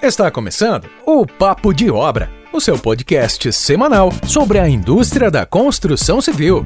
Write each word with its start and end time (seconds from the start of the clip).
Está 0.00 0.30
começando 0.30 0.88
o 1.04 1.26
Papo 1.26 1.74
de 1.74 1.90
Obra, 1.90 2.30
o 2.52 2.60
seu 2.60 2.78
podcast 2.78 3.52
semanal 3.52 4.12
sobre 4.28 4.60
a 4.60 4.68
indústria 4.68 5.28
da 5.28 5.44
construção 5.44 6.20
civil. 6.20 6.64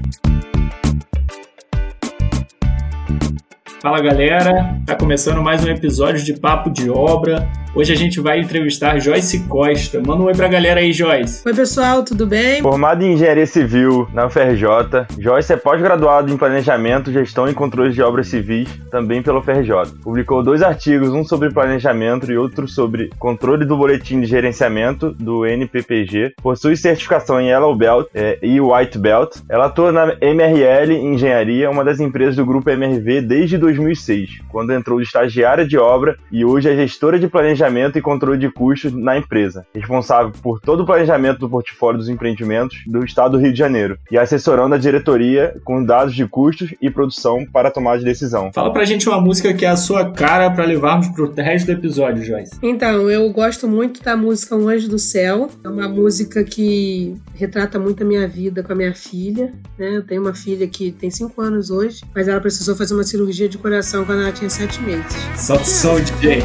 Fala 3.83 4.01
galera, 4.01 4.79
tá 4.87 4.95
começando 4.95 5.43
mais 5.43 5.65
um 5.65 5.69
episódio 5.69 6.23
de 6.25 6.35
Papo 6.35 6.71
de 6.71 6.89
Obra. 6.89 7.51
Hoje 7.75 7.91
a 7.91 7.97
gente 7.97 8.21
vai 8.21 8.39
entrevistar 8.39 8.99
Joyce 8.99 9.41
Costa. 9.49 9.99
Manda 9.99 10.23
um 10.23 10.27
oi 10.27 10.35
pra 10.35 10.47
galera 10.47 10.81
aí, 10.81 10.93
Joyce. 10.93 11.43
Oi, 11.45 11.55
pessoal, 11.55 12.05
tudo 12.05 12.27
bem? 12.27 12.61
Formado 12.61 13.03
em 13.03 13.15
Engenharia 13.15 13.47
Civil 13.47 14.07
na 14.13 14.27
UFRJ, 14.27 15.07
Joyce 15.19 15.55
é 15.55 15.57
pós-graduado 15.57 16.31
em 16.31 16.37
Planejamento, 16.37 17.11
Gestão 17.11 17.49
e 17.49 17.55
Controle 17.55 17.91
de 17.91 18.03
Obras 18.03 18.29
Civis, 18.29 18.69
também 18.91 19.23
pela 19.23 19.39
UFRJ. 19.39 20.01
Publicou 20.03 20.43
dois 20.43 20.63
artigos, 20.63 21.09
um 21.09 21.25
sobre 21.25 21.51
planejamento 21.51 22.31
e 22.31 22.37
outro 22.37 22.69
sobre 22.69 23.09
controle 23.19 23.65
do 23.65 23.75
boletim 23.75 24.21
de 24.21 24.27
gerenciamento 24.27 25.11
do 25.11 25.47
NPPG. 25.47 26.35
Possui 26.43 26.77
certificação 26.77 27.41
em 27.41 27.49
Yellow 27.49 27.75
Belt 27.75 28.07
é, 28.15 28.39
e 28.43 28.61
White 28.61 28.99
Belt. 28.99 29.39
Ela 29.49 29.67
atua 29.67 29.91
na 29.91 30.15
MRL 30.21 30.93
Engenharia, 30.93 31.71
uma 31.71 31.83
das 31.83 32.01
empresas 32.01 32.37
do 32.37 32.45
grupo 32.45 32.69
MRV 32.69 33.23
desde 33.23 33.57
2006, 33.75 34.41
quando 34.49 34.73
entrou 34.73 34.99
de 34.99 35.07
estagiária 35.07 35.67
de 35.67 35.79
obra 35.79 36.17
e 36.31 36.45
hoje 36.45 36.69
é 36.69 36.77
gestora 36.77 37.19
de 37.19 37.29
planejamento 37.29 37.99
e 37.99 38.03
controle 38.03 38.39
de 38.39 38.51
custos 38.51 38.93
na 38.93 39.17
empresa, 39.17 39.67
responsável 39.75 40.33
por 40.43 40.61
todo 40.61 40.83
o 40.83 40.87
planejamento 40.87 41.39
do 41.39 41.49
portfólio 41.49 41.99
dos 41.99 42.09
empreendimentos 42.09 42.79
do 42.87 43.05
estado 43.05 43.33
do 43.33 43.39
Rio 43.39 43.53
de 43.53 43.59
Janeiro 43.59 43.99
e 44.11 44.19
assessorando 44.19 44.75
a 44.75 44.79
diretoria 44.79 45.55
com 45.65 45.85
dados 45.85 46.15
de 46.15 46.27
custos 46.27 46.75
e 46.81 46.91
produção 46.91 47.47
para 47.47 47.71
tomar 47.71 47.99
de 47.99 48.05
decisão. 48.05 48.51
Fala 48.53 48.73
pra 48.73 48.85
gente 48.85 49.09
uma 49.09 49.21
música 49.21 49.53
que 49.55 49.65
é 49.65 49.69
a 49.69 49.77
sua 49.77 50.11
cara 50.11 50.51
para 50.51 50.65
levarmos 50.65 51.09
pro 51.09 51.33
resto 51.33 51.67
do 51.67 51.73
episódio, 51.73 52.25
Joyce. 52.25 52.59
Então, 52.63 53.11
eu 53.11 53.31
gosto 53.33 53.67
muito 53.69 54.03
da 54.03 54.17
música 54.17 54.57
Um 54.57 54.69
Anjo 54.69 54.89
do 54.89 54.99
Céu. 54.99 55.49
É 55.65 55.69
uma 55.69 55.89
música 55.89 56.45
que 56.45 57.17
retrata 57.35 57.79
muito 57.79 58.03
a 58.03 58.07
minha 58.07 58.27
vida 58.29 58.63
com 58.63 58.73
a 58.73 58.77
minha 58.77 58.95
filha. 58.95 59.53
Né? 59.79 59.97
Eu 59.97 60.03
tenho 60.03 60.23
uma 60.23 60.35
filha 60.35 60.67
que 60.67 60.93
tem 60.93 61.11
5 61.11 61.41
anos 61.41 61.71
hoje, 61.71 62.03
mas 62.15 62.29
ela 62.29 62.41
precisou 62.41 62.77
fazer 62.77 62.95
uma 62.95 63.05
cirurgia 63.05 63.49
de 63.49 63.59
coração 63.63 64.05
quando 64.05 64.23
ela 64.23 64.33
tinha 64.33 64.51
7 64.51 64.83
meses. 64.83 65.07
Solta 65.37 65.63
o 65.63 65.67
som, 65.67 66.01
DJ 66.01 66.43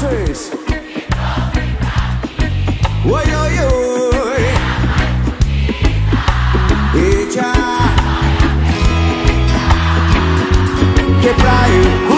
vocês. 0.00 0.52
Oi, 3.04 3.34
oi, 3.34 3.54
oi. 3.58 4.42
Eita. 6.94 7.52
Que 11.20 11.34
pra 11.34 11.68
eu 11.68 12.09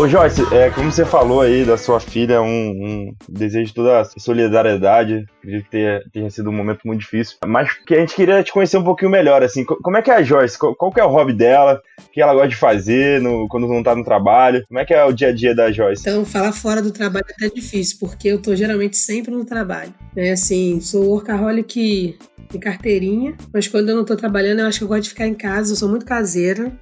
Ô 0.00 0.08
Joyce, 0.08 0.40
é, 0.50 0.70
como 0.70 0.90
você 0.90 1.04
falou 1.04 1.42
aí 1.42 1.62
da 1.62 1.76
sua 1.76 2.00
filha, 2.00 2.40
um, 2.40 2.46
um 2.48 3.14
desejo 3.28 3.66
de 3.66 3.74
toda 3.74 4.00
a 4.00 4.04
solidariedade, 4.06 5.26
acredito 5.40 5.64
que 5.64 5.70
tenha, 5.70 6.00
tenha, 6.10 6.30
sido 6.30 6.48
um 6.48 6.54
momento 6.54 6.80
muito 6.86 7.00
difícil, 7.00 7.36
mas 7.46 7.74
que 7.84 7.94
a 7.94 8.00
gente 8.00 8.14
queria 8.14 8.42
te 8.42 8.50
conhecer 8.50 8.78
um 8.78 8.82
pouquinho 8.82 9.10
melhor, 9.10 9.42
assim, 9.42 9.62
como 9.62 9.98
é 9.98 10.00
que 10.00 10.10
é 10.10 10.14
a 10.14 10.22
Joyce, 10.22 10.58
qual, 10.58 10.74
qual 10.74 10.90
é 10.96 11.04
o 11.04 11.10
hobby 11.10 11.34
dela, 11.34 11.82
o 12.02 12.10
que 12.10 12.22
ela 12.22 12.32
gosta 12.32 12.48
de 12.48 12.56
fazer 12.56 13.20
no, 13.20 13.46
quando 13.48 13.68
não 13.68 13.82
tá 13.82 13.94
no 13.94 14.02
trabalho, 14.02 14.64
como 14.68 14.80
é 14.80 14.86
que 14.86 14.94
é 14.94 15.04
o 15.04 15.12
dia 15.12 15.28
a 15.28 15.32
dia 15.32 15.54
da 15.54 15.70
Joyce? 15.70 16.00
Então, 16.00 16.24
falar 16.24 16.52
fora 16.52 16.80
do 16.80 16.90
trabalho 16.90 17.26
é 17.28 17.46
até 17.46 17.54
difícil, 17.54 17.98
porque 18.00 18.28
eu 18.28 18.40
tô 18.40 18.56
geralmente 18.56 18.96
sempre 18.96 19.32
no 19.32 19.44
trabalho, 19.44 19.92
né, 20.16 20.30
assim, 20.30 20.80
sou 20.80 21.04
workaholic 21.10 22.18
de 22.50 22.58
carteirinha, 22.58 23.36
mas 23.52 23.68
quando 23.68 23.90
eu 23.90 23.96
não 23.96 24.06
tô 24.06 24.16
trabalhando, 24.16 24.60
eu 24.60 24.66
acho 24.66 24.78
que 24.78 24.84
eu 24.84 24.88
gosto 24.88 25.02
de 25.02 25.08
ficar 25.10 25.26
em 25.26 25.34
casa, 25.34 25.72
eu 25.72 25.76
sou 25.76 25.90
muito 25.90 26.06
caseira, 26.06 26.72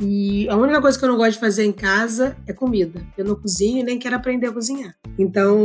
e 0.00 0.48
a 0.48 0.56
única 0.56 0.80
coisa 0.80 0.98
que 0.98 1.04
eu 1.04 1.08
não 1.08 1.16
gosto 1.16 1.32
de 1.32 1.38
fazer 1.38 1.64
em 1.64 1.72
casa 1.72 2.36
é 2.46 2.52
comida. 2.52 3.00
Eu 3.16 3.24
não 3.24 3.34
cozinho 3.34 3.80
e 3.80 3.82
nem 3.82 3.98
quero 3.98 4.16
aprender 4.16 4.48
a 4.48 4.52
cozinhar. 4.52 4.94
Então, 5.18 5.62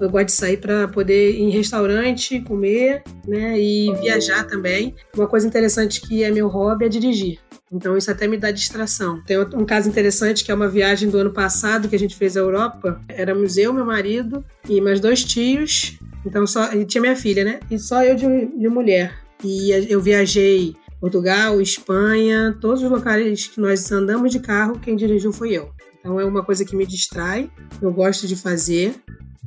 eu 0.00 0.08
gosto 0.08 0.26
de 0.26 0.32
sair 0.32 0.56
para 0.56 0.86
poder 0.88 1.32
ir 1.32 1.42
em 1.42 1.50
restaurante, 1.50 2.40
comer, 2.42 3.02
né? 3.26 3.58
E 3.58 3.92
viajar 4.00 4.44
também. 4.44 4.94
Uma 5.16 5.26
coisa 5.26 5.46
interessante 5.46 6.00
que 6.00 6.22
é 6.22 6.30
meu 6.30 6.48
hobby 6.48 6.84
é 6.84 6.88
dirigir. 6.88 7.38
Então 7.72 7.96
isso 7.96 8.10
até 8.10 8.26
me 8.26 8.36
dá 8.36 8.50
distração. 8.50 9.22
Tem 9.24 9.38
um 9.38 9.64
caso 9.64 9.88
interessante 9.88 10.44
que 10.44 10.50
é 10.50 10.54
uma 10.54 10.68
viagem 10.68 11.08
do 11.08 11.18
ano 11.18 11.32
passado 11.32 11.88
que 11.88 11.94
a 11.94 11.98
gente 11.98 12.16
fez 12.16 12.36
à 12.36 12.40
Europa. 12.40 13.00
Éramos 13.08 13.56
eu, 13.56 13.72
meu 13.72 13.84
marido 13.84 14.44
e 14.68 14.80
mais 14.80 14.98
dois 14.98 15.22
tios. 15.22 15.96
Então 16.26 16.46
só 16.46 16.72
e 16.72 16.84
tinha 16.84 17.00
minha 17.00 17.16
filha, 17.16 17.44
né? 17.44 17.60
E 17.70 17.78
só 17.78 18.02
eu 18.02 18.16
de, 18.16 18.26
de 18.26 18.68
mulher. 18.68 19.14
E 19.44 19.70
eu 19.88 20.00
viajei 20.00 20.74
Portugal, 21.00 21.60
Espanha, 21.60 22.56
todos 22.60 22.82
os 22.82 22.90
locais 22.90 23.46
que 23.46 23.60
nós 23.60 23.90
andamos 23.90 24.30
de 24.30 24.38
carro, 24.38 24.78
quem 24.78 24.94
dirigiu 24.94 25.32
foi 25.32 25.52
eu. 25.52 25.70
Então 25.98 26.20
é 26.20 26.24
uma 26.24 26.44
coisa 26.44 26.64
que 26.64 26.76
me 26.76 26.86
distrai, 26.86 27.50
eu 27.80 27.92
gosto 27.92 28.26
de 28.26 28.36
fazer, 28.36 28.94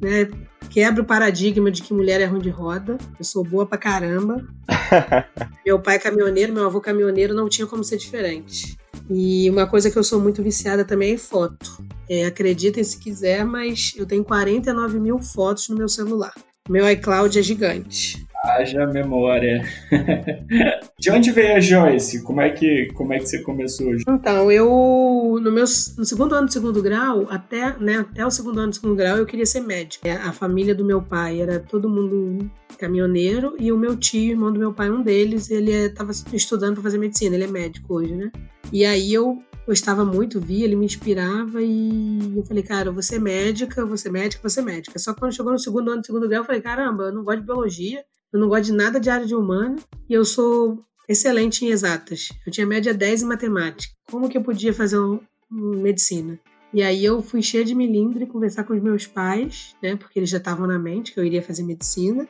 né? 0.02 0.30
Quebra 0.69 1.03
o 1.03 1.06
paradigma 1.06 1.69
de 1.69 1.84
que 1.84 1.94
mulher 1.94 2.19
é 2.19 2.25
ruim 2.25 2.41
de 2.41 2.50
roda. 2.50 2.97
Eu 3.19 3.24
sou 3.24 3.44
boa 3.44 3.66
pra 3.66 3.78
caramba. 3.78 4.44
meu 5.64 5.80
pai 5.80 5.97
é 5.97 6.00
caminhoneiro, 6.00 6.53
meu 6.53 6.66
avô 6.66 6.81
caminhoneiro, 6.81 7.34
não 7.34 7.47
tinha 7.47 7.68
como 7.68 7.84
ser 7.84 7.97
diferente. 7.97 8.75
E 9.09 9.50
uma 9.50 9.68
coisa 9.68 9.91
que 9.91 9.97
eu 9.97 10.03
sou 10.03 10.20
muito 10.20 10.41
viciada 10.41 10.84
também 10.84 11.12
é 11.12 11.14
em 11.14 11.18
foto. 11.18 11.85
É, 12.09 12.25
acreditem 12.25 12.84
se 12.84 12.97
quiser, 12.97 13.46
mas 13.46 13.94
eu 13.96 14.06
tenho 14.06 14.24
49 14.24 15.00
mil 15.00 15.20
fotos 15.20 15.70
no 15.70 15.75
meu 15.75 15.88
celular. 15.88 16.34
Meu 16.68 16.90
iCloud 16.90 17.38
é 17.38 17.41
gigante. 17.41 18.25
Haja 18.46 18.86
memória. 18.86 19.64
de 21.00 21.09
onde 21.09 21.31
veio 21.31 21.56
a 21.56 21.59
Joyce? 21.62 22.22
Como 22.24 22.42
é 22.42 22.50
que, 22.50 22.88
como 22.94 23.14
é 23.14 23.20
que 23.20 23.26
você 23.26 23.42
começou? 23.42 23.96
Então, 24.06 24.52
eu 24.52 25.40
no 25.42 25.50
meu 25.50 25.64
no 25.64 26.06
segundo 26.06 26.36
ano 26.36 26.48
do 26.48 26.52
segundo 26.53 26.82
grau, 26.82 27.26
até, 27.30 27.78
né, 27.80 28.00
até 28.00 28.26
o 28.26 28.30
segundo 28.30 28.59
ano 28.59 28.70
do 28.70 28.76
segundo 28.76 28.98
grau, 28.98 29.18
eu 29.18 29.26
queria 29.26 29.46
ser 29.46 29.62
médico. 29.62 30.06
A 30.09 30.34
família 30.34 30.76
do 30.76 30.84
meu 30.84 31.02
pai 31.02 31.42
era 31.42 31.58
todo 31.58 31.90
mundo 31.90 32.52
caminhoneiro 32.78 33.56
e 33.58 33.72
o 33.72 33.78
meu 33.78 33.96
tio, 33.96 34.32
irmão 34.32 34.52
do 34.52 34.59
meu 34.59 34.74
pai, 34.74 34.90
um 34.92 35.02
deles, 35.02 35.50
ele 35.50 35.72
estava 35.72 36.12
estudando 36.34 36.74
para 36.74 36.84
fazer 36.84 36.98
medicina, 36.98 37.36
ele 37.36 37.46
é 37.46 37.48
médico 37.48 37.96
hoje, 37.96 38.14
né? 38.14 38.30
E 38.74 38.84
aí 38.84 39.14
eu 39.14 39.42
gostava 39.66 40.03
muito, 40.03 40.42
via, 40.42 40.66
ele 40.66 40.76
me 40.76 40.86
inspirava 40.86 41.62
e 41.62 42.36
eu 42.36 42.44
falei, 42.44 42.64
cara, 42.64 42.92
vou 42.92 43.02
ser 43.02 43.20
médica, 43.20 43.86
vou 43.86 43.96
ser 43.96 44.12
médica, 44.12 44.42
vou 44.42 44.50
ser 44.50 44.64
médica. 44.64 45.00
Só 45.00 45.14
que 45.14 45.20
quando 45.20 45.34
chegou 45.34 45.53
no 45.53 45.59
segundo 45.59 45.92
ano 45.92 46.02
do 46.02 46.06
segundo 46.06 46.28
grau, 46.28 46.42
eu 46.42 46.46
falei, 46.46 46.59
caramba, 46.59 47.06
eu 47.06 47.14
não 47.14 47.24
gosto 47.24 47.40
de 47.40 47.46
biologia, 47.46 48.03
eu 48.34 48.40
não 48.40 48.50
gosto 48.50 48.66
de 48.66 48.74
nada 48.74 49.00
de 49.00 49.10
área 49.10 49.26
de 49.26 49.36
humana 49.36 49.76
e 50.10 50.14
eu 50.14 50.26
sou 50.26 50.84
excelente 51.08 51.64
em 51.64 51.70
exatas. 51.70 52.30
Eu 52.46 52.52
tinha 52.52 52.66
média 52.66 52.94
10 52.94 53.22
em 53.22 53.26
matemática. 53.26 53.94
Como 54.10 54.28
que 54.28 54.38
eu 54.38 54.42
podia 54.42 54.74
fazer 54.74 55.00
um, 55.00 55.20
um 55.52 55.82
medicina? 55.82 56.40
E 56.74 56.82
aí 56.82 57.06
eu 57.06 57.22
fui 57.22 57.44
cheia 57.44 57.64
de 57.64 57.76
milindre 57.76 58.26
conversar 58.26 58.64
com 58.64 58.74
os 58.74 58.82
meus 58.82 59.06
pais, 59.06 59.76
né? 59.82 59.96
Porque 59.96 60.18
eles 60.18 60.30
já 60.30 60.38
estavam 60.38 60.66
na 60.66 60.80
mente 60.80 61.14
que 61.14 61.20
eu 61.20 61.24
iria 61.24 61.44
fazer 61.44 61.62
medicina. 61.62 62.28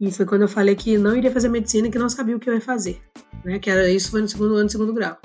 E 0.00 0.10
foi 0.10 0.24
quando 0.24 0.42
eu 0.42 0.48
falei 0.48 0.74
que 0.74 0.96
não 0.96 1.14
iria 1.14 1.30
fazer 1.30 1.48
medicina 1.48 1.90
que 1.90 1.98
não 1.98 2.08
sabia 2.08 2.34
o 2.34 2.40
que 2.40 2.48
eu 2.48 2.54
ia 2.54 2.60
fazer. 2.60 3.00
Né? 3.44 3.58
Que 3.58 3.68
era 3.68 3.90
isso 3.90 4.10
foi 4.10 4.22
no 4.22 4.28
segundo 4.28 4.54
ano, 4.54 4.70
segundo 4.70 4.94
grau. 4.94 5.18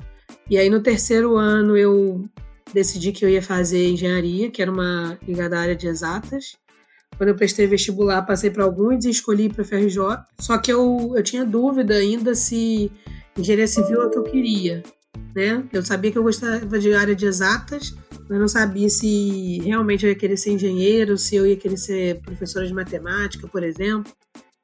E 0.50 0.58
aí 0.58 0.68
no 0.68 0.82
terceiro 0.82 1.36
ano 1.36 1.76
eu 1.76 2.28
decidi 2.72 3.12
que 3.12 3.24
eu 3.24 3.30
ia 3.30 3.42
fazer 3.42 3.88
engenharia, 3.88 4.50
que 4.50 4.60
era 4.60 4.70
uma 4.70 5.18
ligada 5.26 5.56
à 5.56 5.62
área 5.62 5.74
de 5.74 5.88
exatas. 5.88 6.58
Quando 7.18 7.30
eu 7.30 7.34
prestei 7.34 7.66
vestibular, 7.66 8.22
passei 8.22 8.48
para 8.48 8.62
alguns 8.62 9.04
e 9.04 9.10
escolhi 9.10 9.48
para 9.48 9.64
FRJ. 9.64 9.98
Só 10.38 10.56
que 10.56 10.72
eu, 10.72 11.12
eu 11.16 11.22
tinha 11.22 11.44
dúvida 11.44 11.94
ainda 11.94 12.32
se 12.34 12.90
engenharia 13.36 13.66
civil 13.66 14.02
é 14.02 14.06
o 14.06 14.10
que 14.10 14.18
eu 14.18 14.22
queria. 14.22 14.82
Né? 15.34 15.64
Eu 15.72 15.84
sabia 15.84 16.12
que 16.12 16.18
eu 16.18 16.22
gostava 16.22 16.78
de 16.78 16.94
área 16.94 17.16
de 17.16 17.26
exatas, 17.26 17.92
mas 18.30 18.38
não 18.38 18.46
sabia 18.46 18.88
se 18.88 19.58
realmente 19.64 20.06
eu 20.06 20.10
ia 20.10 20.16
querer 20.16 20.36
ser 20.36 20.52
engenheiro, 20.52 21.18
se 21.18 21.34
eu 21.34 21.44
ia 21.44 21.56
querer 21.56 21.76
ser 21.76 22.20
professora 22.20 22.66
de 22.66 22.72
matemática, 22.72 23.48
por 23.48 23.64
exemplo. 23.64 24.12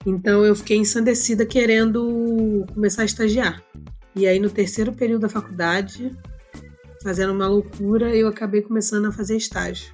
Então 0.06 0.44
eu 0.44 0.54
fiquei 0.54 0.76
ensandecida 0.76 1.44
querendo 1.44 2.64
começar 2.72 3.02
a 3.02 3.06
estagiar. 3.06 3.62
E 4.14 4.28
aí 4.28 4.38
no 4.38 4.48
terceiro 4.48 4.92
período 4.92 5.22
da 5.22 5.28
faculdade, 5.28 6.16
fazendo 7.02 7.32
uma 7.32 7.48
loucura, 7.48 8.14
eu 8.14 8.28
acabei 8.28 8.62
começando 8.62 9.06
a 9.06 9.12
fazer 9.12 9.36
estágio. 9.36 9.92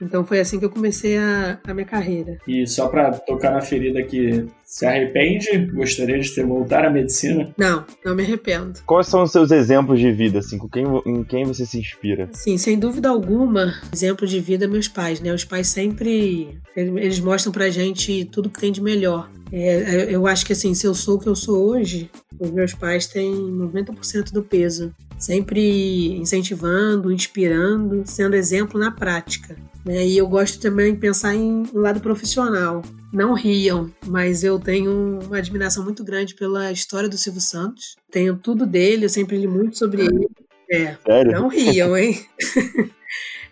Então 0.00 0.24
foi 0.24 0.40
assim 0.40 0.58
que 0.58 0.64
eu 0.64 0.70
comecei 0.70 1.18
a, 1.18 1.58
a 1.64 1.74
minha 1.74 1.86
carreira. 1.86 2.38
E 2.48 2.66
só 2.66 2.88
para 2.88 3.12
tocar 3.12 3.50
na 3.50 3.60
ferida 3.60 3.98
aqui, 3.98 4.48
se 4.70 4.86
arrepende? 4.86 5.66
Gostaria 5.74 6.20
de 6.20 6.32
ter 6.32 6.46
voltar 6.46 6.84
à 6.84 6.90
medicina? 6.90 7.52
Não, 7.58 7.84
não 8.04 8.14
me 8.14 8.22
arrependo. 8.22 8.78
Quais 8.86 9.08
são 9.08 9.24
os 9.24 9.32
seus 9.32 9.50
exemplos 9.50 9.98
de 9.98 10.12
vida, 10.12 10.38
assim, 10.38 10.58
com 10.58 10.68
quem, 10.68 10.84
em 11.04 11.24
quem 11.24 11.44
você 11.44 11.66
se 11.66 11.76
inspira? 11.76 12.28
Sim, 12.32 12.56
sem 12.56 12.78
dúvida 12.78 13.08
alguma, 13.08 13.74
exemplo 13.92 14.28
de 14.28 14.38
vida 14.38 14.68
meus 14.68 14.86
pais, 14.86 15.20
né? 15.20 15.34
Os 15.34 15.44
pais 15.44 15.66
sempre, 15.66 16.56
eles 16.76 17.18
mostram 17.18 17.52
pra 17.52 17.68
gente 17.68 18.24
tudo 18.26 18.48
que 18.48 18.60
tem 18.60 18.70
de 18.70 18.80
melhor. 18.80 19.28
É, 19.52 20.06
eu 20.08 20.24
acho 20.28 20.46
que 20.46 20.52
assim, 20.52 20.72
se 20.72 20.86
eu 20.86 20.94
sou 20.94 21.16
o 21.16 21.20
que 21.20 21.28
eu 21.28 21.34
sou 21.34 21.68
hoje, 21.68 22.08
os 22.38 22.52
meus 22.52 22.72
pais 22.72 23.08
têm 23.08 23.34
90% 23.34 24.30
do 24.30 24.44
peso. 24.44 24.94
sempre 25.18 26.16
incentivando, 26.16 27.12
inspirando, 27.12 28.04
sendo 28.06 28.36
exemplo 28.36 28.78
na 28.78 28.92
prática. 28.92 29.56
Né? 29.84 30.06
E 30.06 30.16
eu 30.16 30.28
gosto 30.28 30.60
também 30.60 30.94
de 30.94 31.00
pensar 31.00 31.34
em 31.34 31.64
um 31.74 31.80
lado 31.80 32.00
profissional. 32.00 32.82
Não 33.12 33.34
riam, 33.34 33.90
mas 34.06 34.44
eu 34.44 34.58
tenho 34.58 35.20
uma 35.20 35.38
admiração 35.38 35.82
muito 35.84 36.04
grande 36.04 36.34
pela 36.34 36.70
história 36.70 37.08
do 37.08 37.18
Silvio 37.18 37.40
Santos. 37.40 37.96
Tenho 38.10 38.36
tudo 38.36 38.64
dele, 38.64 39.04
eu 39.04 39.08
sempre 39.08 39.36
li 39.36 39.46
muito 39.46 39.76
sobre 39.76 40.02
ele. 40.02 40.28
É, 40.70 40.96
Sério? 41.04 41.32
não 41.32 41.48
riam, 41.48 41.96
hein? 41.96 42.24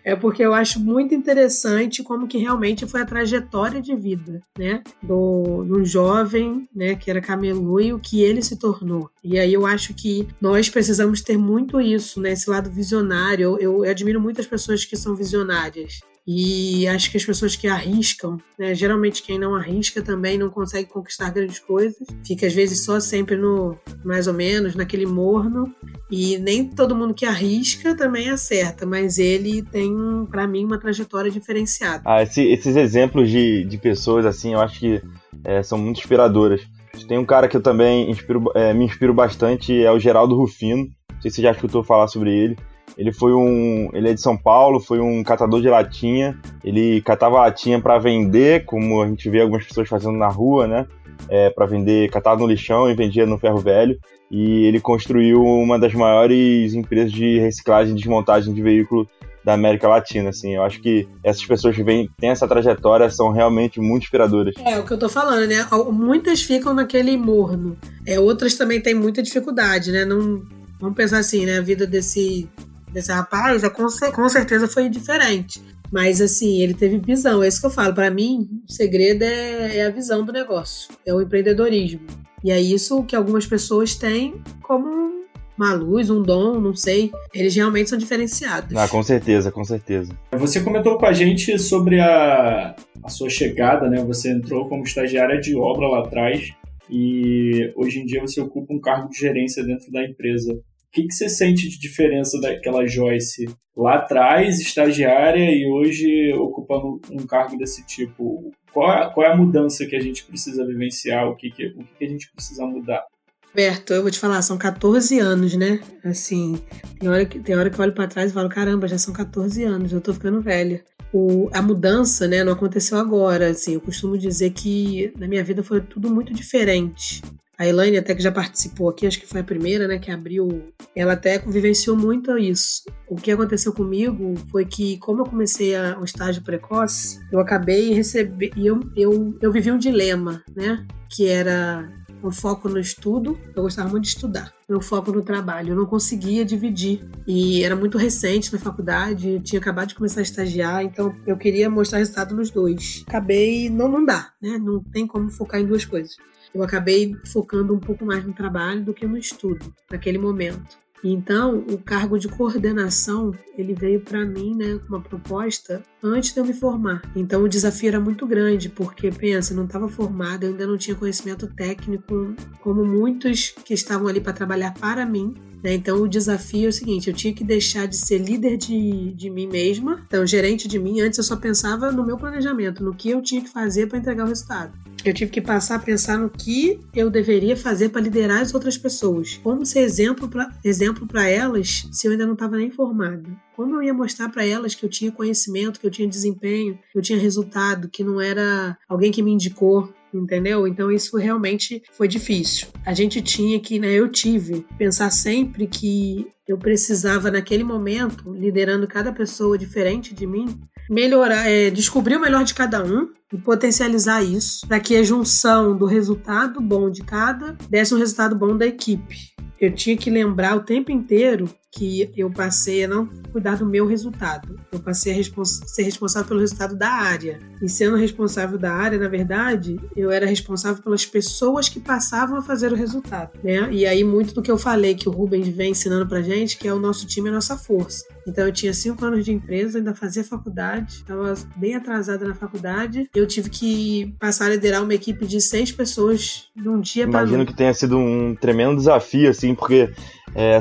é 0.05 0.15
porque 0.15 0.41
eu 0.41 0.53
acho 0.53 0.79
muito 0.79 1.13
interessante 1.13 2.01
como 2.01 2.27
que 2.27 2.37
realmente 2.37 2.87
foi 2.87 3.01
a 3.01 3.05
trajetória 3.05 3.81
de 3.81 3.93
vida, 3.95 4.41
né, 4.57 4.81
do, 5.03 5.65
do 5.65 5.83
jovem, 5.83 6.67
né, 6.73 6.95
que 6.95 7.11
era 7.11 7.19
camelô 7.19 7.81
e 7.81 7.91
o 7.91 7.99
que 7.99 8.21
ele 8.21 8.41
se 8.41 8.57
tornou. 8.57 9.09
E 9.21 9.37
aí 9.37 9.53
eu 9.53 9.65
acho 9.65 9.93
que 9.93 10.27
nós 10.39 10.69
precisamos 10.69 11.21
ter 11.21 11.37
muito 11.37 11.81
isso, 11.81 12.21
né, 12.21 12.31
esse 12.31 12.49
lado 12.49 12.71
visionário. 12.71 13.57
Eu, 13.59 13.83
eu 13.83 13.89
admiro 13.89 14.21
muitas 14.21 14.47
pessoas 14.47 14.85
que 14.85 14.95
são 14.95 15.15
visionárias. 15.15 15.99
E 16.27 16.87
acho 16.87 17.09
que 17.09 17.17
as 17.17 17.25
pessoas 17.25 17.55
que 17.55 17.67
arriscam, 17.67 18.37
né, 18.57 18.75
geralmente 18.75 19.23
quem 19.23 19.39
não 19.39 19.55
arrisca 19.55 20.01
também 20.01 20.37
não 20.37 20.49
consegue 20.49 20.87
conquistar 20.89 21.31
grandes 21.31 21.57
coisas, 21.59 21.97
fica 22.25 22.45
às 22.45 22.53
vezes 22.53 22.85
só 22.85 22.99
sempre 22.99 23.35
no 23.35 23.75
mais 24.05 24.27
ou 24.27 24.33
menos 24.33 24.75
naquele 24.75 25.05
morno. 25.07 25.73
E 26.11 26.37
nem 26.39 26.65
todo 26.67 26.95
mundo 26.95 27.13
que 27.13 27.25
arrisca 27.25 27.95
também 27.95 28.29
acerta, 28.29 28.85
mas 28.85 29.17
ele 29.17 29.61
tem, 29.63 29.91
para 30.29 30.47
mim, 30.47 30.65
uma 30.65 30.79
trajetória 30.79 31.29
diferenciada. 31.31 32.03
Ah, 32.05 32.21
esse- 32.23 32.47
esses 32.51 32.75
exemplos 32.75 33.29
de, 33.29 33.63
de 33.65 33.77
pessoas, 33.77 34.25
assim, 34.25 34.53
eu 34.53 34.59
acho 34.59 34.79
que 34.79 35.01
é, 35.43 35.61
são 35.63 35.77
muito 35.77 35.99
inspiradoras. 35.99 36.61
Tem 37.07 37.17
um 37.17 37.25
cara 37.25 37.47
que 37.47 37.55
eu 37.55 37.61
também 37.61 38.09
inspiro- 38.09 38.51
é, 38.55 38.73
me 38.73 38.85
inspiro 38.85 39.13
bastante, 39.13 39.73
é 39.83 39.91
o 39.91 39.99
Geraldo 39.99 40.35
Rufino. 40.35 40.87
Não 41.13 41.21
sei 41.21 41.31
se 41.31 41.35
você 41.37 41.41
já 41.43 41.51
escutou 41.51 41.83
falar 41.83 42.07
sobre 42.07 42.31
ele. 42.35 42.57
Ele 42.97 43.11
foi 43.11 43.33
um. 43.33 43.89
Ele 43.93 44.09
é 44.09 44.13
de 44.13 44.21
São 44.21 44.37
Paulo, 44.37 44.79
foi 44.79 44.99
um 44.99 45.23
catador 45.23 45.61
de 45.61 45.69
latinha. 45.69 46.37
Ele 46.63 47.01
catava 47.01 47.39
latinha 47.39 47.79
para 47.81 47.97
vender, 47.97 48.65
como 48.65 49.01
a 49.01 49.07
gente 49.07 49.29
vê 49.29 49.41
algumas 49.41 49.65
pessoas 49.65 49.87
fazendo 49.87 50.17
na 50.17 50.27
rua, 50.27 50.67
né? 50.67 50.87
É, 51.27 51.49
para 51.49 51.65
vender, 51.65 52.09
catava 52.09 52.39
no 52.39 52.47
lixão 52.47 52.89
e 52.89 52.93
vendia 52.93 53.25
no 53.25 53.37
ferro 53.37 53.59
velho. 53.59 53.97
E 54.31 54.65
ele 54.65 54.79
construiu 54.79 55.43
uma 55.43 55.77
das 55.79 55.93
maiores 55.93 56.73
empresas 56.73 57.11
de 57.11 57.39
reciclagem 57.39 57.93
e 57.93 57.97
desmontagem 57.97 58.53
de 58.53 58.61
veículo 58.61 59.07
da 59.43 59.53
América 59.53 59.87
Latina, 59.87 60.29
assim. 60.29 60.55
Eu 60.55 60.63
acho 60.63 60.81
que 60.81 61.07
essas 61.23 61.45
pessoas 61.45 61.75
que 61.75 61.83
vêm, 61.83 62.09
têm 62.19 62.29
essa 62.29 62.47
trajetória 62.47 63.09
são 63.09 63.31
realmente 63.31 63.79
muito 63.79 64.03
inspiradoras. 64.03 64.53
É 64.63 64.77
o 64.77 64.85
que 64.85 64.93
eu 64.93 64.99
tô 64.99 65.09
falando, 65.09 65.47
né? 65.47 65.65
Muitas 65.91 66.41
ficam 66.41 66.73
naquele 66.73 67.17
morno. 67.17 67.77
É, 68.05 68.19
outras 68.19 68.55
também 68.55 68.81
têm 68.81 68.93
muita 68.93 69.23
dificuldade, 69.23 69.91
né? 69.91 70.05
Não, 70.05 70.43
vamos 70.79 70.95
pensar 70.95 71.19
assim, 71.19 71.45
né? 71.45 71.57
A 71.57 71.61
vida 71.61 71.87
desse, 71.87 72.47
desse 72.91 73.11
rapaz 73.11 73.63
é, 73.63 73.69
com, 73.69 73.85
com 74.13 74.29
certeza 74.29 74.67
foi 74.67 74.89
diferente. 74.89 75.61
Mas 75.91 76.21
assim, 76.21 76.61
ele 76.61 76.73
teve 76.73 76.97
visão. 76.99 77.41
É 77.43 77.47
isso 77.47 77.59
que 77.59 77.65
eu 77.65 77.71
falo. 77.71 77.93
Para 77.93 78.11
mim, 78.11 78.47
o 78.67 78.71
segredo 78.71 79.23
é, 79.23 79.77
é 79.77 79.85
a 79.85 79.89
visão 79.89 80.23
do 80.23 80.31
negócio. 80.31 80.89
É 81.05 81.13
o 81.13 81.21
empreendedorismo. 81.21 82.01
E 82.43 82.51
é 82.51 82.61
isso 82.61 83.03
que 83.03 83.15
algumas 83.15 83.45
pessoas 83.45 83.95
têm 83.95 84.35
como 84.61 85.09
uma 85.57 85.73
luz, 85.73 86.09
um 86.09 86.23
dom, 86.23 86.59
não 86.59 86.73
sei. 86.73 87.11
Eles 87.33 87.53
realmente 87.53 87.89
são 87.89 87.97
diferenciados. 87.97 88.75
Ah, 88.77 88.87
com 88.87 89.03
certeza, 89.03 89.51
com 89.51 89.63
certeza. 89.63 90.13
Você 90.31 90.61
comentou 90.61 90.97
com 90.97 91.05
a 91.05 91.11
gente 91.11 91.59
sobre 91.59 91.99
a, 91.99 92.75
a 93.03 93.09
sua 93.09 93.29
chegada, 93.29 93.89
né? 93.89 94.01
Você 94.05 94.31
entrou 94.31 94.69
como 94.69 94.83
estagiária 94.83 95.39
de 95.39 95.55
obra 95.55 95.87
lá 95.87 95.99
atrás 95.99 96.53
e 96.89 97.71
hoje 97.75 97.99
em 97.99 98.05
dia 98.05 98.21
você 98.21 98.39
ocupa 98.39 98.73
um 98.73 98.79
cargo 98.79 99.09
de 99.09 99.19
gerência 99.19 99.63
dentro 99.63 99.91
da 99.91 100.03
empresa. 100.03 100.57
O 100.89 100.91
que, 100.91 101.03
que 101.03 101.13
você 101.13 101.29
sente 101.29 101.69
de 101.69 101.79
diferença 101.79 102.41
daquela 102.41 102.87
Joyce 102.87 103.47
lá 103.77 103.95
atrás, 103.97 104.59
estagiária, 104.59 105.51
e 105.51 105.69
hoje 105.69 106.33
ocupando 106.33 106.99
um 107.11 107.27
cargo 107.27 107.55
desse 107.55 107.85
tipo? 107.85 108.51
Qual 108.73 108.91
é, 108.91 109.13
qual 109.13 109.27
é 109.27 109.31
a 109.31 109.37
mudança 109.37 109.85
que 109.85 109.95
a 109.95 109.99
gente 109.99 110.25
precisa 110.25 110.65
vivenciar? 110.65 111.27
O 111.27 111.35
que, 111.35 111.51
que, 111.51 111.67
o 111.67 111.83
que, 111.83 112.05
a 112.05 112.09
gente 112.09 112.31
precisa 112.33 112.65
mudar? 112.65 113.05
Berto, 113.53 113.93
eu 113.93 114.01
vou 114.01 114.09
te 114.09 114.17
falar, 114.17 114.41
são 114.41 114.57
14 114.57 115.19
anos, 115.19 115.55
né? 115.55 115.79
Assim, 116.03 116.59
tem 116.99 117.07
hora 117.07 117.23
que, 117.23 117.39
tem 117.39 117.55
hora 117.55 117.69
que 117.69 117.79
eu 117.79 117.83
olho 117.83 117.93
pra 117.93 118.07
trás 118.07 118.31
e 118.31 118.33
falo, 118.33 118.49
caramba, 118.49 118.87
já 118.87 118.97
são 118.97 119.13
14 119.13 119.63
anos, 119.63 119.93
eu 119.93 120.01
tô 120.01 120.11
ficando 120.11 120.41
velha. 120.41 120.83
O, 121.13 121.49
a 121.53 121.61
mudança, 121.61 122.27
né, 122.27 122.43
não 122.43 122.53
aconteceu 122.53 122.97
agora, 122.97 123.49
assim, 123.49 123.75
eu 123.75 123.81
costumo 123.81 124.17
dizer 124.17 124.49
que 124.51 125.13
na 125.17 125.27
minha 125.27 125.43
vida 125.43 125.61
foi 125.61 125.81
tudo 125.81 126.11
muito 126.11 126.33
diferente. 126.33 127.21
A 127.59 127.67
Elaine 127.67 127.97
até 127.97 128.15
que 128.15 128.23
já 128.23 128.31
participou 128.31 128.87
aqui, 128.87 129.05
acho 129.05 129.19
que 129.19 129.27
foi 129.27 129.41
a 129.41 129.43
primeira, 129.43 129.85
né, 129.85 129.99
que 129.99 130.09
abriu, 130.09 130.71
ela 130.95 131.11
até 131.11 131.37
vivenciou 131.39 131.93
muito 131.97 132.37
isso. 132.37 132.83
O 133.05 133.17
que 133.17 133.29
aconteceu 133.29 133.73
comigo 133.73 134.33
foi 134.49 134.63
que, 134.63 134.97
como 134.99 135.21
eu 135.21 135.25
comecei 135.25 135.75
a, 135.75 135.99
um 135.99 136.05
estágio 136.05 136.41
precoce, 136.41 137.19
eu 137.29 137.37
acabei 137.37 137.93
recebendo, 137.93 138.53
eu, 138.55 138.79
eu, 138.95 139.37
eu 139.41 139.51
vivi 139.51 139.69
um 139.73 139.77
dilema, 139.77 140.41
né, 140.55 140.87
que 141.09 141.27
era 141.27 141.85
um 142.23 142.31
foco 142.31 142.69
no 142.69 142.79
estudo, 142.79 143.37
eu 143.53 143.63
gostava 143.63 143.89
muito 143.89 144.03
de 144.03 144.09
estudar, 144.11 144.53
meu 144.67 144.79
foco 144.79 145.11
no 145.11 145.21
trabalho, 145.21 145.73
eu 145.73 145.75
não 145.75 145.85
conseguia 145.85 146.45
dividir. 146.45 147.01
E 147.27 147.61
era 147.61 147.75
muito 147.75 147.97
recente 147.97 148.53
na 148.53 148.59
faculdade, 148.59 149.31
eu 149.31 149.41
tinha 149.41 149.59
acabado 149.59 149.89
de 149.89 149.95
começar 149.95 150.21
a 150.21 150.23
estagiar, 150.23 150.83
então 150.83 151.13
eu 151.27 151.35
queria 151.35 151.69
mostrar 151.69 151.99
resultado 151.99 152.33
nos 152.33 152.51
dois. 152.51 153.03
Acabei, 153.05 153.69
não, 153.69 153.89
não 153.89 154.05
dá, 154.05 154.31
né? 154.41 154.57
Não 154.57 154.81
tem 154.81 155.05
como 155.05 155.29
focar 155.29 155.59
em 155.59 155.65
duas 155.65 155.83
coisas. 155.83 156.15
Eu 156.53 156.63
acabei 156.63 157.15
focando 157.25 157.73
um 157.73 157.79
pouco 157.79 158.05
mais 158.05 158.25
no 158.25 158.33
trabalho 158.33 158.83
do 158.83 158.93
que 158.93 159.05
no 159.05 159.17
estudo, 159.17 159.73
naquele 159.91 160.17
momento. 160.17 160.77
Então, 161.03 161.63
o 161.69 161.77
cargo 161.77 162.17
de 162.17 162.27
coordenação, 162.27 163.33
ele 163.57 163.73
veio 163.73 164.01
para 164.01 164.25
mim, 164.25 164.55
né, 164.55 164.79
com 164.79 164.95
uma 164.95 165.01
proposta 165.01 165.81
antes 166.03 166.33
de 166.33 166.39
eu 166.39 166.45
me 166.45 166.53
formar. 166.53 167.01
Então, 167.15 167.43
o 167.43 167.49
desafio 167.49 167.89
era 167.89 167.99
muito 167.99 168.25
grande, 168.25 168.69
porque 168.69 169.09
pensa, 169.11 169.53
não 169.53 169.65
estava 169.65 169.87
formada, 169.87 170.45
eu 170.45 170.51
ainda 170.51 170.67
não 170.67 170.77
tinha 170.77 170.95
conhecimento 170.95 171.47
técnico 171.47 172.33
como 172.61 172.85
muitos 172.85 173.53
que 173.63 173.73
estavam 173.73 174.07
ali 174.07 174.19
para 174.19 174.33
trabalhar 174.33 174.73
para 174.73 175.05
mim. 175.05 175.33
Né? 175.63 175.73
Então, 175.73 176.01
o 176.01 176.07
desafio 176.07 176.65
é 176.65 176.69
o 176.69 176.73
seguinte: 176.73 177.09
eu 177.09 177.13
tinha 177.13 177.33
que 177.33 177.43
deixar 177.43 177.85
de 177.85 177.97
ser 177.97 178.17
líder 178.17 178.57
de, 178.57 179.13
de 179.13 179.29
mim 179.29 179.47
mesma, 179.47 180.01
então, 180.07 180.25
gerente 180.25 180.67
de 180.67 180.79
mim. 180.79 181.01
Antes 181.01 181.17
eu 181.17 181.23
só 181.23 181.35
pensava 181.35 181.91
no 181.91 182.05
meu 182.05 182.17
planejamento, 182.17 182.83
no 182.83 182.93
que 182.93 183.09
eu 183.09 183.21
tinha 183.21 183.41
que 183.41 183.49
fazer 183.49 183.87
para 183.87 183.97
entregar 183.97 184.25
o 184.25 184.27
resultado. 184.27 184.71
Eu 185.03 185.13
tive 185.13 185.31
que 185.31 185.39
passar 185.39 185.75
a 185.75 185.79
pensar 185.79 186.17
no 186.17 186.29
que 186.29 186.79
eu 186.93 187.09
deveria 187.09 187.55
fazer 187.55 187.89
para 187.89 188.01
liderar 188.01 188.41
as 188.41 188.53
outras 188.53 188.77
pessoas. 188.77 189.39
Como 189.41 189.65
ser 189.65 189.79
exemplo 189.79 190.27
para 190.27 190.49
exemplo 190.63 190.88
para 191.07 191.27
elas 191.27 191.87
se 191.91 192.07
eu 192.07 192.11
ainda 192.11 192.25
não 192.25 192.33
estava 192.33 192.57
nem 192.57 192.71
formada? 192.71 193.29
Como 193.55 193.75
eu 193.75 193.83
ia 193.83 193.93
mostrar 193.93 194.29
para 194.29 194.45
elas 194.45 194.75
que 194.75 194.85
eu 194.85 194.89
tinha 194.89 195.11
conhecimento, 195.11 195.79
que 195.79 195.87
eu 195.87 195.91
tinha 195.91 196.07
desempenho, 196.07 196.79
que 196.91 196.97
eu 196.97 197.01
tinha 197.01 197.19
resultado, 197.19 197.89
que 197.89 198.03
não 198.03 198.21
era 198.21 198.77
alguém 198.87 199.11
que 199.11 199.21
me 199.21 199.31
indicou, 199.31 199.93
entendeu? 200.13 200.67
Então 200.67 200.91
isso 200.91 201.17
realmente 201.17 201.81
foi 201.91 202.07
difícil. 202.07 202.67
A 202.85 202.93
gente 202.93 203.21
tinha 203.21 203.59
que, 203.59 203.79
né, 203.79 203.91
eu 203.91 204.09
tive, 204.09 204.65
pensar 204.77 205.09
sempre 205.11 205.67
que 205.67 206.27
eu 206.47 206.57
precisava 206.57 207.29
naquele 207.29 207.63
momento, 207.63 208.33
liderando 208.33 208.87
cada 208.87 209.13
pessoa 209.13 209.57
diferente 209.57 210.15
de 210.15 210.25
mim, 210.25 210.59
melhorar, 210.89 211.47
é, 211.47 211.69
descobrir 211.69 212.17
o 212.17 212.19
melhor 212.19 212.43
de 212.43 212.55
cada 212.55 212.83
um 212.83 213.09
e 213.31 213.37
potencializar 213.37 214.23
isso 214.23 214.67
para 214.67 214.79
que 214.79 214.95
a 214.95 215.03
junção 215.03 215.77
do 215.77 215.85
resultado 215.85 216.59
bom 216.59 216.89
de 216.89 217.03
cada 217.03 217.55
desse 217.69 217.93
um 217.93 217.99
resultado 217.99 218.35
bom 218.35 218.57
da 218.57 218.65
equipe. 218.65 219.29
Eu 219.59 219.73
tinha 219.73 219.97
que 219.97 220.09
lembrar 220.09 220.55
o 220.55 220.63
tempo 220.63 220.91
inteiro 220.91 221.49
que 221.71 222.11
eu 222.15 222.31
passei 222.31 222.83
a 222.83 222.87
não 222.87 223.05
cuidar 223.31 223.57
do 223.57 223.65
meu 223.65 223.85
resultado. 223.85 224.59
Eu 224.71 224.79
passei 224.79 225.13
a 225.13 225.15
respons 225.15 225.61
ser 225.67 225.83
responsável 225.83 226.27
pelo 226.27 226.39
resultado 226.39 226.75
da 226.75 226.89
área. 226.89 227.39
E 227.61 227.69
sendo 227.69 227.95
responsável 227.95 228.57
da 228.57 228.73
área, 228.73 228.97
na 228.97 229.07
verdade, 229.07 229.79
eu 229.95 230.09
era 230.09 230.25
responsável 230.25 230.81
pelas 230.81 231.05
pessoas 231.05 231.69
que 231.69 231.79
passavam 231.79 232.37
a 232.37 232.41
fazer 232.41 232.71
o 232.71 232.75
resultado. 232.75 233.31
Né? 233.43 233.69
E 233.71 233.85
aí, 233.85 234.03
muito 234.03 234.33
do 234.33 234.41
que 234.41 234.49
eu 234.49 234.57
falei 234.57 234.95
que 234.95 235.07
o 235.07 235.11
Rubens 235.11 235.47
vem 235.47 235.71
ensinando 235.71 236.07
pra 236.07 236.21
gente, 236.21 236.57
que 236.57 236.67
é 236.67 236.73
o 236.73 236.79
nosso 236.79 237.05
time 237.05 237.29
e 237.29 237.31
a 237.31 237.35
nossa 237.35 237.55
força. 237.55 238.05
Então, 238.27 238.45
eu 238.45 238.51
tinha 238.51 238.73
cinco 238.73 239.05
anos 239.05 239.23
de 239.23 239.31
empresa, 239.31 239.77
ainda 239.77 239.93
fazia 239.93 240.23
faculdade, 240.23 240.95
estava 240.95 241.33
bem 241.55 241.75
atrasada 241.75 242.27
na 242.27 242.33
faculdade. 242.33 243.09
Eu 243.13 243.27
tive 243.27 243.49
que 243.49 244.15
passar 244.19 244.45
a 244.45 244.49
liderar 244.49 244.83
uma 244.83 244.93
equipe 244.93 245.25
de 245.25 245.39
seis 245.39 245.71
pessoas 245.71 246.47
de 246.55 246.67
um 246.67 246.79
dia 246.79 247.07
para 247.07 247.21
Imagino 247.21 247.45
que 247.45 247.55
tenha 247.55 247.73
sido 247.73 247.97
um 247.97 248.35
tremendo 248.35 248.75
desafio, 248.75 249.29
assim, 249.29 249.53
porque 249.53 249.89
é, 250.35 250.59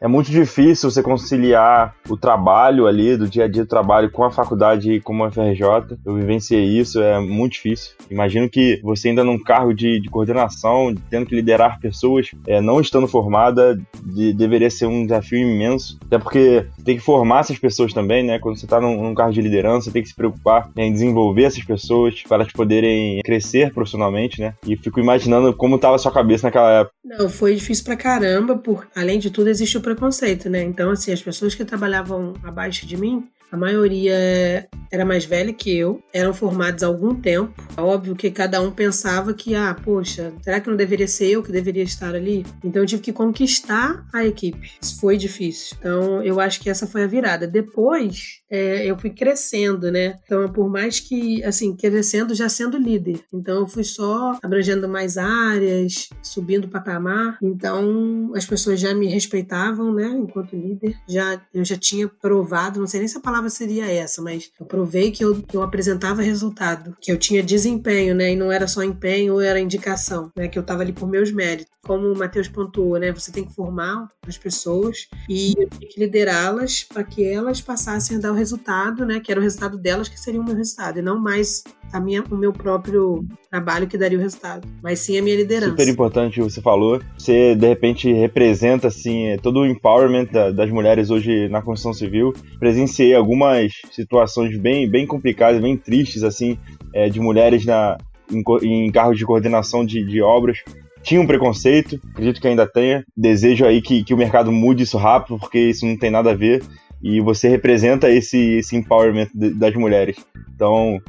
é 0.00 0.08
muito 0.08 0.30
difícil 0.30 0.90
você 0.90 1.02
conciliar 1.02 1.94
o 2.08 2.16
trabalho 2.16 2.86
ali, 2.86 3.16
do 3.16 3.28
dia 3.28 3.44
a 3.44 3.48
dia 3.48 3.64
do 3.64 3.68
trabalho, 3.68 4.10
com 4.10 4.24
a 4.24 4.30
faculdade 4.30 5.00
como 5.00 5.24
a 5.24 5.30
FRJ. 5.30 5.98
Eu 6.04 6.14
vivenciei 6.14 6.64
isso, 6.64 7.00
é 7.02 7.20
muito 7.20 7.52
difícil. 7.52 7.92
Imagino 8.10 8.48
que 8.48 8.80
você 8.82 9.10
ainda 9.10 9.22
num 9.22 9.38
cargo 9.38 9.74
de, 9.74 10.00
de 10.00 10.08
coordenação, 10.08 10.94
tendo 11.10 11.26
que 11.26 11.34
liderar 11.34 11.78
pessoas, 11.80 12.30
é, 12.46 12.60
não 12.62 12.80
estando 12.80 13.06
formada, 13.06 13.78
de, 14.02 14.32
deveria 14.32 14.70
ser 14.70 14.86
um 14.86 15.04
desafio 15.04 15.38
imenso. 15.38 15.98
Até 16.06 16.18
porque 16.18 16.66
tem 16.82 16.96
que 16.96 17.02
formar 17.02 17.40
essas 17.40 17.58
pessoas 17.58 17.92
também, 17.92 18.24
né? 18.24 18.38
Quando 18.38 18.58
você 18.58 18.64
está 18.64 18.80
num, 18.80 19.02
num 19.02 19.14
cargo 19.14 19.34
de 19.34 19.42
liderança, 19.42 19.90
tem 19.90 20.02
que 20.02 20.08
se 20.08 20.16
preocupar 20.16 20.70
em 20.76 20.92
desenvolver 20.92 21.44
essas 21.44 21.62
pessoas 21.62 22.22
para 22.26 22.36
elas 22.42 22.52
poderem 22.52 23.20
crescer 23.22 23.72
profissionalmente, 23.74 24.40
né? 24.40 24.54
E 24.66 24.76
fico 24.76 24.98
imaginando 24.98 25.52
como 25.52 25.76
estava 25.76 25.96
a 25.96 25.98
sua 25.98 26.12
cabeça 26.12 26.46
naquela 26.46 26.80
época. 26.80 26.94
Não, 27.04 27.28
foi 27.28 27.54
difícil 27.54 27.84
pra 27.84 27.96
caramba, 27.96 28.56
por 28.56 28.88
além 28.96 29.18
de 29.18 29.30
tudo 29.30 29.50
existe 29.50 29.76
o 29.76 29.80
preconceito, 29.94 30.48
né? 30.48 30.62
Então, 30.62 30.90
assim, 30.90 31.12
as 31.12 31.22
pessoas 31.22 31.54
que 31.54 31.64
trabalhavam 31.64 32.34
abaixo 32.42 32.86
de 32.86 32.96
mim, 32.96 33.28
a 33.50 33.56
maioria 33.56 34.68
era 34.90 35.04
mais 35.04 35.24
velha 35.24 35.52
que 35.52 35.76
eu, 35.76 36.00
eram 36.12 36.32
formados 36.32 36.82
há 36.82 36.86
algum 36.86 37.14
tempo. 37.14 37.52
É 37.76 37.80
óbvio 37.80 38.14
que 38.14 38.30
cada 38.30 38.60
um 38.60 38.70
pensava 38.70 39.34
que, 39.34 39.54
ah, 39.54 39.74
poxa, 39.74 40.32
será 40.40 40.60
que 40.60 40.70
não 40.70 40.76
deveria 40.76 41.08
ser 41.08 41.30
eu 41.30 41.42
que 41.42 41.50
deveria 41.50 41.82
estar 41.82 42.14
ali? 42.14 42.46
Então 42.62 42.82
eu 42.82 42.86
tive 42.86 43.02
que 43.02 43.12
conquistar 43.12 44.06
a 44.12 44.24
equipe. 44.24 44.72
Isso 44.80 45.00
foi 45.00 45.16
difícil. 45.16 45.76
Então 45.80 46.22
eu 46.22 46.38
acho 46.38 46.60
que 46.60 46.70
essa 46.70 46.86
foi 46.86 47.02
a 47.02 47.08
virada. 47.08 47.46
Depois 47.46 48.39
é, 48.50 48.84
eu 48.84 48.98
fui 48.98 49.10
crescendo, 49.10 49.90
né? 49.90 50.18
Então 50.24 50.50
por 50.52 50.68
mais 50.68 50.98
que, 50.98 51.42
assim, 51.44 51.74
crescendo 51.74 52.34
já 52.34 52.48
sendo 52.48 52.76
líder. 52.76 53.20
Então 53.32 53.60
eu 53.60 53.66
fui 53.66 53.84
só 53.84 54.38
abrangendo 54.42 54.88
mais 54.88 55.16
áreas, 55.16 56.08
subindo 56.22 56.64
o 56.64 56.68
patamar. 56.68 57.38
Então 57.42 58.32
as 58.34 58.44
pessoas 58.44 58.80
já 58.80 58.92
me 58.94 59.06
respeitavam, 59.06 59.94
né? 59.94 60.08
Enquanto 60.08 60.56
líder. 60.56 60.96
Já, 61.08 61.40
eu 61.54 61.64
já 61.64 61.76
tinha 61.76 62.08
provado, 62.08 62.80
não 62.80 62.86
sei 62.86 63.00
nem 63.00 63.08
se 63.08 63.16
a 63.16 63.20
palavra 63.20 63.48
seria 63.48 63.86
essa, 63.86 64.20
mas 64.20 64.50
eu 64.58 64.66
provei 64.66 65.10
que 65.10 65.24
eu, 65.24 65.42
eu 65.52 65.62
apresentava 65.62 66.22
resultado, 66.22 66.96
que 67.00 67.12
eu 67.12 67.18
tinha 67.18 67.42
desempenho, 67.42 68.14
né? 68.14 68.32
E 68.32 68.36
não 68.36 68.50
era 68.50 68.66
só 68.66 68.82
empenho 68.82 69.34
ou 69.34 69.40
era 69.40 69.60
indicação, 69.60 70.32
né? 70.36 70.48
Que 70.48 70.58
eu 70.58 70.62
estava 70.62 70.82
ali 70.82 70.92
por 70.92 71.08
meus 71.08 71.30
méritos. 71.30 71.70
Como 71.82 72.12
o 72.12 72.18
Matheus 72.18 72.48
pontuou, 72.48 72.98
né? 72.98 73.12
Você 73.12 73.32
tem 73.32 73.44
que 73.44 73.54
formar 73.54 74.08
as 74.26 74.36
pessoas 74.36 75.08
e 75.28 75.54
liderá-las 75.96 76.84
para 76.84 77.02
que 77.02 77.24
elas 77.24 77.60
passassem 77.60 78.18
a 78.18 78.20
dar 78.20 78.32
o 78.32 78.34
resultado, 78.40 79.04
né? 79.04 79.20
Que 79.20 79.30
era 79.30 79.40
o 79.40 79.42
resultado 79.42 79.78
delas 79.78 80.08
que 80.08 80.18
seria 80.18 80.40
o 80.40 80.44
meu 80.44 80.54
resultado, 80.54 80.98
e 80.98 81.02
não 81.02 81.20
mais 81.20 81.62
a 81.92 82.00
minha, 82.00 82.22
o 82.30 82.36
meu 82.36 82.52
próprio 82.52 83.24
trabalho 83.50 83.86
que 83.86 83.98
daria 83.98 84.18
o 84.18 84.20
resultado, 84.20 84.66
mas 84.82 85.00
sim 85.00 85.18
a 85.18 85.22
minha 85.22 85.36
liderança. 85.36 85.70
Super 85.70 85.88
importante 85.88 86.40
o 86.40 86.46
que 86.46 86.52
você 86.52 86.60
falou. 86.60 87.00
Você, 87.16 87.54
de 87.54 87.66
repente, 87.66 88.12
representa, 88.12 88.88
assim, 88.88 89.36
todo 89.42 89.60
o 89.60 89.66
empowerment 89.66 90.26
da, 90.26 90.50
das 90.50 90.70
mulheres 90.70 91.10
hoje 91.10 91.48
na 91.48 91.60
construção 91.60 91.92
civil. 91.92 92.32
Presenciei 92.58 93.14
algumas 93.14 93.72
situações 93.92 94.56
bem, 94.58 94.88
bem 94.88 95.06
complicadas, 95.06 95.60
bem 95.60 95.76
tristes, 95.76 96.22
assim, 96.22 96.58
é, 96.94 97.08
de 97.08 97.20
mulheres 97.20 97.64
na, 97.64 97.98
em, 98.30 98.42
em 98.62 98.90
cargos 98.90 99.18
de 99.18 99.26
coordenação 99.26 99.84
de, 99.84 100.04
de 100.04 100.22
obras 100.22 100.58
tinha 101.02 101.20
um 101.20 101.26
preconceito, 101.26 101.98
acredito 102.12 102.40
que 102.40 102.48
ainda 102.48 102.66
tenha. 102.66 103.04
Desejo 103.16 103.64
aí 103.64 103.80
que, 103.80 104.04
que 104.04 104.14
o 104.14 104.16
mercado 104.16 104.52
mude 104.52 104.82
isso 104.82 104.98
rápido, 104.98 105.38
porque 105.38 105.58
isso 105.58 105.86
não 105.86 105.96
tem 105.96 106.10
nada 106.10 106.30
a 106.30 106.34
ver. 106.34 106.62
E 107.02 107.20
você 107.20 107.48
representa 107.48 108.10
esse, 108.10 108.56
esse 108.58 108.76
empowerment 108.76 109.28
das 109.34 109.74
mulheres. 109.74 110.16
Então, 110.54 111.00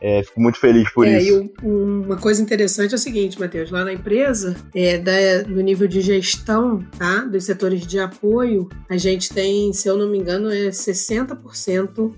é, 0.00 0.22
fico 0.22 0.40
muito 0.40 0.58
feliz 0.58 0.90
por 0.92 1.06
é, 1.06 1.18
isso. 1.18 1.50
E 1.62 1.66
uma 1.66 2.16
coisa 2.16 2.42
interessante 2.42 2.92
é 2.92 2.94
o 2.94 2.98
seguinte, 2.98 3.40
Matheus, 3.40 3.70
lá 3.70 3.84
na 3.84 3.92
empresa, 3.92 4.54
é, 4.74 4.98
da, 4.98 5.48
no 5.48 5.62
nível 5.62 5.88
de 5.88 6.00
gestão, 6.00 6.84
tá? 6.98 7.24
Dos 7.24 7.44
setores 7.44 7.86
de 7.86 7.98
apoio, 7.98 8.68
a 8.88 8.98
gente 8.98 9.32
tem, 9.32 9.72
se 9.72 9.88
eu 9.88 9.96
não 9.96 10.08
me 10.08 10.18
engano, 10.18 10.50
é 10.50 10.68
60% 10.68 12.12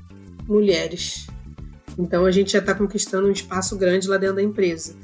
mulheres. 0.49 1.27
Então 1.99 2.27
a 2.27 2.31
gente 2.31 2.53
já 2.53 2.59
está 2.59 2.75
conquistando 2.75 3.29
um 3.29 3.33
espaço 3.33 3.77
grande 3.77 4.09
lá 4.09 4.17
dentro 4.17 4.37
da 4.37 4.43
empresa. 4.43 4.95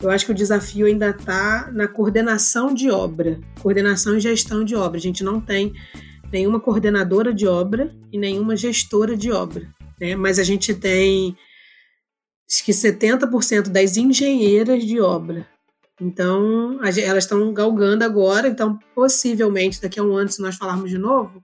Eu 0.00 0.10
acho 0.10 0.26
que 0.26 0.32
o 0.32 0.34
desafio 0.34 0.86
ainda 0.86 1.10
está 1.10 1.70
na 1.72 1.86
coordenação 1.86 2.74
de 2.74 2.90
obra, 2.90 3.38
coordenação 3.60 4.16
e 4.16 4.20
gestão 4.20 4.64
de 4.64 4.74
obra. 4.74 4.98
A 4.98 5.00
gente 5.00 5.22
não 5.22 5.40
tem 5.40 5.72
nenhuma 6.32 6.58
coordenadora 6.58 7.32
de 7.32 7.46
obra 7.46 7.94
e 8.10 8.18
nenhuma 8.18 8.56
gestora 8.56 9.16
de 9.16 9.30
obra, 9.30 9.68
né? 10.00 10.16
Mas 10.16 10.38
a 10.38 10.44
gente 10.44 10.74
tem 10.74 11.36
acho 12.50 12.64
que 12.64 12.72
70% 12.72 13.68
das 13.68 13.96
engenheiras 13.96 14.84
de 14.84 15.00
obra. 15.00 15.46
Então, 16.00 16.80
elas 16.82 17.24
estão 17.24 17.52
galgando 17.52 18.02
agora, 18.02 18.48
então 18.48 18.76
possivelmente 18.94 19.80
daqui 19.80 20.00
a 20.00 20.02
um 20.02 20.16
ano, 20.16 20.28
se 20.28 20.42
nós 20.42 20.56
falarmos 20.56 20.90
de 20.90 20.98
novo, 20.98 21.40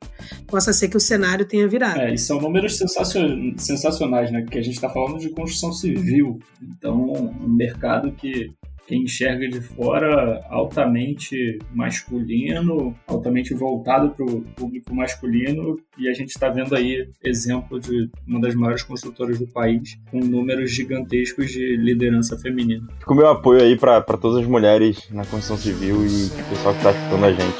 possa 0.49 0.73
ser 0.73 0.88
que 0.88 0.97
o 0.97 1.00
cenário 1.00 1.45
tenha 1.45 1.68
virado. 1.68 2.00
É, 2.00 2.14
e 2.14 2.18
são 2.18 2.40
números 2.40 2.76
sensacionais, 2.76 4.33
né? 4.33 4.42
Porque 4.42 4.59
a 4.59 4.62
gente 4.62 4.75
está 4.75 4.88
falando 4.88 5.18
de 5.18 5.28
construção 5.30 5.73
civil, 5.73 6.40
então 6.61 7.12
um 7.12 7.49
mercado 7.49 8.11
que 8.12 8.50
quem 8.88 9.02
enxerga 9.02 9.47
de 9.47 9.61
fora 9.61 10.42
altamente 10.49 11.59
masculino, 11.75 12.97
altamente 13.07 13.52
voltado 13.52 14.09
para 14.11 14.25
o 14.25 14.40
público 14.57 14.95
masculino, 14.95 15.78
e 15.99 16.09
a 16.09 16.14
gente 16.14 16.30
está 16.30 16.49
vendo 16.49 16.75
aí 16.75 17.07
exemplo 17.23 17.78
de 17.78 18.09
uma 18.26 18.40
das 18.40 18.54
maiores 18.54 18.83
construtoras 18.83 19.38
do 19.38 19.47
país, 19.47 19.99
com 20.11 20.21
números 20.21 20.75
gigantescos 20.75 21.50
de 21.50 21.76
liderança 21.76 22.38
feminina. 22.38 22.88
Fica 22.99 23.12
o 23.12 23.16
meu 23.16 23.28
apoio 23.28 23.62
aí 23.62 23.76
para 23.76 24.00
todas 24.00 24.42
as 24.42 24.47
mulheres 24.47 25.07
na 25.11 25.26
construção 25.26 25.59
civil 25.59 26.07
e 26.07 26.25
o 26.26 26.30
pessoal 26.49 26.73
que 26.73 26.80
está 26.80 26.92
escutando 26.92 27.26
a 27.26 27.33
gente. 27.33 27.59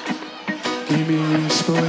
Que 0.87 0.95
me 0.95 1.47
escolheu, 1.47 1.85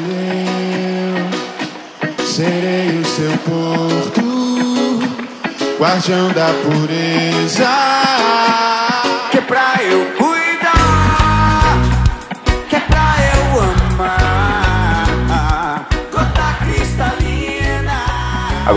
serei 2.26 3.00
o 3.00 3.06
seu 3.06 3.32
porto, 3.46 4.20
guardião 5.80 6.34
da 6.34 6.54
pureza 6.62 7.70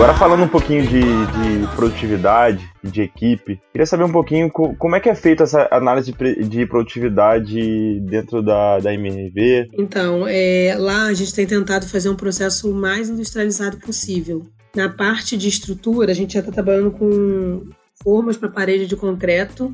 Agora 0.03 0.17
falando 0.17 0.43
um 0.43 0.49
pouquinho 0.49 0.85
de, 0.85 0.99
de 0.99 1.75
produtividade 1.77 2.69
de 2.83 3.03
equipe, 3.03 3.61
queria 3.71 3.85
saber 3.85 4.03
um 4.03 4.11
pouquinho 4.11 4.51
co 4.51 4.75
como 4.75 4.97
é 4.97 4.99
que 4.99 5.07
é 5.07 5.15
feita 5.15 5.43
essa 5.43 5.65
análise 5.71 6.11
de, 6.11 6.43
de 6.43 6.65
produtividade 6.65 8.01
dentro 8.01 8.41
da, 8.41 8.79
da 8.79 8.93
MRV. 8.93 9.69
Então, 9.77 10.27
é, 10.27 10.75
lá 10.77 11.05
a 11.05 11.13
gente 11.13 11.33
tem 11.33 11.47
tentado 11.47 11.87
fazer 11.87 12.09
um 12.09 12.17
processo 12.17 12.69
o 12.69 12.75
mais 12.75 13.09
industrializado 13.09 13.77
possível. 13.77 14.45
Na 14.75 14.89
parte 14.89 15.37
de 15.37 15.47
estrutura, 15.47 16.11
a 16.11 16.13
gente 16.13 16.33
já 16.33 16.41
está 16.41 16.51
trabalhando 16.51 16.91
com 16.91 17.61
formas 18.03 18.35
para 18.35 18.49
parede 18.49 18.87
de 18.87 18.97
concreto 18.97 19.73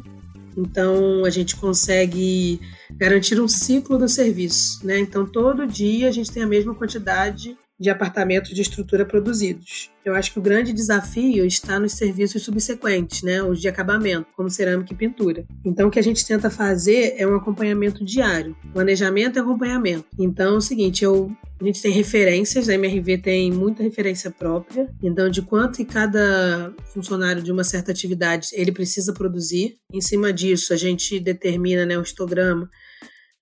então, 0.57 1.23
a 1.23 1.29
gente 1.29 1.55
consegue 1.55 2.59
garantir 2.91 3.39
um 3.39 3.47
ciclo 3.47 3.97
do 3.97 4.09
serviço, 4.09 4.85
né? 4.85 4.99
Então, 4.99 5.25
todo 5.25 5.65
dia 5.65 6.09
a 6.09 6.11
gente 6.11 6.31
tem 6.31 6.43
a 6.43 6.47
mesma 6.47 6.75
quantidade 6.75 7.55
de 7.79 7.89
apartamentos 7.89 8.51
de 8.51 8.61
estrutura 8.61 9.05
produzidos. 9.05 9.89
Eu 10.03 10.15
acho 10.15 10.33
que 10.33 10.39
o 10.39 10.41
grande 10.41 10.73
desafio 10.73 11.45
está 11.45 11.79
nos 11.79 11.93
serviços 11.93 12.43
subsequentes, 12.43 13.21
né, 13.21 13.41
os 13.43 13.61
de 13.61 13.67
acabamento, 13.67 14.27
como 14.35 14.49
cerâmica 14.49 14.93
e 14.93 14.97
pintura. 14.97 15.45
Então, 15.63 15.87
o 15.87 15.91
que 15.91 15.99
a 15.99 16.03
gente 16.03 16.25
tenta 16.25 16.49
fazer 16.49 17.15
é 17.17 17.27
um 17.27 17.35
acompanhamento 17.35 18.03
diário, 18.03 18.55
planejamento 18.73 19.37
e 19.37 19.39
acompanhamento. 19.39 20.05
Então, 20.17 20.55
é 20.55 20.57
o 20.57 20.61
seguinte, 20.61 21.03
eu 21.03 21.31
a 21.61 21.65
gente 21.65 21.81
tem 21.81 21.91
referências, 21.91 22.69
a 22.69 22.73
MRV 22.73 23.17
tem 23.17 23.51
muita 23.51 23.83
referência 23.83 24.31
própria, 24.31 24.89
então 25.03 25.29
de 25.29 25.41
quanto 25.41 25.85
cada 25.85 26.73
funcionário 26.85 27.43
de 27.43 27.51
uma 27.51 27.65
certa 27.65 27.91
atividade 27.91 28.51
ele 28.53 28.71
precisa 28.71 29.13
produzir. 29.13 29.77
Em 29.91 29.99
cima 29.99 30.31
disso, 30.31 30.73
a 30.73 30.77
gente 30.77 31.19
determina 31.19 31.85
né, 31.85 31.97
o 31.97 32.01
histograma 32.01 32.69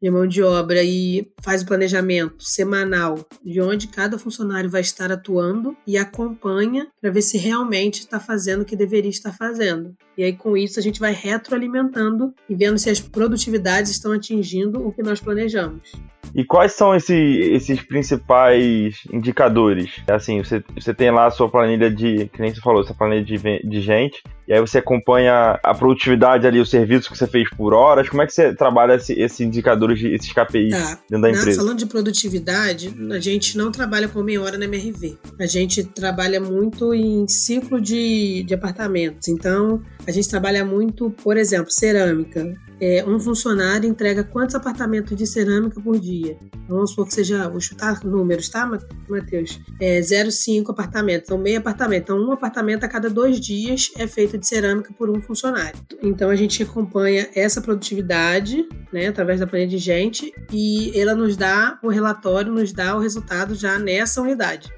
de 0.02 0.12
mão 0.12 0.28
de 0.28 0.44
obra 0.44 0.84
e 0.84 1.32
faz 1.42 1.62
o 1.62 1.66
planejamento 1.66 2.44
semanal 2.44 3.26
de 3.44 3.62
onde 3.62 3.88
cada 3.88 4.18
funcionário 4.20 4.70
vai 4.70 4.82
estar 4.82 5.12
atuando 5.12 5.76
e 5.86 5.98
acompanha 5.98 6.88
para 7.02 7.12
ver 7.12 7.22
se 7.22 7.38
realmente 7.38 8.02
está 8.02 8.20
fazendo 8.20 8.62
o 8.62 8.66
que 8.66 8.76
deveria 8.76 9.10
estar 9.10 9.34
fazendo. 9.34 9.96
E 10.18 10.24
aí, 10.24 10.34
com 10.34 10.58
isso, 10.58 10.80
a 10.80 10.84
gente 10.84 11.00
vai 11.00 11.14
retroalimentando 11.14 12.34
e 12.50 12.56
vendo 12.56 12.78
se 12.78 12.90
as 12.90 13.00
produtividades 13.00 13.92
estão 13.92 14.12
atingindo 14.12 14.86
o 14.86 14.92
que 14.92 15.04
nós 15.04 15.20
planejamos. 15.20 15.92
E 16.36 16.44
quais 16.44 16.74
são 16.74 16.96
esse, 16.96 17.14
esses 17.14 17.82
principais 17.82 19.02
indicadores? 19.12 19.92
Assim, 20.08 20.44
você, 20.44 20.64
você 20.76 20.94
tem 20.94 21.12
lá 21.12 21.28
a 21.28 21.32
sua 21.32 21.50
planilha 21.50 21.90
de, 21.90 22.30
que 22.34 22.42
nem 22.42 22.54
você 22.54 22.62
falou, 22.62 22.84
sua 22.84 22.96
planilha 22.96 23.24
de, 23.24 23.38
de 23.38 23.82
gente, 23.82 24.24
e 24.48 24.54
aí 24.54 24.62
você 24.62 24.78
acompanha 24.78 25.60
a 25.62 25.74
produtividade 25.74 26.48
ali, 26.48 26.60
os 26.60 26.70
serviços 26.70 27.10
que 27.10 27.18
você 27.18 27.28
fez 27.28 27.50
por 27.50 27.74
horas. 27.74 28.08
Como 28.08 28.22
é 28.22 28.26
que 28.26 28.34
você 28.34 28.56
trabalha 28.56 28.94
esse, 28.94 29.12
esses 29.20 29.42
indicadores, 29.42 30.02
esses 30.02 30.32
KPIs 30.32 30.72
tá. 30.72 31.00
dentro 31.10 31.22
da 31.22 31.30
empresa? 31.30 31.60
falando 31.60 31.78
de 31.78 31.86
produtividade, 31.86 32.94
a 33.12 33.20
gente 33.20 33.58
não 33.58 33.72
trabalha 33.72 34.08
com 34.08 34.24
meia 34.24 34.42
hora 34.42 34.58
na 34.58 34.64
MRV. 34.64 35.18
A 35.38 35.46
gente 35.46 35.84
trabalha 35.84 36.40
muito 36.40 36.94
em 36.94 37.28
ciclo 37.28 37.82
de, 37.82 38.44
de 38.44 38.54
apartamentos. 38.54 39.28
Então, 39.28 39.82
a 40.08 40.12
gente 40.12 40.30
trabalha 40.30 40.64
muito, 40.64 41.10
por 41.10 41.36
exemplo, 41.36 41.70
cerâmica. 41.70 42.56
É, 42.80 43.04
um 43.08 43.20
funcionário 43.20 43.90
entrega 43.90 44.24
quantos 44.24 44.56
apartamentos 44.56 45.18
de 45.18 45.26
cerâmica 45.26 45.82
por 45.82 46.00
dia? 46.00 46.38
Vamos 46.68 46.92
supor 46.92 47.08
que 47.08 47.14
seja, 47.14 47.50
vou 47.50 47.60
chutar 47.60 48.04
números, 48.06 48.50
tá, 48.50 48.70
Matheus? 49.10 49.60
É 49.80 50.00
0,5 50.00 50.70
apartamentos, 50.70 51.28
então 51.28 51.38
meio 51.38 51.58
apartamento. 51.58 52.04
Então, 52.04 52.20
um 52.20 52.32
apartamento 52.32 52.84
a 52.84 52.88
cada 52.88 53.10
dois 53.10 53.40
dias 53.40 53.92
é 53.98 54.06
feito 54.06 54.38
de 54.38 54.46
cerâmica 54.46 54.94
por 54.94 55.10
um 55.10 55.22
funcionário. 55.22 55.80
Então, 56.04 56.30
a 56.30 56.36
gente 56.36 56.62
acompanha 56.62 57.28
essa 57.34 57.62
produtividade, 57.62 58.68
né, 58.94 59.08
através 59.08 59.40
da 59.40 59.48
planilha 59.48 59.70
de 59.70 59.78
gente, 59.78 60.32
e 60.52 60.92
ela 61.00 61.16
nos 61.16 61.36
dá 61.36 61.80
o 61.82 61.90
relatório, 61.90 62.52
nos 62.54 62.72
dá 62.72 62.96
o 62.96 63.00
resultado 63.00 63.56
já 63.56 63.80
nessa 63.80 64.22
unidade. 64.22 64.72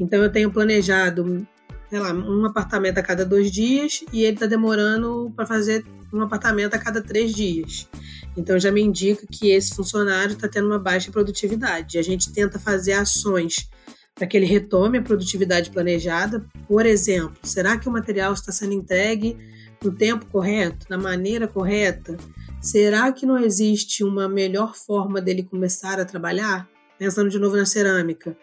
Então, 0.00 0.22
eu 0.22 0.30
tenho 0.30 0.50
planejado 0.50 1.46
sei 1.94 2.00
lá, 2.00 2.12
um 2.12 2.44
apartamento 2.44 2.98
a 2.98 3.02
cada 3.04 3.24
dois 3.24 3.52
dias 3.52 4.04
e 4.12 4.24
ele 4.24 4.34
está 4.34 4.46
demorando 4.46 5.32
para 5.36 5.46
fazer 5.46 5.86
um 6.12 6.22
apartamento 6.22 6.74
a 6.74 6.78
cada 6.78 7.00
três 7.00 7.32
dias. 7.32 7.88
Então 8.36 8.58
já 8.58 8.72
me 8.72 8.82
indica 8.82 9.24
que 9.30 9.52
esse 9.52 9.76
funcionário 9.76 10.32
está 10.32 10.48
tendo 10.48 10.66
uma 10.66 10.78
baixa 10.80 11.12
produtividade. 11.12 11.96
A 11.96 12.02
gente 12.02 12.32
tenta 12.32 12.58
fazer 12.58 12.94
ações 12.94 13.70
para 14.12 14.26
que 14.26 14.36
ele 14.36 14.44
retome 14.44 14.98
a 14.98 15.02
produtividade 15.02 15.70
planejada. 15.70 16.44
Por 16.66 16.84
exemplo, 16.84 17.38
será 17.44 17.78
que 17.78 17.88
o 17.88 17.92
material 17.92 18.32
está 18.32 18.50
sendo 18.50 18.72
entregue 18.72 19.36
no 19.80 19.92
tempo 19.92 20.26
correto, 20.26 20.86
na 20.90 20.98
maneira 20.98 21.46
correta? 21.46 22.16
Será 22.60 23.12
que 23.12 23.24
não 23.24 23.38
existe 23.38 24.02
uma 24.02 24.28
melhor 24.28 24.74
forma 24.74 25.20
dele 25.20 25.44
começar 25.44 26.00
a 26.00 26.04
trabalhar? 26.04 26.68
Pensando 26.98 27.30
de 27.30 27.38
novo 27.38 27.56
na 27.56 27.64
cerâmica. 27.64 28.36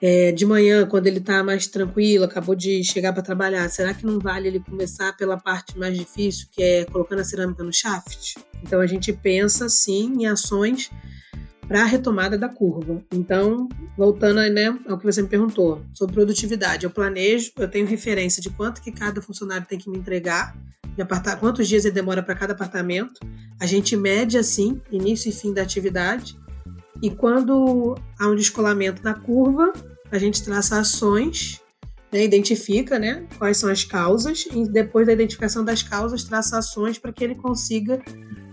É, 0.00 0.30
de 0.30 0.46
manhã, 0.46 0.86
quando 0.86 1.08
ele 1.08 1.18
está 1.18 1.42
mais 1.42 1.66
tranquilo, 1.66 2.24
acabou 2.24 2.54
de 2.54 2.84
chegar 2.84 3.12
para 3.12 3.22
trabalhar, 3.22 3.68
será 3.68 3.92
que 3.92 4.06
não 4.06 4.20
vale 4.20 4.46
ele 4.46 4.60
começar 4.60 5.16
pela 5.16 5.36
parte 5.36 5.76
mais 5.76 5.96
difícil, 5.98 6.46
que 6.52 6.62
é 6.62 6.84
colocando 6.84 7.20
a 7.20 7.24
cerâmica 7.24 7.64
no 7.64 7.72
shaft? 7.72 8.36
Então 8.62 8.80
a 8.80 8.86
gente 8.86 9.12
pensa 9.12 9.68
sim 9.68 10.12
em 10.20 10.26
ações 10.26 10.90
para 11.66 11.82
a 11.82 11.84
retomada 11.84 12.38
da 12.38 12.48
curva. 12.48 13.02
Então, 13.12 13.68
voltando 13.96 14.40
né, 14.52 14.76
ao 14.88 14.98
que 14.98 15.04
você 15.04 15.20
me 15.20 15.28
perguntou 15.28 15.84
sobre 15.92 16.14
produtividade, 16.14 16.84
eu 16.84 16.90
planejo, 16.90 17.52
eu 17.58 17.68
tenho 17.68 17.86
referência 17.86 18.40
de 18.40 18.48
quanto 18.48 18.80
que 18.80 18.90
cada 18.90 19.20
funcionário 19.20 19.66
tem 19.66 19.78
que 19.78 19.90
me 19.90 19.98
entregar, 19.98 20.56
quantos 21.38 21.68
dias 21.68 21.84
ele 21.84 21.94
demora 21.94 22.22
para 22.22 22.34
cada 22.34 22.52
apartamento. 22.52 23.20
A 23.60 23.66
gente 23.66 23.96
mede 23.96 24.38
assim, 24.38 24.80
início 24.90 25.28
e 25.28 25.32
fim 25.32 25.52
da 25.52 25.62
atividade. 25.62 26.36
E 27.02 27.10
quando 27.10 27.96
há 28.18 28.28
um 28.28 28.34
descolamento 28.34 29.02
da 29.02 29.14
curva, 29.14 29.72
a 30.10 30.18
gente 30.18 30.42
traça 30.42 30.78
ações, 30.78 31.60
né, 32.12 32.24
identifica 32.24 32.98
né, 32.98 33.26
quais 33.38 33.58
são 33.58 33.70
as 33.70 33.84
causas, 33.84 34.46
e 34.52 34.68
depois 34.68 35.06
da 35.06 35.12
identificação 35.12 35.64
das 35.64 35.82
causas, 35.82 36.24
traça 36.24 36.58
ações 36.58 36.98
para 36.98 37.12
que 37.12 37.22
ele 37.22 37.34
consiga 37.34 38.02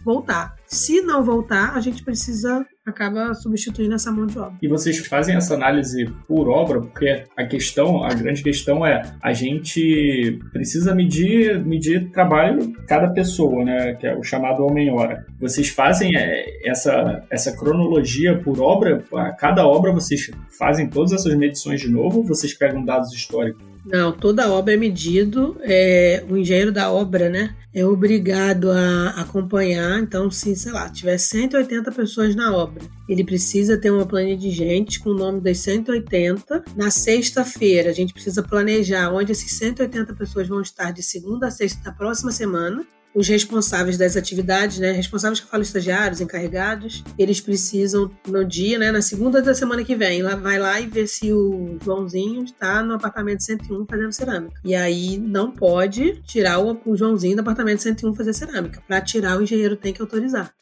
voltar. 0.06 0.56
Se 0.68 1.02
não 1.02 1.24
voltar, 1.24 1.76
a 1.76 1.82
gente 1.82 2.04
precisa 2.04 2.66
acaba 2.86 3.34
substituindo 3.34 3.96
essa 3.96 4.12
mão 4.12 4.28
de 4.28 4.38
obra. 4.38 4.58
E 4.62 4.68
vocês 4.68 4.98
fazem 5.08 5.36
essa 5.36 5.56
análise 5.56 6.06
por 6.28 6.48
obra, 6.48 6.80
porque 6.80 7.24
a 7.36 7.44
questão, 7.44 8.04
a 8.04 8.14
grande 8.14 8.44
questão 8.44 8.86
é 8.86 9.02
a 9.22 9.34
gente 9.34 10.40
precisa 10.54 10.94
medir, 10.94 11.66
medir 11.66 12.12
trabalho 12.12 12.74
cada 12.88 13.08
pessoa, 13.08 13.66
né, 13.66 13.96
que 13.96 14.06
é 14.06 14.16
o 14.16 14.22
chamado 14.22 14.64
homem-hora. 14.64 15.26
Vocês 15.40 15.70
fazem 15.70 16.16
é, 16.16 16.46
essa, 16.64 17.24
essa 17.32 17.58
cronologia 17.58 18.38
por 18.38 18.62
obra, 18.62 19.04
a 19.16 19.32
cada 19.32 19.66
obra 19.66 19.92
vocês 19.92 20.30
fazem 20.56 20.88
todas 20.88 21.12
essas 21.12 21.34
medições 21.36 21.82
de 21.82 21.90
novo, 21.90 22.20
ou 22.20 22.24
vocês 22.24 22.54
pegam 22.54 22.86
dados 22.86 23.12
históricos? 23.12 23.64
Não, 23.86 24.12
toda 24.12 24.52
obra 24.52 24.74
é 24.74 24.78
medido, 24.78 25.58
é, 25.62 26.24
o 26.28 26.36
engenheiro 26.36 26.72
da 26.72 26.92
obra, 26.92 27.30
né, 27.30 27.56
é 27.75 27.86
obrigado 27.86 28.72
a 28.72 29.10
acompanhar. 29.22 30.00
Então, 30.00 30.32
se, 30.32 30.55
sei 30.55 30.72
lá, 30.72 30.89
tiver 30.89 31.17
180 31.17 31.91
pessoas 31.91 32.34
na 32.34 32.55
obra, 32.55 32.82
ele 33.08 33.25
precisa 33.25 33.77
ter 33.77 33.91
uma 33.91 34.05
planilha 34.05 34.38
de 34.38 34.50
gente 34.50 35.01
com 35.01 35.10
o 35.10 35.13
nome 35.13 35.41
das 35.41 35.58
180. 35.58 36.63
Na 36.74 36.89
sexta-feira, 36.89 37.89
a 37.89 37.94
gente 37.94 38.13
precisa 38.13 38.41
planejar 38.41 39.12
onde 39.12 39.34
esses 39.34 39.51
180 39.58 40.13
pessoas 40.13 40.48
vão 40.48 40.62
estar 40.62 40.91
de 40.91 41.03
segunda 41.03 41.48
a 41.48 41.51
sexta 41.51 41.84
da 41.84 41.91
próxima 41.91 42.32
semana 42.32 42.88
os 43.15 43.29
responsáveis 43.29 43.98
das 43.98 44.17
atividades, 44.17 44.77
né, 44.77 44.91
responsáveis 44.91 45.39
que 45.39 45.45
eu 45.45 45.50
falo 45.50 45.63
estagiários, 45.63 46.19
encarregados, 46.19 47.01
eles 47.17 47.39
precisam 47.39 48.12
no 48.27 48.43
dia, 48.43 48.77
né, 48.77 48.91
na 48.91 49.01
segunda 49.01 49.41
da 49.41 49.55
semana 49.55 49.86
que 49.86 49.95
vem, 49.95 50.22
lá, 50.22 50.36
vai 50.36 50.60
lá 50.60 50.81
e 50.81 50.88
vê 50.88 51.07
se 51.07 51.31
o 51.31 51.77
Joãozinho 51.81 52.43
está 52.43 52.84
no 52.84 52.93
apartamento 52.93 53.41
101 53.41 53.86
fazendo 53.86 54.12
cerâmica. 54.12 54.60
E 54.65 54.75
aí 54.75 55.17
não 55.17 55.50
pode 55.50 56.22
tirar 56.24 56.60
o, 56.60 56.77
o 56.86 56.98
Joãozinho 56.98 57.38
do 57.38 57.39
apartamento 57.39 57.81
101 57.81 58.13
fazer 58.13 58.34
cerâmica. 58.34 58.84
Para 58.86 59.00
tirar, 59.00 59.38
o 59.38 59.41
engenheiro 59.41 59.77
tem 59.77 59.93
que 59.93 60.01
autorizar. 60.01 60.53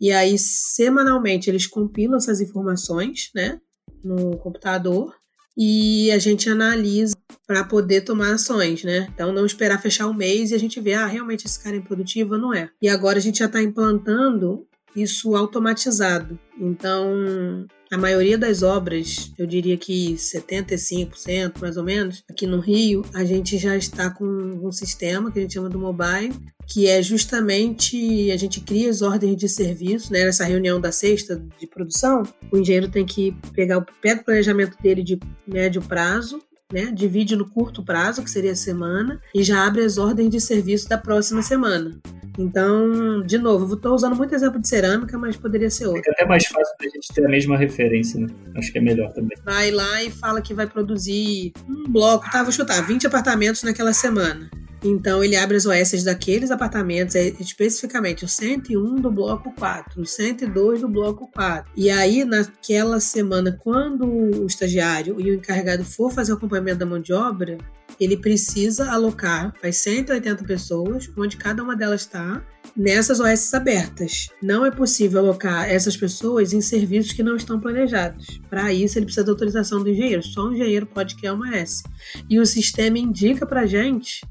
E 0.00 0.10
aí, 0.10 0.38
semanalmente, 0.38 1.50
eles 1.50 1.66
compilam 1.66 2.16
essas 2.16 2.40
informações, 2.40 3.30
né, 3.34 3.60
no 4.02 4.38
computador 4.38 5.19
e 5.62 6.10
a 6.10 6.18
gente 6.18 6.48
analisa 6.48 7.14
para 7.46 7.62
poder 7.62 8.00
tomar 8.00 8.32
ações, 8.32 8.82
né? 8.82 9.06
Então 9.14 9.30
não 9.30 9.44
esperar 9.44 9.78
fechar 9.78 10.06
o 10.06 10.14
mês 10.14 10.50
e 10.50 10.54
a 10.54 10.58
gente 10.58 10.80
ver, 10.80 10.94
ah, 10.94 11.06
realmente 11.06 11.46
esse 11.46 11.62
cara 11.62 11.76
é 11.76 11.78
improdutivo, 11.78 12.38
não 12.38 12.54
é. 12.54 12.70
E 12.80 12.88
agora 12.88 13.18
a 13.18 13.20
gente 13.20 13.40
já 13.40 13.44
está 13.44 13.62
implantando 13.62 14.66
isso 14.94 15.34
automatizado. 15.34 16.38
Então, 16.58 17.66
a 17.90 17.98
maioria 17.98 18.38
das 18.38 18.62
obras, 18.62 19.32
eu 19.36 19.46
diria 19.46 19.76
que 19.76 20.14
75% 20.14 21.60
mais 21.60 21.76
ou 21.76 21.82
menos, 21.82 22.22
aqui 22.30 22.46
no 22.46 22.60
Rio, 22.60 23.04
a 23.12 23.24
gente 23.24 23.58
já 23.58 23.76
está 23.76 24.10
com 24.10 24.24
um 24.24 24.70
sistema 24.70 25.30
que 25.30 25.38
a 25.38 25.42
gente 25.42 25.54
chama 25.54 25.68
do 25.68 25.78
mobile, 25.78 26.32
que 26.68 26.86
é 26.86 27.02
justamente 27.02 28.30
a 28.30 28.36
gente 28.36 28.60
cria 28.60 28.88
as 28.88 29.02
ordens 29.02 29.36
de 29.36 29.48
serviço, 29.48 30.12
né? 30.12 30.24
Nessa 30.24 30.44
reunião 30.44 30.80
da 30.80 30.92
sexta 30.92 31.42
de 31.58 31.66
produção, 31.66 32.22
o 32.52 32.56
engenheiro 32.56 32.88
tem 32.88 33.04
que 33.04 33.36
pegar 33.52 33.78
o, 33.78 33.86
pega 34.00 34.20
o 34.20 34.24
planejamento 34.24 34.80
dele 34.80 35.02
de 35.02 35.18
médio 35.44 35.82
prazo, 35.82 36.40
né? 36.72 36.92
Divide 36.94 37.34
no 37.34 37.48
curto 37.48 37.84
prazo, 37.84 38.22
que 38.22 38.30
seria 38.30 38.52
a 38.52 38.56
semana, 38.56 39.20
e 39.34 39.42
já 39.42 39.66
abre 39.66 39.84
as 39.84 39.98
ordens 39.98 40.30
de 40.30 40.40
serviço 40.40 40.88
da 40.88 40.96
próxima 40.96 41.42
semana. 41.42 41.98
Então, 42.40 43.22
de 43.22 43.36
novo, 43.36 43.74
estou 43.74 43.94
usando 43.94 44.16
muito 44.16 44.34
exemplo 44.34 44.58
de 44.58 44.66
cerâmica, 44.66 45.18
mas 45.18 45.36
poderia 45.36 45.68
ser 45.68 45.86
outro. 45.86 46.02
Fica 46.02 46.12
até 46.12 46.24
mais 46.24 46.46
fácil 46.46 46.74
da 46.80 46.88
gente 46.88 47.12
ter 47.12 47.26
a 47.26 47.28
mesma 47.28 47.56
referência, 47.56 48.18
né? 48.18 48.28
Acho 48.56 48.72
que 48.72 48.78
é 48.78 48.80
melhor 48.80 49.12
também. 49.12 49.36
Vai 49.44 49.70
lá 49.70 50.02
e 50.02 50.10
fala 50.10 50.40
que 50.40 50.54
vai 50.54 50.66
produzir 50.66 51.52
um 51.68 51.84
bloco, 51.90 52.30
tá? 52.30 52.42
Vou 52.42 52.50
chutar, 52.50 52.80
20 52.80 53.06
apartamentos 53.06 53.62
naquela 53.62 53.92
semana. 53.92 54.48
Então 54.82 55.22
ele 55.22 55.36
abre 55.36 55.58
as 55.58 55.66
OS 55.66 56.02
daqueles 56.04 56.50
apartamentos, 56.50 57.14
é, 57.14 57.28
especificamente 57.38 58.24
o 58.24 58.28
101 58.28 58.96
do 58.96 59.10
bloco 59.10 59.52
4, 59.52 60.00
o 60.00 60.06
102 60.06 60.80
do 60.80 60.88
bloco 60.88 61.30
4. 61.34 61.70
E 61.76 61.90
aí, 61.90 62.24
naquela 62.24 62.98
semana, 62.98 63.58
quando 63.60 64.06
o 64.06 64.46
estagiário 64.46 65.20
e 65.20 65.30
o 65.30 65.34
encarregado 65.34 65.84
for 65.84 66.10
fazer 66.10 66.32
o 66.32 66.36
acompanhamento 66.36 66.78
da 66.78 66.86
mão 66.86 66.98
de 66.98 67.12
obra, 67.12 67.58
ele 68.00 68.16
precisa 68.16 68.90
alocar 68.90 69.52
as 69.62 69.76
180 69.76 70.42
pessoas, 70.44 71.10
onde 71.16 71.36
cada 71.36 71.62
uma 71.62 71.76
delas 71.76 72.00
está, 72.00 72.42
nessas 72.74 73.20
OS 73.20 73.52
abertas. 73.52 74.28
Não 74.42 74.64
é 74.64 74.70
possível 74.70 75.20
alocar 75.20 75.68
essas 75.68 75.96
pessoas 75.96 76.52
em 76.52 76.60
serviços 76.60 77.12
que 77.12 77.22
não 77.22 77.36
estão 77.36 77.60
planejados. 77.60 78.40
Para 78.48 78.72
isso, 78.72 78.98
ele 78.98 79.04
precisa 79.04 79.24
da 79.24 79.32
autorização 79.32 79.82
do 79.82 79.90
engenheiro. 79.90 80.22
Só 80.22 80.46
o 80.46 80.54
engenheiro 80.54 80.86
pode 80.86 81.16
criar 81.16 81.34
uma 81.34 81.54
S. 81.54 81.82
E 82.28 82.38
o 82.38 82.46
sistema 82.46 82.98
indica 82.98 83.44
para 83.44 83.66
gente 83.66 84.22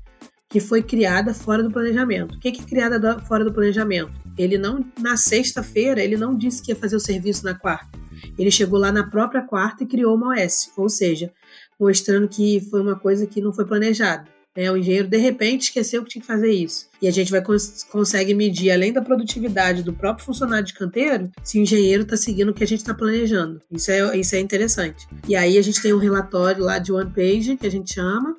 que 0.50 0.60
foi 0.60 0.82
criada 0.82 1.32
fora 1.32 1.62
do 1.62 1.70
planejamento. 1.70 2.36
O 2.36 2.40
que 2.40 2.52
que 2.52 2.62
é 2.62 2.66
criada 2.66 3.20
fora 3.20 3.46
do 3.46 3.54
planejamento? 3.54 4.12
Ele 4.36 4.58
não, 4.58 4.84
na 5.00 5.16
sexta-feira, 5.16 6.04
ele 6.04 6.18
não 6.18 6.36
disse 6.36 6.62
que 6.62 6.72
ia 6.72 6.76
fazer 6.76 6.96
o 6.96 7.00
serviço 7.00 7.46
na 7.46 7.54
quarta. 7.54 8.00
Ele 8.38 8.50
chegou 8.50 8.80
lá 8.80 8.92
na 8.92 9.04
própria 9.08 9.44
quarta 9.44 9.84
e 9.84 9.88
criou 9.88 10.16
uma 10.16 10.34
OS, 10.34 10.72
ou 10.76 10.90
seja, 10.90 11.32
mostrando 11.80 12.28
que 12.28 12.60
foi 12.70 12.82
uma 12.82 12.96
coisa 12.96 13.26
que 13.26 13.42
não 13.42 13.54
foi 13.54 13.66
planejada. 13.66 14.26
Né? 14.56 14.70
O 14.72 14.78
engenheiro, 14.78 15.08
de 15.08 15.18
repente, 15.18 15.64
esqueceu 15.64 16.04
que 16.04 16.10
tinha 16.10 16.22
que 16.22 16.28
fazer 16.28 16.52
isso. 16.52 16.90
E 17.02 17.08
a 17.08 17.12
gente 17.12 17.32
vai 17.32 17.42
cons 17.42 17.84
consegue 17.90 18.34
medir, 18.34 18.72
além 18.72 18.92
da 18.92 19.02
produtividade 19.02 19.84
do 19.84 19.94
próprio 19.94 20.26
funcionário 20.26 20.66
de 20.66 20.74
canteiro, 20.74 21.32
se 21.44 21.58
o 21.58 21.62
engenheiro 21.62 22.04
está 22.04 22.18
seguindo 22.18 22.50
o 22.50 22.54
que 22.54 22.64
a 22.64 22.68
gente 22.68 22.80
está 22.80 22.94
planejando. 22.94 23.62
Isso 23.72 23.90
é, 23.92 24.18
isso 24.18 24.36
é 24.36 24.40
interessante. 24.40 25.08
E 25.28 25.36
aí 25.36 25.58
a 25.58 25.62
gente 25.62 25.82
tem 25.82 25.94
um 25.94 25.98
relatório 25.98 26.64
lá 26.64 26.78
de 26.80 26.92
one 26.92 27.12
page, 27.12 27.58
que 27.58 27.68
a 27.68 27.72
gente 27.72 27.94
chama, 27.94 28.36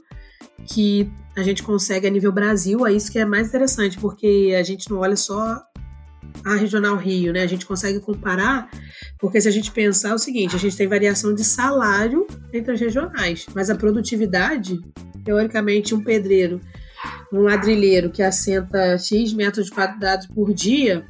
que 0.66 1.10
a 1.36 1.42
gente 1.42 1.62
consegue 1.62 2.06
a 2.06 2.10
nível 2.10 2.32
Brasil, 2.32 2.86
é 2.86 2.92
isso 2.92 3.10
que 3.10 3.18
é 3.18 3.24
mais 3.24 3.48
interessante, 3.48 3.98
porque 3.98 4.54
a 4.58 4.62
gente 4.62 4.90
não 4.90 4.98
olha 4.98 5.16
só 5.16 5.62
a 6.44 6.54
Regional 6.54 6.96
Rio, 6.96 7.32
né? 7.32 7.42
A 7.42 7.46
gente 7.46 7.66
consegue 7.66 8.00
comparar, 8.00 8.70
porque 9.18 9.40
se 9.40 9.48
a 9.48 9.50
gente 9.50 9.70
pensar 9.70 10.14
o 10.14 10.18
seguinte, 10.18 10.56
a 10.56 10.58
gente 10.58 10.76
tem 10.76 10.86
variação 10.86 11.34
de 11.34 11.44
salário 11.44 12.26
entre 12.52 12.72
as 12.72 12.80
regionais, 12.80 13.46
mas 13.54 13.70
a 13.70 13.74
produtividade, 13.74 14.78
teoricamente, 15.24 15.94
um 15.94 16.02
pedreiro, 16.02 16.60
um 17.32 17.42
ladrilheiro 17.42 18.10
que 18.10 18.22
assenta 18.22 18.98
X 18.98 19.32
metros 19.32 19.70
quadrados 19.70 20.26
por 20.26 20.52
dia, 20.52 21.04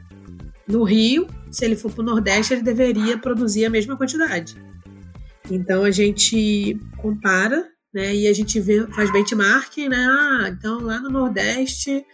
no 0.67 0.85
Rio, 0.85 1.27
se 1.51 1.65
ele 1.65 1.77
for 1.77 1.91
para 1.91 2.03
o 2.03 2.05
Nordeste, 2.05 2.55
ele 2.55 2.63
deveria 2.63 3.19
produzir 3.19 3.65
a 3.65 3.71
mesma 3.71 3.97
quantidade. 3.97 4.55
Então 5.51 5.83
a 5.83 5.91
gente 5.91 6.79
compara 6.99 7.67
né? 7.93 8.15
E 8.15 8.29
a 8.29 8.33
gente 8.33 8.61
vê, 8.61 8.87
faz 8.93 9.13
benchmarking, 9.13 9.89
né? 9.89 10.07
Ah, 10.09 10.49
então 10.49 10.81
lá 10.81 11.01
no 11.01 11.11
Nordeste 11.11 12.05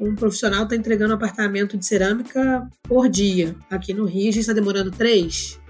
um 0.00 0.14
profissional 0.14 0.64
está 0.64 0.74
entregando 0.74 1.12
um 1.12 1.16
apartamento 1.16 1.76
de 1.76 1.84
cerâmica 1.84 2.66
por 2.82 3.08
dia. 3.08 3.54
Aqui 3.70 3.92
no 3.92 4.06
Rio 4.06 4.30
a 4.30 4.32
gente 4.32 4.40
está 4.40 4.52
demorando 4.52 4.90
três. 4.90 5.60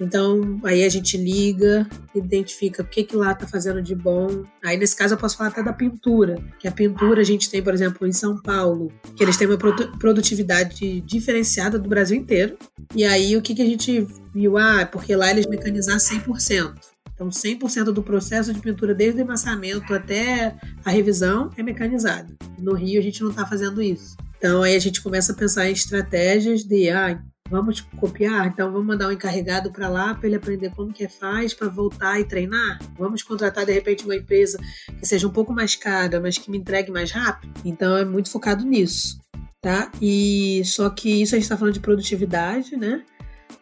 Então 0.00 0.60
aí 0.64 0.84
a 0.84 0.88
gente 0.88 1.16
liga, 1.16 1.86
identifica 2.14 2.82
o 2.82 2.86
que, 2.86 3.04
que 3.04 3.16
lá 3.16 3.32
está 3.32 3.46
fazendo 3.46 3.80
de 3.80 3.94
bom. 3.94 4.44
Aí 4.62 4.76
nesse 4.76 4.96
caso 4.96 5.14
eu 5.14 5.18
posso 5.18 5.36
falar 5.36 5.50
até 5.50 5.62
da 5.62 5.72
pintura, 5.72 6.42
que 6.58 6.66
a 6.66 6.72
pintura 6.72 7.20
a 7.20 7.24
gente 7.24 7.48
tem, 7.48 7.62
por 7.62 7.72
exemplo, 7.72 8.06
em 8.06 8.12
São 8.12 8.40
Paulo, 8.40 8.92
que 9.16 9.22
eles 9.22 9.36
têm 9.36 9.46
uma 9.46 9.56
produtividade 9.56 11.00
diferenciada 11.02 11.78
do 11.78 11.88
Brasil 11.88 12.16
inteiro. 12.16 12.56
E 12.94 13.04
aí 13.04 13.36
o 13.36 13.42
que, 13.42 13.54
que 13.54 13.62
a 13.62 13.66
gente 13.66 14.06
viu? 14.34 14.58
Ah, 14.58 14.86
porque 14.90 15.14
lá 15.14 15.30
eles 15.30 15.46
mecanizaram 15.46 15.98
100%. 15.98 16.91
Então, 17.14 17.28
100% 17.28 17.92
do 17.92 18.02
processo 18.02 18.52
de 18.52 18.60
pintura, 18.60 18.94
desde 18.94 19.20
o 19.20 19.24
emassamento 19.24 19.94
até 19.94 20.54
a 20.84 20.90
revisão, 20.90 21.50
é 21.56 21.62
mecanizado. 21.62 22.34
No 22.58 22.74
Rio, 22.74 22.98
a 22.98 23.02
gente 23.02 23.22
não 23.22 23.30
está 23.30 23.46
fazendo 23.46 23.82
isso. 23.82 24.16
Então, 24.38 24.62
aí 24.62 24.74
a 24.74 24.78
gente 24.80 25.00
começa 25.00 25.32
a 25.32 25.36
pensar 25.36 25.68
em 25.68 25.72
estratégias 25.72 26.64
de, 26.64 26.90
ah, 26.90 27.22
vamos 27.48 27.80
copiar, 27.80 28.46
então 28.46 28.72
vamos 28.72 28.86
mandar 28.86 29.08
um 29.08 29.12
encarregado 29.12 29.70
para 29.70 29.88
lá 29.88 30.14
para 30.14 30.26
ele 30.26 30.36
aprender 30.36 30.70
como 30.70 30.92
que 30.92 31.06
faz, 31.06 31.52
para 31.52 31.68
voltar 31.68 32.18
e 32.18 32.24
treinar. 32.24 32.80
Vamos 32.98 33.22
contratar, 33.22 33.66
de 33.66 33.72
repente, 33.72 34.04
uma 34.04 34.16
empresa 34.16 34.58
que 34.98 35.06
seja 35.06 35.28
um 35.28 35.30
pouco 35.30 35.52
mais 35.52 35.76
cara, 35.76 36.18
mas 36.18 36.38
que 36.38 36.50
me 36.50 36.58
entregue 36.58 36.90
mais 36.90 37.12
rápido. 37.12 37.52
Então, 37.64 37.96
é 37.96 38.04
muito 38.04 38.30
focado 38.30 38.64
nisso. 38.64 39.20
Tá? 39.60 39.92
E 40.00 40.62
só 40.64 40.90
que 40.90 41.22
isso 41.22 41.36
a 41.36 41.38
gente 41.38 41.44
está 41.44 41.56
falando 41.56 41.74
de 41.74 41.80
produtividade, 41.80 42.76
né? 42.76 43.04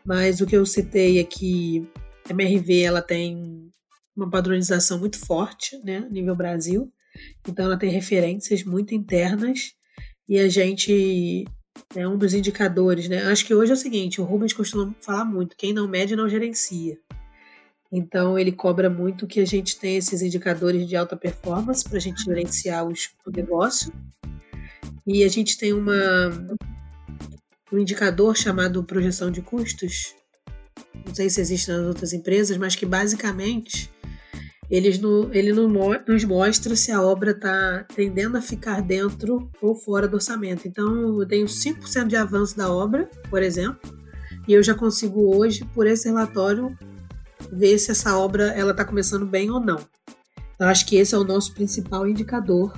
Mas 0.03 0.41
o 0.41 0.47
que 0.47 0.57
eu 0.57 0.65
citei 0.65 1.21
aqui 1.21 1.87
MRV 2.31 2.83
ela 2.83 3.03
tem 3.03 3.71
uma 4.17 4.31
padronização 4.31 4.99
muito 4.99 5.19
forte, 5.19 5.79
né, 5.85 6.07
nível 6.11 6.37
Brasil. 6.37 6.93
Então 7.47 7.65
ela 7.65 7.79
tem 7.79 7.91
referências 7.91 8.65
muito 8.65 8.95
internas 8.95 9.75
e 10.29 10.39
a 10.39 10.49
gente 10.49 11.45
é 11.95 12.07
um 12.07 12.17
dos 12.17 12.35
indicadores, 12.35 13.09
né? 13.09 13.23
Acho 13.25 13.45
que 13.45 13.55
hoje 13.55 13.73
é 13.73 13.75
o 13.75 13.79
seguinte, 13.79 14.21
o 14.21 14.25
Rubens 14.25 14.53
costuma 14.53 14.95
falar 15.01 15.25
muito, 15.25 15.57
quem 15.57 15.73
não 15.73 15.89
mede 15.89 16.15
não 16.15 16.29
gerencia. 16.29 16.99
Então 17.93 18.39
ele 18.39 18.53
cobra 18.53 18.89
muito 18.89 19.27
que 19.27 19.41
a 19.41 19.45
gente 19.45 19.79
tenha 19.79 19.99
esses 19.99 20.23
indicadores 20.23 20.87
de 20.87 20.95
alta 20.95 21.17
performance 21.17 21.83
para 21.83 21.99
a 21.99 22.01
gente 22.01 22.23
gerenciar 22.23 22.87
os, 22.87 23.11
o 23.27 23.31
negócio. 23.31 23.93
E 25.05 25.25
a 25.25 25.29
gente 25.29 25.59
tem 25.59 25.73
uma, 25.73 26.31
um 27.73 27.79
indicador 27.79 28.37
chamado 28.37 28.85
projeção 28.85 29.31
de 29.31 29.43
custos, 29.43 30.15
não 31.07 31.15
sei 31.15 31.29
se 31.29 31.41
existe 31.41 31.71
nas 31.71 31.87
outras 31.87 32.13
empresas, 32.13 32.57
mas 32.57 32.77
que 32.77 32.87
basicamente 32.87 33.91
eles 34.71 34.99
no, 35.01 35.29
ele 35.35 35.53
nos 35.53 36.25
mostra 36.25 36.77
se 36.77 36.93
a 36.93 37.03
obra 37.03 37.33
está 37.33 37.85
tendendo 37.95 38.39
a 38.39 38.43
ficar 38.43 38.81
dentro 38.81 39.51
ou 39.61 39.75
fora 39.75 40.07
do 40.07 40.15
orçamento. 40.15 40.69
Então, 40.69 41.21
eu 41.21 41.27
tenho 41.27 41.47
5% 41.47 42.07
de 42.07 42.15
avanço 42.15 42.57
da 42.57 42.73
obra, 42.73 43.11
por 43.29 43.43
exemplo, 43.43 43.93
e 44.47 44.53
eu 44.53 44.63
já 44.63 44.75
consigo 44.75 45.37
hoje, 45.37 45.65
por 45.75 45.87
esse 45.87 46.09
relatório, 46.09 46.77
ver 47.51 47.79
se 47.79 47.91
essa 47.91 48.17
obra 48.17 48.49
ela 48.53 48.71
está 48.71 48.85
começando 48.85 49.27
bem 49.27 49.51
ou 49.51 49.61
não. 49.61 49.79
Eu 50.59 50.67
acho 50.67 50.87
que 50.87 50.97
esse 50.97 51.15
é 51.15 51.19
o 51.19 51.25
nosso 51.25 51.53
principal 51.53 52.07
indicador 52.07 52.73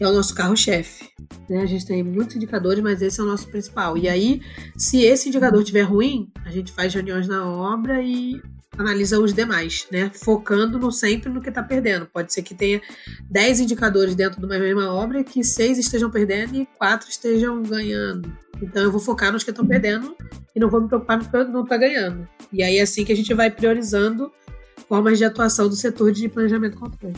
é 0.00 0.08
o 0.08 0.12
nosso 0.12 0.34
carro-chefe. 0.34 1.08
Né? 1.48 1.62
A 1.62 1.66
gente 1.66 1.86
tem 1.86 2.02
muitos 2.02 2.36
indicadores, 2.36 2.82
mas 2.82 3.02
esse 3.02 3.20
é 3.20 3.22
o 3.22 3.26
nosso 3.26 3.48
principal. 3.48 3.96
E 3.96 4.08
aí, 4.08 4.40
se 4.76 5.02
esse 5.02 5.28
indicador 5.28 5.60
estiver 5.60 5.82
ruim, 5.82 6.30
a 6.44 6.50
gente 6.50 6.72
faz 6.72 6.94
reuniões 6.94 7.26
na 7.26 7.46
obra 7.46 8.02
e 8.02 8.40
analisa 8.76 9.18
os 9.18 9.34
demais, 9.34 9.86
né? 9.90 10.10
Focando 10.14 10.78
no, 10.78 10.92
sempre 10.92 11.28
no 11.28 11.40
que 11.40 11.48
está 11.48 11.62
perdendo. 11.62 12.06
Pode 12.06 12.32
ser 12.32 12.42
que 12.42 12.54
tenha 12.54 12.80
10 13.28 13.60
indicadores 13.60 14.14
dentro 14.14 14.38
de 14.38 14.46
uma 14.46 14.58
mesma 14.58 14.92
obra 14.92 15.24
que 15.24 15.42
seis 15.42 15.78
estejam 15.78 16.10
perdendo 16.10 16.54
e 16.54 16.66
quatro 16.78 17.08
estejam 17.08 17.60
ganhando. 17.62 18.32
Então 18.62 18.82
eu 18.82 18.92
vou 18.92 19.00
focar 19.00 19.32
nos 19.32 19.42
que 19.42 19.50
estão 19.50 19.66
perdendo 19.66 20.16
e 20.54 20.60
não 20.60 20.70
vou 20.70 20.80
me 20.80 20.88
preocupar 20.88 21.18
no 21.18 21.24
que 21.24 21.52
não 21.52 21.64
está 21.64 21.76
ganhando. 21.76 22.28
E 22.52 22.62
aí 22.62 22.78
é 22.78 22.82
assim 22.82 23.04
que 23.04 23.12
a 23.12 23.16
gente 23.16 23.32
vai 23.34 23.50
priorizando 23.50 24.32
formas 24.88 25.18
de 25.18 25.24
atuação 25.24 25.68
do 25.68 25.76
setor 25.76 26.12
de 26.12 26.28
planejamento 26.28 26.76
e 26.76 26.78
controle. 26.78 27.16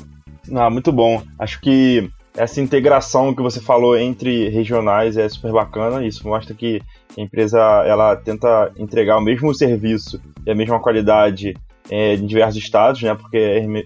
Ah, 0.53 0.71
muito 0.71 0.91
bom. 0.91 1.23
Acho 1.39 1.61
que 1.61 2.11
essa 2.37 2.61
integração 2.61 3.35
que 3.35 3.43
você 3.43 3.61
falou 3.61 3.97
entre 3.97 4.49
regionais 4.49 5.17
é 5.17 5.29
super 5.29 5.53
bacana. 5.53 6.07
Isso 6.07 6.27
mostra 6.27 6.55
que 6.55 6.81
a 7.17 7.21
empresa 7.21 7.59
ela 7.87 8.17
tenta 8.17 8.73
entregar 8.79 9.19
o 9.19 9.23
mesmo 9.23 9.55
serviço 9.55 10.21
e 10.47 10.51
a 10.51 10.55
mesma 10.55 10.81
qualidade 10.81 11.55
é, 11.91 12.15
em 12.15 12.27
diversos 12.27 12.63
estados, 12.63 13.03
né? 13.03 13.15
Porque 13.15 13.37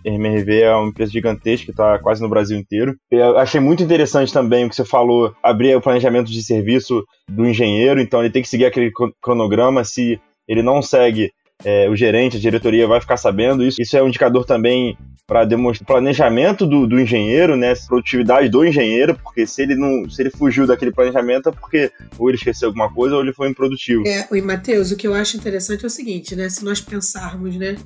a 0.04 0.08
MRV 0.08 0.60
é 0.60 0.74
uma 0.74 0.88
empresa 0.88 1.10
gigantesca 1.10 1.64
que 1.64 1.70
está 1.70 1.98
quase 1.98 2.22
no 2.22 2.28
Brasil 2.28 2.58
inteiro. 2.58 2.94
Eu 3.10 3.38
achei 3.38 3.60
muito 3.60 3.82
interessante 3.82 4.32
também 4.32 4.66
o 4.66 4.68
que 4.68 4.76
você 4.76 4.84
falou, 4.84 5.34
abrir 5.42 5.74
o 5.74 5.80
planejamento 5.80 6.30
de 6.30 6.42
serviço 6.42 7.02
do 7.28 7.46
engenheiro, 7.46 8.00
então 8.00 8.20
ele 8.20 8.30
tem 8.30 8.42
que 8.42 8.48
seguir 8.48 8.66
aquele 8.66 8.92
cronograma. 9.22 9.82
Se 9.84 10.20
ele 10.46 10.62
não 10.62 10.82
segue, 10.82 11.32
é, 11.64 11.88
o 11.88 11.96
gerente, 11.96 12.36
a 12.36 12.40
diretoria 12.40 12.86
vai 12.86 13.00
ficar 13.00 13.16
sabendo 13.16 13.64
isso. 13.64 13.80
Isso 13.80 13.96
é 13.96 14.02
um 14.02 14.08
indicador 14.08 14.44
também 14.44 14.96
para 15.26 15.44
demonstrar 15.44 15.84
o 15.84 15.86
planejamento 15.86 16.66
do, 16.66 16.86
do 16.86 17.00
engenheiro, 17.00 17.56
né, 17.56 17.72
produtividade 17.88 18.48
do 18.50 18.64
engenheiro, 18.64 19.18
porque 19.22 19.46
se 19.46 19.62
ele 19.62 19.74
não, 19.74 20.08
se 20.10 20.20
ele 20.20 20.30
fugiu 20.30 20.66
daquele 20.66 20.92
planejamento 20.92 21.48
é 21.48 21.52
porque 21.52 21.90
ou 22.18 22.28
ele 22.28 22.36
esqueceu 22.36 22.68
alguma 22.68 22.92
coisa 22.92 23.14
ou 23.14 23.22
ele 23.22 23.32
foi 23.32 23.48
improdutivo. 23.48 24.06
É, 24.06 24.28
e 24.30 24.42
Matheus, 24.42 24.90
o 24.90 24.96
que 24.96 25.06
eu 25.06 25.14
acho 25.14 25.38
interessante 25.38 25.82
é 25.82 25.86
o 25.86 25.90
seguinte, 25.90 26.36
né, 26.36 26.50
se 26.50 26.62
nós 26.62 26.80
pensarmos, 26.80 27.56
né, 27.56 27.76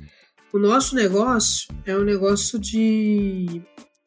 o 0.51 0.59
nosso 0.59 0.95
negócio 0.95 1.73
é 1.85 1.95
um 1.95 2.03
negócio 2.03 2.59
de 2.59 3.61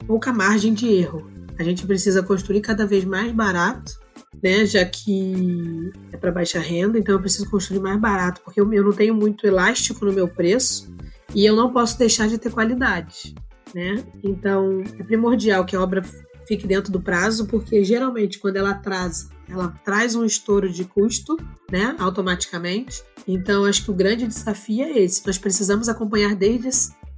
pouca 0.07 0.33
margem 0.33 0.75
de 0.75 0.93
erro. 0.93 1.31
A 1.59 1.63
gente 1.63 1.87
precisa 1.87 2.23
construir 2.23 2.61
cada 2.61 2.85
vez 2.85 3.05
mais 3.05 3.33
barato 3.33 4.02
né? 4.40 4.64
Já 4.64 4.85
que 4.85 5.90
é 6.12 6.16
para 6.16 6.33
baixa 6.33 6.59
renda, 6.59 6.99
então 6.99 7.14
eu 7.14 7.21
preciso 7.21 7.51
construir 7.51 7.81
mais 7.81 8.01
barato, 8.01 8.40
porque 8.45 8.61
eu, 8.61 8.73
eu 8.73 8.85
não 8.85 8.92
tenho 8.92 9.14
muito 9.14 9.47
elástico 9.47 10.05
no 10.05 10.12
meu 10.12 10.29
preço 10.29 10.95
e 11.35 11.45
eu 11.45 11.57
não 11.57 11.73
posso 11.73 11.99
deixar 11.99 12.29
de 12.29 12.38
ter 12.38 12.51
qualidade, 12.51 13.35
né? 13.75 14.05
Então 14.23 14.83
é 14.99 15.03
primordial 15.03 15.64
que 15.64 15.75
a 15.75 15.81
obra 15.81 16.03
fique 16.47 16.66
dentro 16.66 16.92
do 16.92 17.01
prazo, 17.01 17.47
porque 17.47 17.85
geralmente 17.85 18.38
quando 18.38 18.57
ela 18.57 18.71
atrasa, 18.71 19.31
ela 19.49 19.68
traz 19.85 20.14
um 20.14 20.25
estouro 20.25 20.71
de 20.71 20.85
custo, 20.85 21.37
né? 21.71 21.95
Automaticamente. 21.99 23.03
Então 23.27 23.64
acho 23.64 23.85
que 23.85 23.90
o 23.90 23.95
grande 23.95 24.27
desafio 24.27 24.85
é 24.85 24.99
esse. 24.99 25.27
Nós 25.27 25.38
precisamos 25.38 25.88
acompanhar 25.88 26.35
desde, 26.35 26.68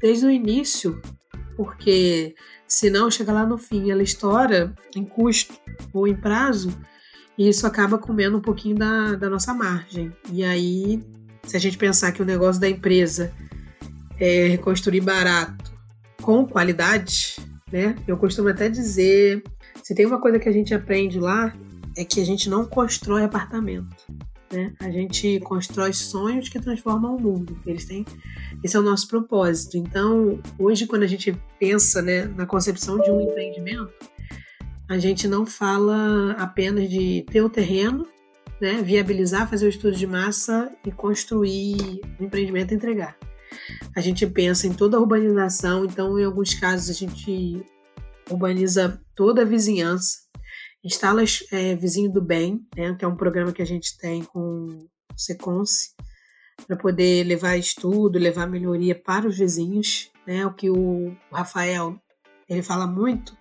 desde 0.01 0.27
o 0.27 0.31
início, 0.31 1.01
porque 1.57 2.35
senão 2.67 3.11
chega 3.11 3.33
lá 3.33 3.47
no 3.47 3.57
fim 3.57 3.91
ela 3.91 4.03
estoura 4.03 4.75
em 4.95 5.05
custo 5.05 5.55
ou 5.93 6.07
em 6.07 6.15
prazo 6.15 6.77
e 7.37 7.49
isso 7.49 7.67
acaba 7.67 7.99
comendo 7.99 8.39
um 8.39 8.41
pouquinho 8.41 8.77
da, 8.77 9.15
da 9.15 9.29
nossa 9.29 9.53
margem. 9.53 10.13
E 10.33 10.45
aí, 10.45 11.03
se 11.43 11.57
a 11.57 11.61
gente 11.61 11.77
pensar 11.77 12.13
que 12.13 12.23
o 12.23 12.25
negócio 12.25 12.61
da 12.61 12.69
empresa 12.69 13.33
é 14.19 14.49
reconstruir 14.49 15.01
barato 15.01 15.73
com 16.23 16.47
qualidade, 16.47 17.37
né? 17.71 17.97
Eu 18.07 18.17
costumo 18.17 18.49
até 18.49 18.69
dizer, 18.69 19.43
se 19.83 19.95
tem 19.95 20.07
uma 20.07 20.21
coisa 20.21 20.39
que 20.39 20.49
a 20.49 20.53
gente 20.53 20.73
aprende 20.73 21.19
lá, 21.19 21.53
é 21.97 22.05
que 22.05 22.21
a 22.21 22.25
gente 22.25 22.49
não 22.49 22.65
constrói 22.65 23.25
apartamento. 23.25 23.95
Né? 24.53 24.73
A 24.81 24.91
gente 24.91 25.41
constrói 25.41 25.93
sonhos 25.93 26.49
que 26.49 26.61
transformam 26.61 27.17
o 27.17 27.21
mundo. 27.21 27.59
Eles 27.67 27.85
têm, 27.85 28.05
esse 28.63 28.77
é 28.77 28.79
o 28.79 28.83
nosso 28.83 29.09
propósito. 29.09 29.77
Então, 29.77 30.39
hoje, 30.59 30.87
quando 30.87 31.03
a 31.03 31.07
gente 31.07 31.37
pensa 31.59 32.01
né, 32.01 32.25
na 32.37 32.47
concepção 32.47 33.01
de 33.01 33.11
um 33.11 33.21
empreendimento, 33.21 33.93
a 34.89 34.99
gente 34.99 35.27
não 35.27 35.47
fala 35.47 36.33
apenas 36.33 36.89
de 36.89 37.25
ter 37.31 37.43
o 37.43 37.49
terreno, 37.49 38.07
né, 38.61 38.83
viabilizar, 38.83 39.49
fazer 39.49 39.67
o 39.67 39.69
estudo 39.69 39.97
de 39.97 40.07
massa 40.07 40.71
e 40.87 40.93
construir 40.93 42.01
o 42.19 42.25
empreendimento 42.25 42.73
e 42.73 42.77
entregar. 42.77 43.17
A 43.97 44.01
gente 44.01 44.27
pensa 44.27 44.67
em 44.67 44.75
toda 44.75 44.97
a 44.97 45.01
urbanização, 45.01 45.85
então 45.85 46.19
em 46.19 46.25
alguns 46.25 46.55
casos 46.55 46.91
a 46.91 46.93
gente 46.93 47.65
urbaniza 48.31 49.01
toda 49.15 49.43
a 49.43 49.45
vizinhança, 49.45 50.19
instala 50.83 51.23
é, 51.51 51.75
Vizinho 51.75 52.13
do 52.13 52.23
Bem, 52.23 52.61
né, 52.77 52.95
que 52.95 53.05
é 53.05 53.09
um 53.09 53.17
programa 53.17 53.53
que 53.53 53.63
a 53.63 53.67
gente 53.67 53.97
tem 53.99 54.23
com 54.23 54.39
o 54.39 54.89
Seconce, 55.17 55.95
para 56.67 56.77
poder 56.77 57.25
levar 57.25 57.57
estudo, 57.57 58.19
levar 58.19 58.47
melhoria 58.47 58.95
para 58.95 59.27
os 59.27 59.37
vizinhos, 59.37 60.11
né, 60.27 60.47
o 60.47 60.53
que 60.53 60.71
o 60.71 61.17
Rafael 61.33 61.99
ele 62.49 62.63
fala 62.63 62.87
muito 62.87 63.37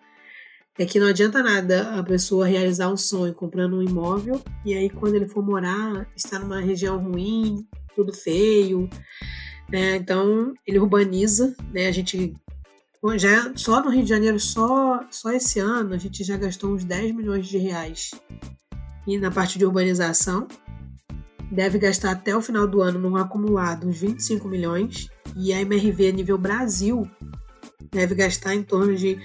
é 0.78 0.86
que 0.86 1.00
não 1.00 1.08
adianta 1.08 1.44
nada 1.44 2.00
a 2.00 2.04
pessoa 2.04 2.48
realizar 2.48 2.90
um 2.90 2.98
sonho 2.98 3.34
comprando 3.34 3.78
um 3.78 3.84
imóvel 3.84 4.42
e 4.66 4.74
aí 4.74 4.90
quando 4.90 5.16
ele 5.16 5.28
for 5.28 5.44
morar 5.44 6.08
está 6.16 6.40
numa 6.40 6.60
região 6.60 6.98
ruim, 6.98 7.68
tudo 7.96 8.12
feio, 8.12 8.90
né? 9.70 9.96
Então 9.96 10.54
ele 10.66 10.80
urbaniza, 10.80 11.56
né? 11.72 11.88
A 11.88 11.92
gente 11.92 12.34
já 13.16 13.52
só 13.56 13.84
no 13.84 13.92
Rio 13.92 14.04
de 14.04 14.10
Janeiro 14.10 14.40
só 14.40 15.06
só 15.12 15.32
esse 15.32 15.60
ano 15.60 15.94
a 15.94 15.98
gente 15.98 16.24
já 16.24 16.38
gastou 16.38 16.72
uns 16.72 16.84
10 16.84 17.14
milhões 17.14 17.48
de 17.48 17.58
reais 17.58 18.12
e 19.06 19.18
na 19.18 19.30
parte 19.30 19.60
de 19.60 19.66
urbanização 19.66 20.48
deve 21.52 21.78
gastar 21.78 22.12
até 22.12 22.36
o 22.36 22.42
final 22.42 22.66
do 22.66 22.82
ano 22.82 22.98
num 22.98 23.16
acumulado 23.16 23.88
uns 23.88 24.00
25 24.00 24.48
milhões 24.48 25.08
e 25.36 25.54
a 25.54 25.62
MRV 25.62 26.14
nível 26.14 26.38
Brasil 26.38 27.08
deve 27.94 28.16
gastar 28.16 28.56
em 28.56 28.64
torno 28.64 28.96
de 28.96 29.18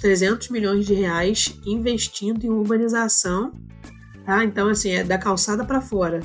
300 0.00 0.48
milhões 0.50 0.86
de 0.86 0.94
reais 0.94 1.58
investindo 1.66 2.44
em 2.44 2.50
urbanização, 2.50 3.52
tá? 4.24 4.44
Então, 4.44 4.68
assim, 4.68 4.90
é 4.90 5.04
da 5.04 5.18
calçada 5.18 5.64
para 5.64 5.80
fora. 5.80 6.20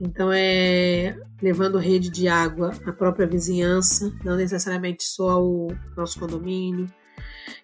Então, 0.00 0.30
é 0.32 1.16
levando 1.40 1.78
rede 1.78 2.08
de 2.10 2.26
água 2.26 2.72
à 2.86 2.92
própria 2.92 3.26
vizinhança, 3.26 4.12
não 4.24 4.36
necessariamente 4.36 5.04
só 5.04 5.44
o 5.44 5.68
nosso 5.96 6.18
condomínio, 6.18 6.90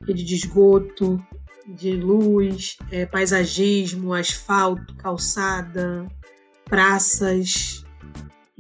rede 0.07 0.23
de 0.23 0.35
esgoto, 0.35 1.19
de 1.67 1.93
luz, 1.93 2.77
é, 2.91 3.07
paisagismo, 3.07 4.13
asfalto, 4.13 4.95
calçada, 4.97 6.07
praças. 6.65 7.80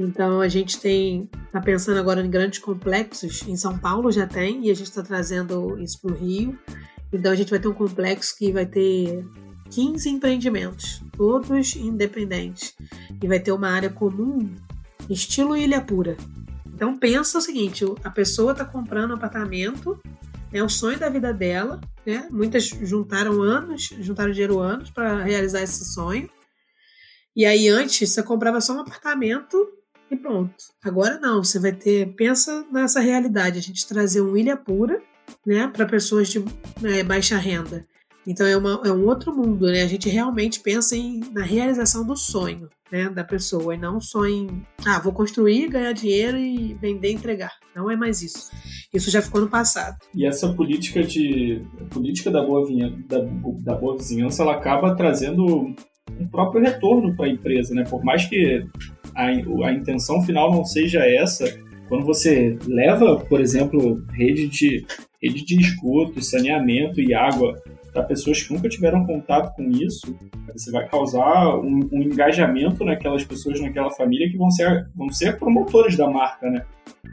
Então, 0.03 0.41
a 0.41 0.49
gente 0.49 0.81
tem 0.81 1.29
está 1.51 1.61
pensando 1.61 1.99
agora 1.99 2.25
em 2.25 2.31
grandes 2.31 2.59
complexos. 2.61 3.47
Em 3.47 3.55
São 3.57 3.77
Paulo 3.77 4.11
já 4.11 4.27
tem, 4.27 4.67
e 4.67 4.71
a 4.71 4.75
gente 4.75 4.89
está 4.89 5.03
trazendo 5.03 5.79
isso 5.79 6.01
para 6.01 6.13
o 6.13 6.17
Rio. 6.17 6.59
Então 7.13 7.33
a 7.33 7.35
gente 7.35 7.51
vai 7.51 7.59
ter 7.59 7.69
um 7.69 7.75
complexo 7.75 8.37
que 8.39 8.53
vai 8.53 8.65
ter 8.65 9.25
15 9.71 10.09
empreendimentos, 10.09 11.03
todos 11.17 11.75
independentes. 11.77 12.75
E 13.23 13.27
vai 13.27 13.41
ter 13.41 13.53
uma 13.53 13.69
área 13.69 13.91
comum, 13.91 14.49
estilo 15.09 15.57
Ilha 15.57 15.81
Pura. 15.81 16.17
Então 16.73 16.97
pensa 16.97 17.39
o 17.39 17.43
seguinte: 17.43 17.85
a 18.05 18.11
pessoa 18.11 18.53
está 18.53 18.65
comprando 18.65 19.11
um 19.11 19.17
apartamento, 19.17 20.01
é 20.53 20.63
o 20.63 20.69
sonho 20.69 20.99
da 20.99 21.11
vida 21.11 21.35
dela, 21.35 21.81
né? 22.07 22.27
Muitas 22.31 22.65
juntaram 22.65 23.43
anos, 23.43 23.91
juntaram 24.01 24.31
dinheiro 24.31 24.61
anos 24.61 24.89
para 24.89 25.23
realizar 25.25 25.63
esse 25.63 25.85
sonho. 25.85 26.31
E 27.35 27.45
aí 27.45 27.69
antes 27.69 28.09
você 28.09 28.23
comprava 28.23 28.61
só 28.61 28.73
um 28.73 28.81
apartamento 28.81 29.80
e 30.11 30.17
pronto. 30.17 30.55
Agora 30.85 31.19
não, 31.19 31.43
você 31.43 31.59
vai 31.59 31.73
ter, 31.73 32.15
pensa 32.15 32.67
nessa 32.73 33.01
realidade, 33.01 33.59
a 33.59 33.63
gente 33.63 33.87
trazer 33.87 34.21
um 34.21 34.37
ilha 34.37 34.57
pura, 34.57 35.01
né, 35.47 35.69
para 35.69 35.87
pessoas 35.87 36.29
de 36.29 36.45
né, 36.81 37.03
baixa 37.03 37.37
renda. 37.37 37.87
Então 38.27 38.47
é, 38.47 38.57
uma, 38.57 38.81
é 38.85 38.93
um 38.93 39.07
outro 39.07 39.35
mundo, 39.35 39.67
né? 39.67 39.83
A 39.83 39.87
gente 39.87 40.09
realmente 40.09 40.61
pensa 40.61 40.95
em, 40.95 41.21
na 41.33 41.43
realização 41.43 42.07
do 42.07 42.15
sonho, 42.15 42.69
né, 42.93 43.09
da 43.09 43.25
pessoa 43.25 43.75
e 43.75 43.79
não 43.79 44.01
só 44.01 44.27
em, 44.27 44.63
ah, 44.87 45.01
vou 45.01 45.13
construir, 45.13 45.69
ganhar 45.69 45.93
dinheiro 45.93 46.37
e 46.37 46.75
vender, 46.75 47.13
entregar. 47.13 47.53
Não 47.75 47.91
é 47.91 47.97
mais 47.97 48.21
isso. 48.21 48.51
Isso 48.93 49.11
já 49.11 49.23
ficou 49.23 49.41
no 49.41 49.49
passado. 49.49 49.97
E 50.15 50.27
essa 50.27 50.53
política 50.53 51.03
de 51.03 51.65
política 51.89 52.31
da 52.31 52.45
boa, 52.45 52.67
vinha, 52.67 52.91
da, 53.09 53.21
da 53.63 53.75
boa 53.75 53.97
vizinhança, 53.97 54.43
ela 54.43 54.55
acaba 54.55 54.95
trazendo 54.95 55.75
um 56.19 56.29
próprio 56.31 56.63
retorno 56.63 57.17
para 57.17 57.27
a 57.27 57.31
empresa, 57.31 57.75
né? 57.75 57.85
Por 57.89 58.05
mais 58.05 58.27
que 58.27 58.65
a, 59.21 59.67
a 59.67 59.73
intenção 59.73 60.23
final 60.23 60.53
não 60.53 60.65
seja 60.65 61.01
essa, 61.05 61.45
quando 61.89 62.05
você 62.05 62.57
leva, 62.67 63.17
por 63.17 63.41
exemplo, 63.41 64.05
rede 64.13 64.47
de, 64.47 64.87
rede 65.21 65.45
de 65.45 65.61
esgoto, 65.61 66.23
saneamento 66.23 67.01
e 67.01 67.13
água 67.13 67.61
para 67.93 68.05
pessoas 68.05 68.41
que 68.41 68.55
nunca 68.55 68.69
tiveram 68.69 69.05
contato 69.05 69.55
com 69.57 69.69
isso, 69.69 70.17
você 70.53 70.71
vai 70.71 70.89
causar 70.89 71.57
um, 71.57 71.89
um, 71.93 72.03
engajamento 72.03 72.85
naquelas 72.85 73.25
pessoas, 73.25 73.61
naquela 73.61 73.91
família 73.91 74.31
que 74.31 74.37
vão 74.37 74.51
ser, 74.51 74.87
vão 74.95 75.11
ser 75.11 75.37
promotores 75.39 75.97
da 75.97 76.09
marca, 76.09 76.49
né? 76.49 76.65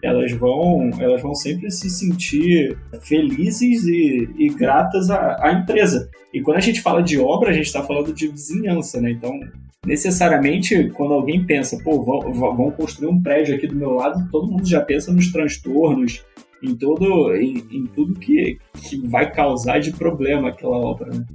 Elas 0.04 0.32
vão, 0.34 0.92
elas 1.00 1.22
vão 1.22 1.34
sempre 1.34 1.72
se 1.72 1.90
sentir 1.90 2.78
felizes 3.02 3.84
e, 3.86 4.30
e 4.38 4.50
gratas 4.50 5.10
à, 5.10 5.38
à 5.44 5.54
empresa. 5.54 6.08
E 6.32 6.42
quando 6.42 6.58
a 6.58 6.62
gente 6.62 6.82
fala 6.82 7.02
de 7.02 7.18
obra, 7.18 7.50
a 7.50 7.54
gente 7.54 7.66
está 7.66 7.82
falando 7.82 8.14
de 8.14 8.28
vizinhança, 8.28 9.02
né? 9.02 9.10
Então, 9.10 9.40
necessariamente, 9.88 10.90
quando 10.90 11.14
alguém 11.14 11.46
pensa, 11.46 11.80
pô, 11.82 12.04
vão, 12.04 12.34
vão 12.34 12.72
construir 12.72 13.08
um 13.08 13.22
prédio 13.22 13.56
aqui 13.56 13.66
do 13.66 13.76
meu 13.76 13.92
lado, 13.92 14.30
todo 14.30 14.52
mundo 14.52 14.68
já 14.68 14.82
pensa 14.82 15.14
nos 15.14 15.32
transtornos, 15.32 16.26
em 16.62 16.76
todo 16.76 17.34
em, 17.36 17.66
em, 17.72 17.86
tudo 17.86 18.20
que, 18.20 18.58
que 18.74 18.98
vai 19.08 19.32
causar 19.32 19.80
de 19.80 19.92
problema 19.92 20.50
aquela 20.50 20.76
obra. 20.76 21.14
Né? 21.14 21.26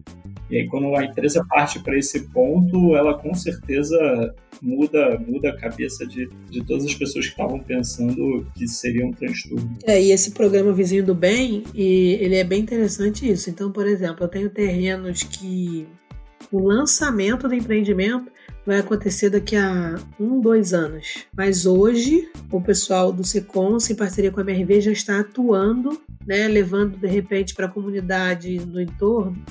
E 0.50 0.58
aí 0.58 0.66
quando 0.66 0.94
a 0.94 1.04
empresa 1.04 1.42
parte 1.48 1.80
para 1.80 1.96
esse 1.96 2.28
ponto, 2.28 2.94
ela 2.94 3.14
com 3.14 3.32
certeza 3.32 4.34
muda 4.60 5.18
muda 5.26 5.50
a 5.50 5.56
cabeça 5.56 6.06
de, 6.06 6.28
de 6.50 6.62
todas 6.64 6.84
as 6.84 6.94
pessoas 6.94 7.26
que 7.26 7.32
estavam 7.32 7.58
pensando 7.58 8.46
que 8.54 8.68
seria 8.68 9.06
um 9.06 9.12
transtorno. 9.12 9.78
É, 9.84 10.02
e 10.02 10.10
esse 10.10 10.32
programa 10.32 10.72
Vizinho 10.72 11.06
do 11.06 11.14
Bem, 11.14 11.62
e 11.74 12.18
ele 12.20 12.36
é 12.36 12.44
bem 12.44 12.60
interessante 12.60 13.30
isso. 13.30 13.48
Então, 13.48 13.72
por 13.72 13.86
exemplo, 13.86 14.24
eu 14.24 14.28
tenho 14.28 14.50
terrenos 14.50 15.22
que 15.22 15.86
o 16.50 16.60
lançamento 16.60 17.48
do 17.48 17.54
empreendimento 17.54 18.30
vai 18.64 18.78
acontecer 18.78 19.31
daqui 19.31 19.57
a 19.57 19.96
um, 20.18 20.40
dois 20.40 20.72
anos. 20.72 21.26
Mas 21.37 21.66
hoje, 21.66 22.31
o 22.50 22.61
pessoal 22.61 23.12
do 23.12 23.24
Secons, 23.24 23.90
em 23.90 23.96
parceria 23.96 24.31
com 24.31 24.40
a 24.40 24.42
MRV, 24.42 24.81
já 24.81 24.92
está 24.92 25.20
atuando, 25.20 26.00
né, 26.26 26.46
levando 26.48 26.96
de 26.96 27.09
repente 27.09 27.55
para 27.55 27.66
a 27.66 27.70
comunidade 27.70 28.59
no 28.64 28.81
entorno 28.81 29.42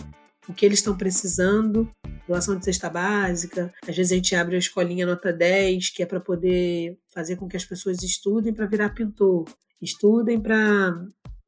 o 0.48 0.54
que 0.54 0.66
eles 0.66 0.80
estão 0.80 0.98
precisando, 0.98 1.90
doação 2.28 2.58
de 2.58 2.66
cesta 2.66 2.90
básica. 2.90 3.74
Às 3.88 3.96
vezes 3.96 4.12
a 4.12 4.16
gente 4.16 4.36
abre 4.36 4.56
a 4.56 4.60
escolinha 4.60 5.06
nota 5.06 5.32
10, 5.32 5.90
que 5.92 6.04
é 6.04 6.06
para 6.06 6.20
poder 6.20 6.98
fazer 7.14 7.36
com 7.36 7.48
que 7.48 7.58
as 7.58 7.66
pessoas 7.66 8.04
estudem 8.04 8.54
para 8.54 8.66
virar 8.66 8.90
pintor, 8.90 9.46
estudem 9.82 10.40
para 10.40 10.94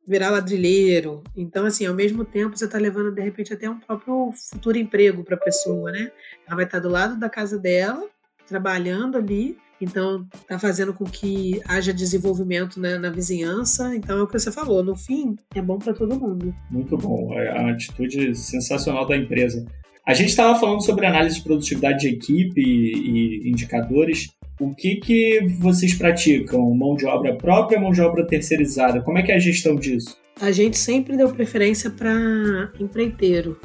virar 0.07 0.29
ladrilheiro. 0.29 1.23
Então, 1.35 1.65
assim, 1.65 1.85
ao 1.85 1.93
mesmo 1.93 2.25
tempo, 2.25 2.57
você 2.57 2.65
está 2.65 2.77
levando, 2.77 3.11
de 3.11 3.21
repente, 3.21 3.53
até 3.53 3.69
um 3.69 3.79
próprio 3.79 4.31
futuro 4.51 4.77
emprego 4.77 5.23
para 5.23 5.35
a 5.35 5.39
pessoa, 5.39 5.91
né? 5.91 6.11
Ela 6.45 6.55
vai 6.55 6.65
estar 6.65 6.79
tá 6.79 6.87
do 6.87 6.89
lado 6.89 7.19
da 7.19 7.29
casa 7.29 7.57
dela, 7.57 8.05
trabalhando 8.47 9.17
ali, 9.17 9.57
então 9.79 10.25
está 10.33 10.57
fazendo 10.57 10.93
com 10.93 11.03
que 11.03 11.61
haja 11.67 11.93
desenvolvimento 11.93 12.79
né, 12.79 12.97
na 12.97 13.09
vizinhança. 13.09 13.95
Então 13.95 14.19
é 14.19 14.23
o 14.23 14.27
que 14.27 14.37
você 14.37 14.51
falou, 14.51 14.83
no 14.83 14.95
fim, 14.95 15.35
é 15.53 15.61
bom 15.61 15.77
para 15.77 15.93
todo 15.93 16.19
mundo. 16.19 16.53
Muito 16.69 16.97
bom, 16.97 17.33
é 17.33 17.49
a 17.49 17.71
atitude 17.71 18.35
sensacional 18.35 19.05
da 19.05 19.17
empresa. 19.17 19.65
A 20.05 20.13
gente 20.13 20.29
estava 20.29 20.59
falando 20.59 20.83
sobre 20.83 21.05
análise 21.05 21.37
de 21.37 21.43
produtividade 21.43 21.99
de 21.99 22.09
equipe 22.09 22.61
e, 22.61 23.47
e 23.47 23.49
indicadores. 23.49 24.29
O 24.63 24.75
que, 24.75 24.95
que 24.95 25.41
vocês 25.59 25.93
praticam? 25.93 26.73
Mão 26.73 26.95
de 26.95 27.05
obra 27.05 27.35
própria, 27.35 27.79
mão 27.79 27.91
de 27.91 28.01
obra 28.01 28.25
terceirizada? 28.25 29.01
Como 29.01 29.17
é 29.17 29.23
que 29.23 29.31
é 29.31 29.35
a 29.35 29.39
gestão 29.39 29.75
disso? 29.75 30.17
A 30.39 30.51
gente 30.51 30.77
sempre 30.77 31.15
deu 31.15 31.29
preferência 31.31 31.89
para 31.89 32.71
empreiteiro, 32.79 33.59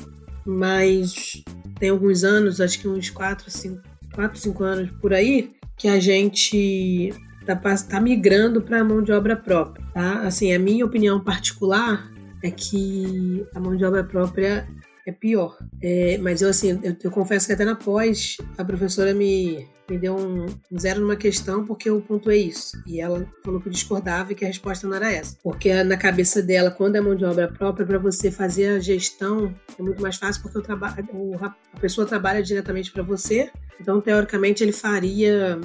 mas 0.45 1.43
tem 1.79 1.91
alguns 1.91 2.25
anos, 2.25 2.61
acho 2.61 2.81
que 2.81 2.89
uns 2.89 3.11
4, 3.11 3.51
5, 3.51 3.83
4, 4.15 4.39
5 4.39 4.65
anos 4.65 4.91
por 5.01 5.15
aí, 5.15 5.53
que 5.77 5.89
a 5.89 5.99
gente 5.99 7.15
está 7.41 7.57
tá 7.57 8.01
migrando 8.01 8.61
para 8.61 8.81
a 8.81 8.85
mão 8.85 9.03
de 9.03 9.13
obra 9.13 9.37
própria. 9.37 9.85
Tá? 9.95 10.23
Assim, 10.23 10.53
a 10.53 10.59
minha 10.59 10.85
opinião 10.85 11.23
particular 11.23 12.11
é 12.43 12.51
que 12.51 13.47
a 13.55 13.61
mão 13.61 13.77
de 13.77 13.85
obra 13.85 14.05
própria 14.05 14.69
é 15.07 15.13
pior. 15.13 15.57
É, 15.83 16.19
mas 16.19 16.43
eu, 16.43 16.51
assim, 16.51 16.79
eu, 16.83 16.97
eu, 17.03 17.11
confesso 17.11 17.47
que 17.47 17.53
até 17.53 17.65
na 17.65 17.75
pós, 17.75 18.37
a 18.57 18.65
professora 18.65 19.15
me, 19.15 19.67
me 19.89 19.99
deu 19.99 20.17
um, 20.17 20.47
zero 20.79 21.01
numa 21.01 21.17
questão 21.17 21.65
porque 21.65 21.89
eu 21.89 22.01
pontuei 22.01 22.45
isso. 22.45 22.81
E 22.87 23.01
ela 23.01 23.27
falou 23.45 23.61
que 23.61 23.71
discordava 23.71 24.33
e 24.33 24.35
que 24.35 24.45
a 24.45 24.49
resposta 24.49 24.87
não 24.87 24.97
era 24.97 25.13
essa. 25.13 25.37
Porque 25.43 25.83
na 25.83 25.97
cabeça 25.97 26.43
dela, 26.43 26.71
quando 26.71 26.97
é 26.97 27.01
mão 27.01 27.15
de 27.15 27.25
obra 27.25 27.49
própria, 27.49 27.87
para 27.87 27.99
você 27.99 28.31
fazer 28.31 28.69
a 28.69 28.79
gestão 28.79 29.55
é 29.79 29.83
muito 29.83 30.03
mais 30.03 30.17
fácil 30.17 30.43
porque 30.43 30.59
o 30.59 30.63
trabalho, 30.63 31.07
a 31.43 31.81
pessoa 31.81 32.07
trabalha 32.07 32.43
diretamente 32.43 32.91
para 32.93 33.03
você. 33.03 33.51
Então, 33.81 34.01
teoricamente, 34.01 34.63
ele 34.63 34.73
faria 34.73 35.59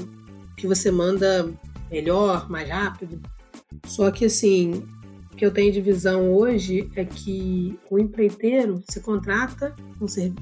o 0.51 0.55
que 0.55 0.67
você 0.67 0.91
manda 0.91 1.51
melhor, 1.89 2.49
mais 2.49 2.69
rápido. 2.69 3.21
Só 3.86 4.09
que, 4.12 4.25
assim, 4.25 4.86
que 5.36 5.45
eu 5.45 5.51
tenho 5.51 5.71
de 5.71 5.81
visão 5.81 6.31
hoje 6.33 6.89
é 6.95 7.03
que 7.03 7.77
o 7.89 7.99
empreiteiro 7.99 8.83
se 8.89 8.99
contrata 8.99 9.75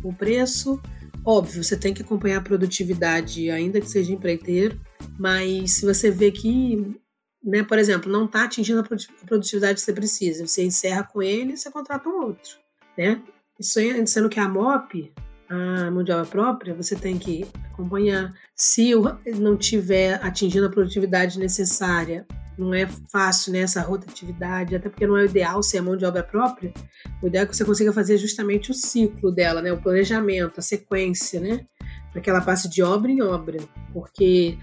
o 0.03 0.13
preço, 0.13 0.81
óbvio, 1.25 1.63
você 1.63 1.77
tem 1.77 1.93
que 1.93 2.01
acompanhar 2.01 2.37
a 2.37 2.41
produtividade, 2.41 3.49
ainda 3.49 3.79
que 3.79 3.89
seja 3.89 4.11
empreiteiro, 4.11 4.79
mas 5.19 5.73
se 5.73 5.85
você 5.85 6.09
vê 6.09 6.31
que, 6.31 6.99
né, 7.43 7.63
por 7.63 7.77
exemplo, 7.77 8.11
não 8.11 8.25
está 8.25 8.45
atingindo 8.45 8.79
a 8.79 9.25
produtividade 9.25 9.75
que 9.75 9.81
você 9.81 9.93
precisa, 9.93 10.45
você 10.45 10.63
encerra 10.63 11.03
com 11.03 11.21
ele 11.21 11.53
e 11.53 11.57
você 11.57 11.71
contrata 11.71 12.09
um 12.09 12.23
outro, 12.23 12.57
né? 12.97 13.21
Isso 13.59 13.79
sendo 14.07 14.29
que 14.29 14.39
a 14.39 14.49
MOP, 14.49 15.13
a 15.47 15.89
de 16.03 16.11
obra 16.11 16.25
própria, 16.25 16.73
você 16.73 16.95
tem 16.95 17.19
que 17.19 17.45
acompanhar. 17.71 18.33
Se 18.55 18.91
não 19.37 19.55
tiver 19.55 20.15
atingindo 20.23 20.65
a 20.65 20.69
produtividade 20.69 21.37
necessária, 21.37 22.25
não 22.57 22.73
é 22.73 22.87
fácil 23.11 23.53
né, 23.53 23.65
rotatividade, 23.81 24.75
até 24.75 24.89
porque 24.89 25.07
não 25.07 25.17
é 25.17 25.23
o 25.23 25.25
ideal 25.25 25.63
ser 25.63 25.79
a 25.79 25.81
mão 25.81 25.95
de 25.95 26.05
obra 26.05 26.23
própria. 26.23 26.73
O 27.21 27.27
ideal 27.27 27.43
é 27.43 27.47
que 27.47 27.55
você 27.55 27.65
consiga 27.65 27.93
fazer 27.93 28.17
justamente 28.17 28.71
o 28.71 28.73
ciclo 28.73 29.31
dela, 29.31 29.61
né, 29.61 29.71
o 29.71 29.81
planejamento, 29.81 30.59
a 30.59 30.61
sequência, 30.61 31.39
né, 31.39 31.65
para 32.11 32.21
que 32.21 32.29
ela 32.29 32.41
passe 32.41 32.69
de 32.69 32.83
obra 32.83 33.11
em 33.11 33.21
obra, 33.21 33.59
porque 33.93 34.57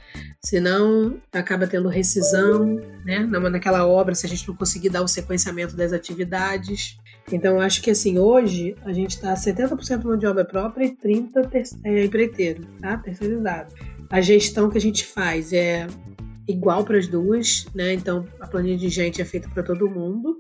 senão 0.44 1.18
acaba 1.32 1.66
tendo 1.66 1.88
rescisão, 1.88 2.76
né, 3.04 3.20
naquela 3.20 3.86
obra 3.86 4.14
se 4.14 4.26
a 4.26 4.28
gente 4.28 4.46
não 4.46 4.54
conseguir 4.54 4.90
dar 4.90 5.02
o 5.02 5.08
sequenciamento 5.08 5.74
das 5.74 5.92
atividades. 5.92 6.96
Então, 7.32 7.56
eu 7.56 7.60
acho 7.60 7.82
que 7.82 7.90
assim, 7.90 8.18
hoje 8.18 8.74
a 8.84 8.92
gente 8.92 9.10
está 9.10 9.34
70% 9.34 10.04
mão 10.04 10.16
de 10.16 10.26
obra 10.26 10.44
própria 10.44 10.84
e 10.84 10.96
30% 10.96 11.78
é, 11.84 12.04
empreiteiro, 12.04 12.64
tá? 12.80 12.96
Terceirizado. 12.98 13.72
A 14.10 14.20
gestão 14.20 14.70
que 14.70 14.78
a 14.78 14.80
gente 14.80 15.04
faz 15.04 15.52
é 15.52 15.86
igual 16.48 16.84
para 16.84 16.98
as 16.98 17.06
duas, 17.06 17.66
né? 17.74 17.92
Então 17.92 18.26
a 18.40 18.46
planilha 18.46 18.78
de 18.78 18.88
gente 18.88 19.20
é 19.20 19.24
feita 19.24 19.48
para 19.50 19.62
todo 19.62 19.90
mundo. 19.90 20.38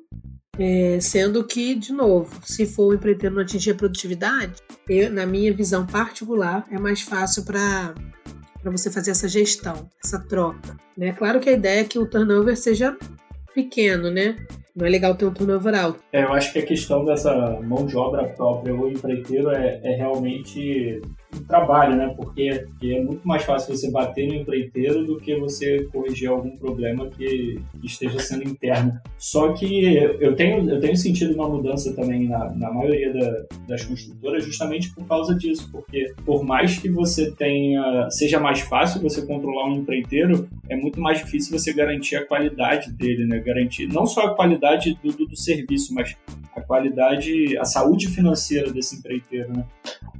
É, 0.58 0.98
sendo 1.00 1.44
que, 1.44 1.76
de 1.76 1.92
novo, 1.92 2.34
se 2.42 2.66
for 2.66 2.88
o 2.88 2.94
empreiteiro 2.94 3.36
não 3.36 3.42
atingir 3.42 3.70
a 3.70 3.74
produtividade, 3.76 4.54
eu, 4.88 5.08
na 5.08 5.24
minha 5.24 5.54
visão 5.54 5.86
particular, 5.86 6.66
é 6.68 6.76
mais 6.76 7.00
fácil 7.00 7.44
para 7.44 7.94
você 8.64 8.90
fazer 8.90 9.12
essa 9.12 9.28
gestão, 9.28 9.88
essa 10.04 10.18
troca. 10.18 10.76
Né? 10.96 11.12
Claro 11.12 11.38
que 11.38 11.48
a 11.48 11.52
ideia 11.52 11.82
é 11.82 11.84
que 11.84 11.96
o 11.96 12.06
turnover 12.06 12.56
seja 12.56 12.96
pequeno, 13.54 14.10
né? 14.10 14.36
Não 14.74 14.84
é 14.84 14.90
legal 14.90 15.14
ter 15.14 15.26
um 15.26 15.32
turnover 15.32 15.74
alto. 15.74 16.00
É, 16.12 16.24
eu 16.24 16.32
acho 16.32 16.52
que 16.52 16.58
a 16.58 16.66
questão 16.66 17.04
dessa 17.04 17.60
mão 17.60 17.86
de 17.86 17.96
obra 17.96 18.28
própria 18.28 18.74
ou 18.74 18.88
empreiteiro 18.88 19.50
é, 19.50 19.80
é 19.84 19.96
realmente 19.96 21.00
no 21.32 21.44
trabalho, 21.44 21.96
né? 21.96 22.12
Porque, 22.16 22.64
porque, 22.70 22.94
é 22.94 23.02
muito 23.02 23.26
mais 23.26 23.44
fácil 23.44 23.76
você 23.76 23.90
bater 23.90 24.26
no 24.26 24.34
empreiteiro 24.34 25.04
do 25.04 25.20
que 25.20 25.34
você 25.36 25.84
corrigir 25.92 26.28
algum 26.28 26.56
problema 26.56 27.08
que 27.08 27.60
esteja 27.82 28.18
sendo 28.18 28.44
interno. 28.44 28.98
Só 29.18 29.52
que 29.52 29.94
eu 30.20 30.34
tenho, 30.34 30.68
eu 30.68 30.80
tenho 30.80 30.96
sentido 30.96 31.34
uma 31.34 31.48
mudança 31.48 31.94
também 31.94 32.28
na, 32.28 32.52
na 32.54 32.72
maioria 32.72 33.12
da, 33.12 33.44
das 33.68 33.84
construtoras 33.84 34.44
justamente 34.44 34.92
por 34.94 35.06
causa 35.06 35.34
disso, 35.34 35.68
porque 35.70 36.12
por 36.24 36.44
mais 36.44 36.78
que 36.78 36.88
você 36.88 37.30
tenha, 37.32 38.08
seja 38.10 38.40
mais 38.40 38.60
fácil 38.60 39.02
você 39.02 39.24
controlar 39.24 39.68
um 39.68 39.76
empreiteiro, 39.76 40.48
é 40.68 40.76
muito 40.76 41.00
mais 41.00 41.18
difícil 41.18 41.58
você 41.58 41.72
garantir 41.72 42.16
a 42.16 42.24
qualidade 42.24 42.90
dele, 42.92 43.26
né? 43.26 43.38
Garantir 43.38 43.86
não 43.88 44.06
só 44.06 44.26
a 44.26 44.34
qualidade 44.34 44.98
do, 45.02 45.12
do, 45.12 45.26
do 45.26 45.36
serviço, 45.36 45.94
mas 45.94 46.16
a 46.58 46.62
qualidade, 46.62 47.56
a 47.58 47.64
saúde 47.64 48.08
financeira 48.08 48.70
desse 48.70 48.96
empreiteiro, 48.96 49.52
né? 49.52 49.64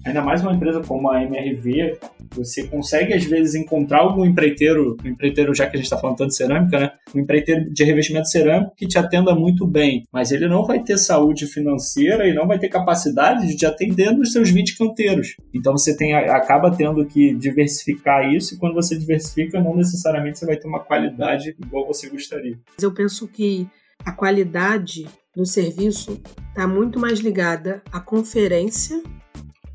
Ainda 0.05 0.23
mais 0.23 0.43
uma 0.43 0.53
empresa 0.53 0.81
como 0.81 1.11
a 1.11 1.23
MRV, 1.23 1.99
você 2.31 2.67
consegue 2.67 3.13
às 3.13 3.25
vezes 3.25 3.55
encontrar 3.55 3.99
algum 3.99 4.25
empreiteiro, 4.25 4.97
um 5.05 5.09
empreiteiro 5.09 5.55
já 5.55 5.67
que 5.67 5.77
a 5.77 5.77
gente 5.77 5.85
está 5.85 5.99
falando 5.99 6.17
tanto 6.17 6.31
de 6.31 6.37
cerâmica, 6.37 6.79
né? 6.79 6.93
Um 7.15 7.21
empreiteiro 7.21 7.71
de 7.71 7.85
revestimento 7.85 8.29
cerâmico 8.29 8.75
que 8.77 8.87
te 8.87 8.99
atenda 8.99 9.35
muito 9.35 9.67
bem, 9.67 10.05
mas 10.13 10.31
ele 10.31 10.49
não 10.49 10.65
vai 10.65 10.83
ter 10.83 10.97
saúde 10.99 11.47
financeira 11.47 12.27
e 12.27 12.35
não 12.35 12.47
vai 12.47 12.59
ter 12.59 12.69
capacidade 12.69 13.47
de 13.47 13.57
te 13.57 13.67
atender 13.67 14.13
nos 14.13 14.33
seus 14.33 14.51
20 14.51 14.79
canteiros. 14.79 15.37
Então 15.53 15.73
você 15.73 15.97
tem, 15.97 16.15
acaba 16.15 16.71
tendo 16.71 17.05
que 17.05 17.35
diversificar 17.35 18.33
isso 18.33 18.55
e 18.55 18.59
quando 18.59 18.75
você 18.75 18.97
diversifica, 18.97 19.61
não 19.61 19.77
necessariamente 19.77 20.39
você 20.39 20.47
vai 20.47 20.57
ter 20.57 20.69
uma 20.69 20.81
qualidade 20.81 21.55
igual 21.59 21.87
você 21.87 22.09
gostaria. 22.09 22.59
Eu 22.81 22.93
penso 22.93 23.27
que 23.27 23.69
a 24.05 24.13
qualidade 24.13 25.07
do 25.35 25.45
serviço 25.47 26.21
está 26.49 26.67
muito 26.67 26.99
mais 26.99 27.21
ligada 27.21 27.83
à 27.93 28.01
conferência 28.01 29.03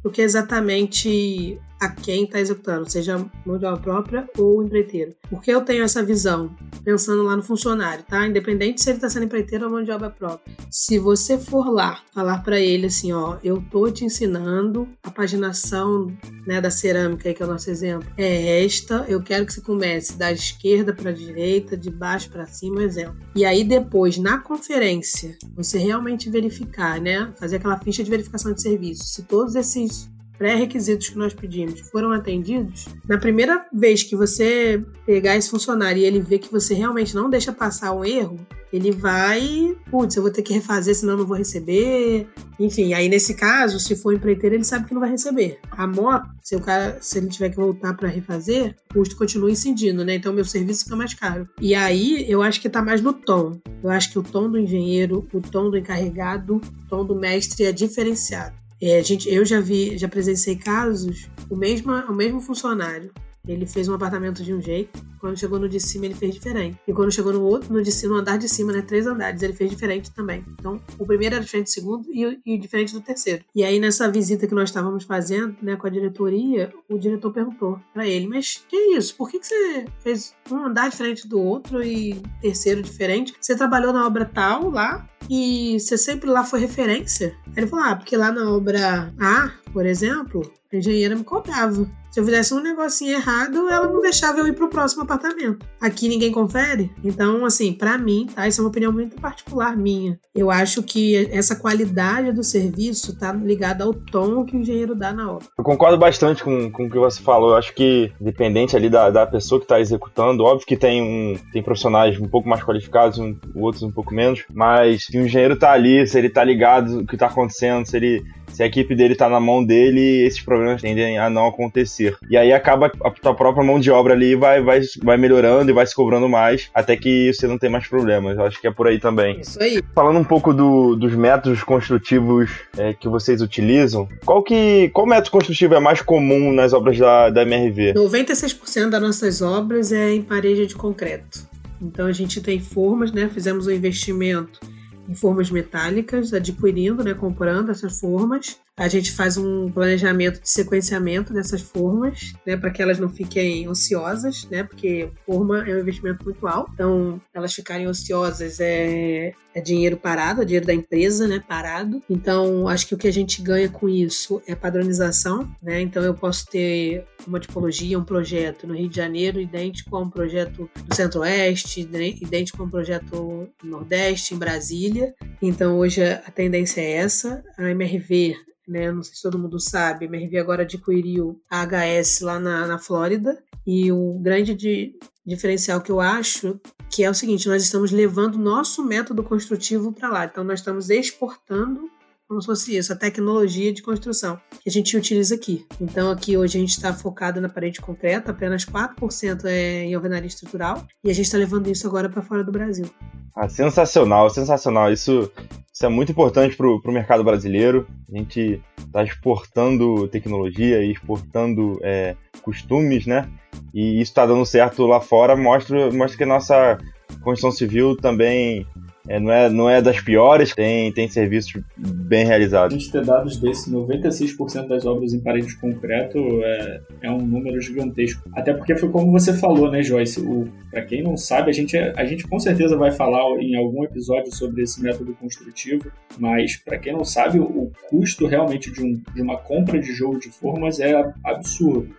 do 0.04 0.12
que 0.12 0.22
exatamente 0.22 1.60
a 1.84 1.90
quem 1.90 2.24
está 2.24 2.40
executando, 2.40 2.90
seja 2.90 3.18
mão 3.46 3.58
de 3.58 3.66
obra 3.66 3.82
própria 3.82 4.30
ou 4.38 4.64
empreiteiro. 4.64 5.14
Por 5.30 5.42
que 5.42 5.52
eu 5.52 5.62
tenho 5.62 5.84
essa 5.84 6.02
visão? 6.02 6.56
Pensando 6.84 7.24
lá 7.24 7.36
no 7.36 7.44
funcionário, 7.44 8.06
tá? 8.06 8.26
Independente 8.26 8.82
se 8.82 8.90
ele 8.90 8.98
está 8.98 9.10
sendo 9.10 9.26
empreiteiro 9.26 9.66
ou 9.66 9.72
mão 9.72 9.84
de 9.84 9.92
obra 9.92 10.10
própria. 10.10 10.56
Se 10.70 10.98
você 10.98 11.38
for 11.38 11.70
lá 11.70 12.00
falar 12.14 12.42
para 12.42 12.58
ele 12.58 12.86
assim, 12.86 13.12
ó, 13.12 13.38
eu 13.44 13.62
tô 13.70 13.92
te 13.92 14.06
ensinando 14.06 14.88
a 15.04 15.12
paginação 15.12 16.08
né, 16.48 16.62
da 16.62 16.72
cerâmica, 16.72 17.34
que 17.34 17.44
é 17.44 17.46
o 17.46 17.50
nosso 17.50 17.70
exemplo, 17.70 18.10
é 18.18 18.64
esta, 18.64 19.06
eu 19.10 19.22
quero 19.22 19.46
que 19.46 19.54
você 19.54 19.62
comece 19.62 20.18
da 20.18 20.32
esquerda 20.32 20.94
para 20.94 21.10
a 21.10 21.14
direita, 21.14 21.76
de 21.76 21.92
baixo 21.92 22.30
para 22.30 22.46
cima, 22.46 22.82
exemplo. 22.82 23.18
E 23.36 23.44
aí 23.44 23.64
depois, 23.66 24.18
na 24.18 24.38
conferência, 24.38 25.38
você 25.54 25.78
realmente 25.78 26.30
verificar, 26.30 27.02
né? 27.02 27.34
Fazer 27.38 27.58
aquela 27.58 27.78
ficha 27.78 28.04
de 28.04 28.10
verificação 28.10 28.54
de 28.54 28.62
serviço. 28.62 29.04
Se 29.04 29.24
todos 29.24 29.56
esses 29.56 30.13
pré-requisitos 30.38 31.10
que 31.10 31.18
nós 31.18 31.34
pedimos 31.34 31.80
foram 31.90 32.12
atendidos, 32.12 32.86
na 33.08 33.18
primeira 33.18 33.66
vez 33.74 34.04
que 34.04 34.16
você 34.16 34.84
pegar 35.06 35.36
esse 35.36 35.50
funcionário 35.50 36.02
e 36.02 36.06
ele 36.06 36.20
ver 36.20 36.40
que 36.40 36.52
você 36.52 36.74
realmente 36.74 37.16
não 37.16 37.30
deixa 37.30 37.52
passar 37.52 37.94
um 37.94 38.04
erro, 38.04 38.40
ele 38.74 38.92
vai, 38.92 39.78
putz, 39.92 40.16
eu 40.16 40.24
vou 40.24 40.32
ter 40.32 40.42
que 40.42 40.52
refazer, 40.52 40.96
senão 40.96 41.14
eu 41.14 41.20
não 41.20 41.28
vou 41.28 41.38
receber. 41.38 42.28
Enfim, 42.60 42.92
aí 42.94 43.08
nesse 43.08 43.36
caso, 43.36 43.80
se 43.80 43.96
for 43.96 44.16
empreiteiro, 44.16 44.56
ele 44.56 44.64
sabe 44.64 44.88
que 44.88 44.96
não 44.96 45.02
vai 45.02 45.12
receber. 45.12 45.60
A 45.70 45.86
moto, 45.86 46.28
se 46.42 46.56
o 46.56 46.60
cara, 46.60 46.98
se 47.00 47.20
ele 47.20 47.28
tiver 47.28 47.50
que 47.50 47.56
voltar 47.56 47.94
para 47.94 48.10
refazer, 48.10 48.76
o 48.90 48.96
custo 48.96 49.16
continua 49.16 49.52
incidindo, 49.52 50.04
né? 50.04 50.16
Então 50.16 50.34
meu 50.34 50.44
serviço 50.44 50.86
fica 50.86 50.96
mais 50.96 51.14
caro. 51.14 51.48
E 51.62 51.76
aí 51.76 52.26
eu 52.28 52.42
acho 52.42 52.60
que 52.60 52.68
tá 52.68 52.82
mais 52.82 53.00
no 53.00 53.14
tom. 53.14 53.62
Eu 53.84 53.92
acho 53.92 54.12
que 54.12 54.18
o 54.18 54.24
tom 54.24 54.50
do 54.50 54.58
engenheiro, 54.58 55.28
o 55.32 55.40
tom 55.40 55.70
do 55.70 55.78
encarregado, 55.78 56.56
o 56.56 56.90
tom 56.90 57.06
do 57.06 57.16
mestre 57.16 57.66
é 57.66 57.72
diferenciado. 57.72 58.63
É, 58.82 59.02
gente, 59.04 59.30
eu 59.34 59.46
já 59.46 59.60
vi, 59.60 59.98
já 59.98 60.08
presenciei 60.08 60.56
casos, 60.56 61.28
o 61.50 61.56
mesmo, 61.56 61.92
o 61.92 62.14
mesmo 62.14 62.42
funcionário 62.42 63.12
ele 63.48 63.66
fez 63.66 63.90
um 63.90 63.94
apartamento 63.94 64.42
de 64.42 64.54
um 64.54 64.62
jeito, 64.62 65.04
quando 65.20 65.38
chegou 65.38 65.60
no 65.60 65.68
de 65.68 65.80
cima 65.80 66.06
ele 66.06 66.14
fez 66.14 66.34
diferente. 66.34 66.78
E 66.88 66.94
quando 66.94 67.12
chegou 67.12 67.34
no 67.34 67.44
outro, 67.44 67.74
no, 67.74 67.82
de 67.82 67.92
cima, 67.92 68.14
no 68.14 68.20
andar 68.22 68.38
de 68.38 68.48
cima, 68.48 68.72
né, 68.72 68.82
três 68.82 69.06
andares, 69.06 69.42
ele 69.42 69.54
fez 69.54 69.70
diferente 69.70 70.12
também. 70.12 70.46
Então, 70.60 70.80
o 70.98 71.06
primeiro 71.06 71.36
era 71.36 71.44
diferente 71.44 71.66
do 71.66 71.72
segundo 71.72 72.08
e, 72.10 72.40
e 72.46 72.58
diferente 72.58 72.94
do 72.94 73.02
terceiro. 73.02 73.44
E 73.54 73.64
aí, 73.64 73.80
nessa 73.80 74.10
visita 74.10 74.48
que 74.48 74.56
nós 74.56 74.70
estávamos 74.70 75.04
fazendo, 75.04 75.58
né, 75.62 75.76
com 75.76 75.88
a 75.88 75.90
diretoria, 75.90 76.74
o 76.90 76.98
diretor 76.98 77.34
perguntou 77.34 77.80
para 77.94 78.08
ele, 78.08 78.28
mas 78.28 78.64
que 78.68 78.78
isso? 78.96 79.16
Por 79.16 79.30
que, 79.30 79.40
que 79.40 79.48
você 79.48 79.86
fez 80.00 80.34
um 80.50 80.66
andar 80.66 80.90
diferente 80.90 81.28
do 81.28 81.40
outro 81.40 81.84
e 81.84 82.22
terceiro 82.42 82.82
diferente? 82.82 83.34
Você 83.42 83.58
trabalhou 83.58 83.92
na 83.92 84.08
obra 84.08 84.24
tal 84.24 84.70
lá 84.70 85.08
e 85.30 85.80
você 85.80 85.98
sempre 85.98 86.30
lá 86.30 86.44
foi 86.44 86.60
referência? 86.60 87.36
Ele 87.56 87.68
falou, 87.68 87.86
ah, 87.86 87.96
porque 87.96 88.16
lá 88.16 88.32
na 88.32 88.50
obra 88.50 89.14
A, 89.20 89.52
por 89.72 89.86
exemplo, 89.86 90.52
a 90.76 90.80
engenheira 90.80 91.16
me 91.16 91.24
cobrava. 91.24 91.88
Se 92.14 92.20
eu 92.20 92.26
fizesse 92.26 92.54
um 92.54 92.62
negocinho 92.62 93.14
errado, 93.16 93.68
ela 93.70 93.88
não 93.88 94.00
deixava 94.00 94.38
eu 94.38 94.48
ir 94.48 94.54
pro 94.54 94.70
próximo 94.70 95.02
apartamento. 95.02 95.66
Aqui 95.82 96.08
ninguém 96.08 96.32
confere. 96.32 96.92
Então, 97.04 97.44
assim, 97.44 97.74
para 97.74 97.98
mim, 97.98 98.28
tá? 98.28 98.48
Isso 98.48 98.62
é 98.62 98.64
uma 98.64 98.70
opinião 98.70 98.92
muito 98.92 99.20
particular 99.20 99.76
minha. 99.76 100.20
Eu 100.36 100.52
acho 100.52 100.84
que 100.84 101.28
essa 101.32 101.56
qualidade 101.56 102.32
do 102.32 102.44
serviço 102.44 103.18
tá 103.18 103.34
ligada 103.34 103.84
ao 103.84 103.96
tom 103.96 104.46
que 104.46 104.56
o 104.56 104.60
engenheiro 104.60 104.94
dá 104.94 105.12
na 105.12 105.32
obra. 105.32 105.48
Eu 105.58 105.64
concordo 105.64 105.98
bastante 105.98 106.44
com, 106.44 106.70
com 106.72 106.86
o 106.86 106.90
que 106.90 107.00
você 107.00 107.20
falou. 107.20 107.50
Eu 107.50 107.56
acho 107.56 107.74
que, 107.74 108.12
dependente 108.22 108.76
ali 108.76 108.92
da, 108.92 109.10
da 109.10 109.26
pessoa 109.26 109.60
que 109.60 109.66
está 109.66 109.80
executando, 109.80 110.44
óbvio 110.44 110.68
que 110.68 110.78
tem, 110.78 111.02
um, 111.02 111.36
tem 111.52 111.64
profissionais 111.64 112.20
um 112.20 112.28
pouco 112.28 112.48
mais 112.48 112.64
qualificados, 112.64 113.18
um, 113.18 113.36
outros 113.56 113.82
um 113.82 113.92
pouco 113.92 114.14
menos, 114.14 114.44
mas 114.54 115.06
se 115.06 115.18
o 115.18 115.26
engenheiro 115.26 115.58
tá 115.58 115.72
ali, 115.72 116.06
se 116.06 116.20
ele 116.20 116.30
tá 116.30 116.44
ligado 116.44 117.00
o 117.00 117.08
que 117.08 117.18
tá 117.18 117.26
acontecendo, 117.26 117.88
se 117.88 117.98
ele 117.98 118.24
se 118.54 118.64
a 118.64 118.66
equipe 118.66 118.96
dele 118.96 119.16
tá 119.16 119.28
na 119.28 119.40
mão 119.40 119.64
dele, 119.64 120.24
esses 120.26 120.42
problemas 120.42 120.82
tendem 120.82 121.18
a 121.18 121.30
não 121.30 121.48
acontecer. 121.48 122.16
E 122.30 122.38
aí 122.38 122.54
acaba 122.54 122.92
a 123.04 123.10
tua 123.10 123.36
própria 123.36 123.66
mão 123.66 123.80
de 123.80 123.92
obra 123.92 124.14
ali 124.14 124.36
vai, 124.36 124.62
vai, 124.62 124.82
vai 125.02 125.18
melhorando 125.18 125.70
e 125.70 125.74
vai 125.74 125.86
se 125.86 125.96
cobrando 125.96 126.30
mais, 126.30 126.70
até 126.74 126.96
que 126.96 127.34
você 127.34 127.48
não 127.48 127.58
tem 127.58 127.70
mais 127.70 127.88
problemas. 127.88 128.38
Eu 128.38 128.46
acho 128.46 128.62
que 128.62 128.68
é 128.68 128.72
por 128.72 128.88
aí 128.88 129.00
também. 129.00 129.40
Isso 129.40 129.62
aí. 129.62 129.82
Falando 129.94 130.20
um 130.20 130.24
pouco 130.24 130.54
do, 130.54 130.96
dos 130.96 131.14
métodos 131.16 131.64
construtivos 131.64 132.52
é, 132.78 132.94
que 132.94 133.08
vocês 133.08 133.42
utilizam, 133.42 134.08
qual 134.26 134.44
que 134.44 134.90
qual 134.94 135.08
método 135.08 135.32
construtivo 135.32 135.74
é 135.74 135.80
mais 135.80 136.02
comum 136.02 136.54
nas 136.54 136.74
obras 136.74 136.98
da, 136.98 137.30
da 137.30 137.42
MRV? 137.42 137.94
96% 137.94 138.90
das 138.90 139.02
nossas 139.02 139.42
obras 139.42 139.92
é 139.92 140.14
em 140.14 140.22
parede 140.22 140.68
de 140.68 140.76
concreto. 140.76 141.48
Então 141.82 142.06
a 142.06 142.12
gente 142.12 142.40
tem 142.42 142.60
formas, 142.60 143.12
né? 143.12 143.30
Fizemos 143.34 143.68
um 143.68 143.72
investimento 143.72 144.60
em 145.08 145.16
formas 145.16 145.50
metálicas, 145.50 146.34
adquirindo, 146.34 147.04
né, 147.04 147.14
comprando 147.14 147.70
essas 147.70 148.00
formas. 148.00 148.60
A 148.76 148.88
gente 148.88 149.12
faz 149.12 149.38
um 149.38 149.72
planejamento 149.72 150.42
de 150.42 150.50
sequenciamento 150.50 151.32
dessas 151.32 151.62
formas, 151.62 152.34
né, 152.44 152.58
para 152.58 152.72
que 152.72 152.82
elas 152.82 152.98
não 152.98 153.08
fiquem 153.08 153.70
ociosas, 153.70 154.48
né, 154.50 154.64
porque 154.64 155.10
forma 155.28 155.64
é 155.70 155.76
um 155.76 155.80
investimento 155.80 156.24
muito 156.24 156.48
alto. 156.48 156.72
Então, 156.74 157.22
elas 157.32 157.54
ficarem 157.54 157.88
ociosas 157.88 158.60
é, 158.60 159.34
é 159.54 159.62
dinheiro 159.62 159.96
parado, 159.96 160.42
é 160.42 160.46
dinheiro 160.46 160.66
da 160.66 160.74
empresa, 160.74 161.28
né, 161.28 161.40
parado. 161.48 162.02
Então, 162.10 162.68
acho 162.68 162.88
que 162.88 162.96
o 162.96 162.98
que 162.98 163.08
a 163.08 163.14
gente 163.14 163.44
ganha 163.44 163.70
com 163.70 163.88
isso 163.88 164.42
é 164.48 164.56
padronização, 164.56 165.48
né? 165.62 165.80
Então, 165.80 166.02
eu 166.02 166.16
posso 166.16 166.48
ter 166.48 167.06
uma 167.28 167.40
tipologia, 167.40 168.00
um 168.00 168.04
projeto 168.04 168.66
no 168.66 168.74
Rio 168.74 168.90
de 168.90 168.96
Janeiro 168.96 169.40
idêntico 169.40 169.96
a 169.96 170.00
um 170.00 170.10
projeto 170.10 170.68
no 170.90 170.96
Centro-Oeste, 170.96 171.82
idêntico 171.82 172.64
a 172.64 172.66
um 172.66 172.70
projeto 172.70 173.48
no 173.64 173.70
Nordeste, 173.70 174.34
em 174.34 174.38
Brasília. 174.38 175.14
Então, 175.40 175.78
hoje 175.78 176.04
a 176.04 176.32
tendência 176.32 176.82
é 176.82 176.94
essa. 176.94 177.44
A 177.56 177.70
MRV 177.70 178.36
né? 178.68 178.92
Não 178.92 179.04
sei 179.04 179.16
se 179.16 179.22
todo 179.22 179.40
mundo 179.40 179.60
sabe, 179.60 180.06
a 180.06 180.08
MRV 180.08 180.38
agora 180.38 180.64
adquiriu 180.64 181.42
a 181.50 181.66
HS 181.66 182.22
lá 182.22 182.40
na, 182.40 182.68
na 182.68 182.80
Flórida. 182.80 183.42
E 183.66 183.92
o 183.92 184.20
grande 184.20 184.54
de, 184.54 184.98
diferencial 185.26 185.82
que 185.82 185.92
eu 185.92 186.02
acho 186.02 186.60
que 186.90 187.04
é 187.04 187.10
o 187.10 187.14
seguinte: 187.14 187.48
nós 187.48 187.64
estamos 187.64 187.92
levando 187.92 188.38
nosso 188.38 188.84
método 188.84 189.24
construtivo 189.24 189.92
para 189.92 190.10
lá. 190.10 190.26
Então, 190.26 190.44
nós 190.44 190.60
estamos 190.60 190.90
exportando 190.90 191.90
como 192.34 192.42
se 192.42 192.48
fosse 192.48 192.76
isso, 192.76 192.92
a 192.92 192.96
tecnologia 192.96 193.72
de 193.72 193.84
construção 193.84 194.40
que 194.60 194.68
a 194.68 194.72
gente 194.72 194.98
utiliza 194.98 195.36
aqui. 195.36 195.66
Então, 195.80 196.10
aqui 196.10 196.36
hoje 196.36 196.58
a 196.58 196.62
gente 196.62 196.72
está 196.72 196.92
focado 196.92 197.40
na 197.40 197.48
parede 197.48 197.80
concreta, 197.80 198.32
apenas 198.32 198.66
4% 198.66 199.46
é 199.46 199.84
em 199.84 199.94
alvenaria 199.94 200.28
estrutural, 200.28 200.84
e 201.04 201.12
a 201.12 201.14
gente 201.14 201.26
está 201.26 201.38
levando 201.38 201.68
isso 201.68 201.86
agora 201.86 202.10
para 202.10 202.24
fora 202.24 202.44
do 202.44 202.52
Brasil. 202.52 202.88
Ah, 203.36 203.48
sensacional, 203.48 204.30
sensacional. 204.32 204.92
Isso, 204.92 205.32
isso 205.72 205.86
é 205.86 205.90
muito 205.90 206.12
importante 206.12 206.56
para 206.56 206.68
o 206.68 206.92
mercado 206.92 207.24
brasileiro. 207.24 207.88
A 208.12 208.18
gente 208.18 208.62
está 208.80 209.04
exportando 209.04 210.08
tecnologia 210.08 210.84
e 210.84 210.92
exportando 210.92 211.80
é, 211.84 212.16
costumes, 212.42 213.06
né? 213.06 213.30
E 213.74 214.02
isso 214.02 214.12
está 214.12 214.26
dando 214.26 214.46
certo 214.46 214.86
lá 214.86 215.02
fora, 215.02 215.36
mostra, 215.36 215.92
mostra 215.92 216.18
que 216.18 216.24
a 216.24 216.28
nossa 216.28 216.78
construção 217.24 217.52
civil 217.52 217.96
também 217.96 218.68
é, 219.08 219.20
não, 219.20 219.32
é, 219.32 219.50
não 219.50 219.70
é 219.70 219.82
das 219.82 220.00
piores, 220.00 220.56
tem, 220.56 220.92
tem 220.92 221.10
serviços 221.10 221.62
bem 221.78 222.24
A 222.24 222.28
realizados. 222.28 222.74
gente 222.74 222.92
ter 222.92 223.04
dados 223.04 223.38
desse, 223.38 223.70
96% 223.70 224.68
das 224.68 224.86
obras 224.86 225.14
em 225.14 225.20
parede 225.20 225.48
de 225.48 225.58
concreto 225.58 226.18
é, 226.44 226.82
é 227.02 227.12
um 227.12 227.22
número 227.22 227.60
gigantesco. 227.60 228.22
Até 228.34 228.54
porque 228.54 228.76
foi 228.76 228.90
como 228.90 229.12
você 229.12 229.34
falou, 229.34 229.70
né, 229.70 229.84
Joyce? 229.84 230.22
O, 230.22 230.48
pra 230.72 230.84
quem 230.84 231.04
não 231.04 231.18
sabe, 231.18 231.50
a 231.50 231.54
gente, 231.54 231.78
a 231.78 232.06
gente 232.06 232.26
com 232.28 232.40
certeza 232.40 232.78
vai 232.78 232.92
falar 232.92 233.24
em 233.42 233.56
algum 233.56 233.84
episódio 233.84 234.34
sobre 234.34 234.64
esse 234.64 234.82
método 234.82 235.14
construtivo, 235.16 235.92
mas 236.18 236.56
para 236.58 236.78
quem 236.78 236.94
não 236.94 237.04
sabe, 237.04 237.40
o 237.40 237.72
custo 237.90 238.26
realmente 238.26 238.72
de, 238.72 238.82
um, 238.82 239.02
de 239.14 239.22
uma 239.22 239.38
compra 239.38 239.80
de 239.80 239.92
jogo 239.92 240.18
de 240.20 240.30
formas 240.30 240.80
é 240.80 240.94
absurdo. 241.24 241.94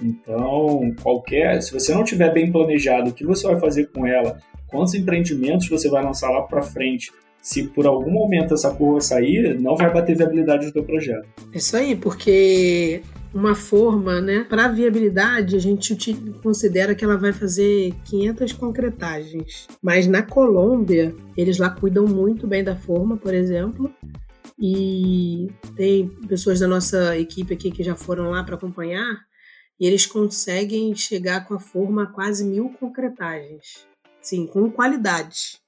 Então, 0.00 0.94
qualquer. 1.02 1.60
Se 1.60 1.72
você 1.72 1.92
não 1.92 2.04
tiver 2.04 2.32
bem 2.32 2.50
planejado 2.50 3.10
o 3.10 3.12
que 3.12 3.26
você 3.26 3.46
vai 3.46 3.58
fazer 3.58 3.90
com 3.90 4.06
ela, 4.06 4.38
quantos 4.68 4.94
empreendimentos 4.94 5.68
você 5.68 5.88
vai 5.88 6.04
lançar 6.04 6.30
lá 6.30 6.42
para 6.42 6.62
frente, 6.62 7.10
se 7.40 7.64
por 7.68 7.86
algum 7.86 8.10
momento 8.10 8.54
essa 8.54 8.74
curva 8.74 9.00
sair, 9.00 9.58
não 9.58 9.76
vai 9.76 9.92
bater 9.92 10.16
viabilidade 10.16 10.66
do 10.66 10.72
teu 10.72 10.84
projeto. 10.84 11.26
Isso 11.52 11.76
aí, 11.76 11.96
porque 11.96 13.02
uma 13.32 13.54
forma, 13.54 14.20
né, 14.20 14.44
para 14.48 14.68
viabilidade, 14.68 15.56
a 15.56 15.58
gente 15.58 15.96
considera 16.42 16.94
que 16.94 17.04
ela 17.04 17.16
vai 17.16 17.32
fazer 17.32 17.94
500 18.04 18.52
concretagens. 18.52 19.66
Mas 19.82 20.06
na 20.06 20.22
Colômbia, 20.22 21.14
eles 21.36 21.58
lá 21.58 21.70
cuidam 21.70 22.06
muito 22.06 22.46
bem 22.46 22.64
da 22.64 22.76
forma, 22.76 23.16
por 23.16 23.34
exemplo. 23.34 23.90
E 24.60 25.48
tem 25.76 26.08
pessoas 26.26 26.58
da 26.58 26.66
nossa 26.66 27.16
equipe 27.16 27.54
aqui 27.54 27.70
que 27.70 27.84
já 27.84 27.94
foram 27.94 28.30
lá 28.30 28.42
para 28.42 28.56
acompanhar 28.56 29.28
e 29.80 29.86
eles 29.86 30.04
conseguem 30.04 30.94
chegar 30.94 31.46
com 31.46 31.54
a 31.54 31.60
forma 31.60 32.02
a 32.02 32.06
quase 32.06 32.44
mil 32.44 32.70
concretagens, 32.80 33.86
sim, 34.20 34.46
com 34.46 34.70
qualidade. 34.70 35.60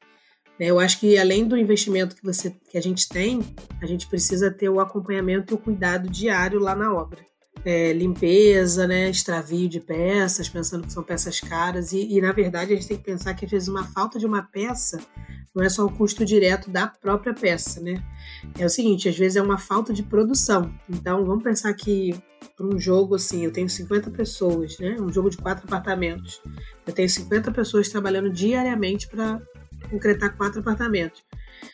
Né? 0.59 0.66
Eu 0.66 0.78
acho 0.78 1.01
que 1.01 1.16
além 1.18 1.46
do 1.46 1.57
investimento 1.57 2.14
que, 2.14 2.22
você, 2.22 2.51
que 2.70 2.76
a 2.76 2.82
gente 2.82 3.09
tem, 3.09 3.40
a 3.80 3.86
gente 3.86 4.07
precisa 4.07 4.51
ter 4.51 4.68
o 4.68 4.78
acompanhamento 4.78 5.53
e 5.53 5.57
o 5.57 5.59
cuidado 5.59 6.09
diário 6.11 6.61
lá 6.61 6.76
na 6.76 6.92
obra. 6.92 7.18
É, 7.64 7.92
limpeza, 7.92 8.86
né, 8.86 9.11
extravio 9.11 9.68
de 9.68 9.80
peças, 9.80 10.48
pensando 10.48 10.86
que 10.86 10.92
são 10.92 11.03
peças 11.03 11.40
caras, 11.40 11.92
e, 11.92 12.16
e, 12.16 12.18
na 12.20 12.32
verdade 12.32 12.72
a 12.72 12.76
gente 12.76 12.88
tem 12.88 12.96
que 12.96 13.05
pensar 13.05 13.34
que 13.34 13.44
às 13.44 13.51
vezes 13.51 13.68
uma 13.68 13.84
falta 13.84 14.18
de 14.18 14.24
uma 14.24 14.42
peça 14.42 14.98
não 15.55 15.62
é 15.62 15.68
só 15.68 15.84
o 15.84 15.92
custo 15.92 16.24
direto 16.24 16.70
da 16.70 16.86
própria 16.86 17.34
peça, 17.34 17.80
né? 17.80 18.03
É 18.59 18.64
o 18.64 18.70
seguinte, 18.70 19.09
às 19.09 19.18
vezes 19.18 19.36
é 19.36 19.42
uma 19.42 19.59
falta 19.59 19.92
de 19.92 20.03
produção. 20.03 20.72
Então 20.88 21.24
vamos 21.26 21.42
pensar 21.42 21.74
que 21.74 22.14
para 22.61 22.77
um 22.77 22.79
jogo 22.79 23.15
assim, 23.15 23.43
eu 23.43 23.51
tenho 23.51 23.71
50 23.71 24.11
pessoas, 24.11 24.79
né? 24.79 24.95
Um 25.01 25.11
jogo 25.11 25.31
de 25.31 25.39
quatro 25.39 25.65
apartamentos. 25.67 26.43
Eu 26.87 26.93
tenho 26.93 27.09
50 27.09 27.51
pessoas 27.53 27.89
trabalhando 27.89 28.29
diariamente 28.29 29.09
para 29.09 29.41
concretar 29.91 30.37
quatro 30.37 30.61
apartamentos. 30.61 31.25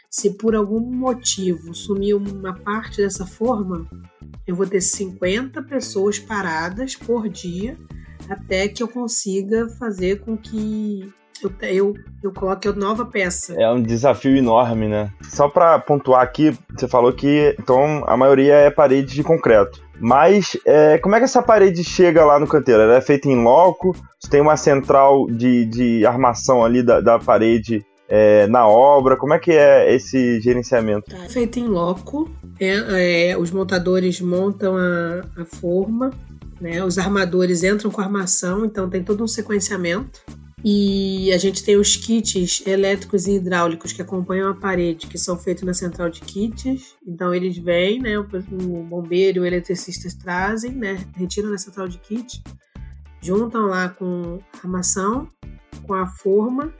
Se 0.08 0.34
por 0.34 0.54
algum 0.54 0.78
motivo 0.78 1.74
sumir 1.74 2.14
uma 2.14 2.54
parte 2.54 2.98
dessa 2.98 3.26
forma, 3.26 3.84
eu 4.46 4.54
vou 4.54 4.64
ter 4.64 4.80
50 4.80 5.60
pessoas 5.64 6.20
paradas 6.20 6.94
por 6.94 7.28
dia 7.28 7.76
até 8.28 8.68
que 8.68 8.80
eu 8.80 8.86
consiga 8.86 9.68
fazer 9.68 10.20
com 10.20 10.36
que 10.36 11.12
eu, 11.42 11.52
eu, 11.62 11.94
eu 12.22 12.32
coloque 12.32 12.68
nova 12.72 13.04
peça. 13.04 13.54
É 13.60 13.70
um 13.70 13.82
desafio 13.82 14.36
enorme, 14.36 14.88
né? 14.88 15.12
Só 15.22 15.48
para 15.48 15.78
pontuar 15.78 16.22
aqui, 16.22 16.56
você 16.70 16.88
falou 16.88 17.12
que 17.12 17.54
então 17.58 18.04
a 18.06 18.16
maioria 18.16 18.54
é 18.54 18.70
parede 18.70 19.14
de 19.14 19.22
concreto. 19.22 19.85
Mas 20.00 20.56
é, 20.64 20.98
como 20.98 21.14
é 21.14 21.18
que 21.18 21.24
essa 21.24 21.42
parede 21.42 21.82
chega 21.82 22.24
lá 22.24 22.38
no 22.38 22.46
canteiro? 22.46 22.82
Ela 22.82 22.96
é 22.96 23.00
feita 23.00 23.28
em 23.28 23.42
loco? 23.42 23.96
Você 24.20 24.30
tem 24.30 24.40
uma 24.40 24.56
central 24.56 25.26
de, 25.26 25.64
de 25.66 26.06
armação 26.06 26.64
ali 26.64 26.82
da, 26.82 27.00
da 27.00 27.18
parede 27.18 27.84
é, 28.08 28.46
na 28.46 28.66
obra? 28.66 29.16
Como 29.16 29.34
é 29.34 29.38
que 29.38 29.52
é 29.52 29.94
esse 29.94 30.40
gerenciamento? 30.40 31.10
Tá 31.10 31.28
feito 31.28 31.58
em 31.58 31.66
loco. 31.66 32.30
É, 32.60 33.30
é, 33.30 33.38
os 33.38 33.50
montadores 33.50 34.20
montam 34.20 34.76
a, 34.76 35.24
a 35.42 35.44
forma, 35.44 36.10
né? 36.60 36.82
os 36.84 36.98
armadores 36.98 37.62
entram 37.62 37.90
com 37.90 38.00
a 38.00 38.04
armação, 38.04 38.64
então 38.64 38.88
tem 38.88 39.02
todo 39.02 39.22
um 39.22 39.28
sequenciamento. 39.28 40.20
E 40.68 41.32
a 41.32 41.38
gente 41.38 41.62
tem 41.62 41.76
os 41.76 41.94
kits 41.94 42.66
elétricos 42.66 43.28
e 43.28 43.36
hidráulicos 43.36 43.92
que 43.92 44.02
acompanham 44.02 44.50
a 44.50 44.54
parede, 44.54 45.06
que 45.06 45.16
são 45.16 45.38
feitos 45.38 45.62
na 45.62 45.72
central 45.72 46.10
de 46.10 46.20
kits. 46.22 46.96
Então 47.06 47.32
eles 47.32 47.56
vêm, 47.56 48.00
né? 48.00 48.18
O 48.18 48.26
bombeiro 48.82 49.38
e 49.38 49.40
o 49.42 49.46
eletricista 49.46 50.08
trazem, 50.20 50.72
né? 50.72 51.06
Retiram 51.14 51.50
na 51.50 51.58
central 51.58 51.86
de 51.86 51.98
kit, 51.98 52.42
juntam 53.22 53.66
lá 53.66 53.90
com 53.90 54.40
a 54.54 54.58
armação, 54.58 55.30
com 55.86 55.94
a 55.94 56.08
forma, 56.08 56.74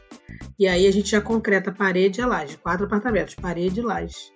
e 0.58 0.66
aí 0.66 0.88
a 0.88 0.90
gente 0.90 1.10
já 1.10 1.20
concreta 1.20 1.70
a 1.70 1.72
parede 1.72 2.20
e 2.20 2.24
a 2.24 2.26
laje. 2.26 2.58
Quatro 2.58 2.86
apartamentos, 2.86 3.36
parede 3.36 3.78
e 3.78 3.84
laje. 3.84 4.32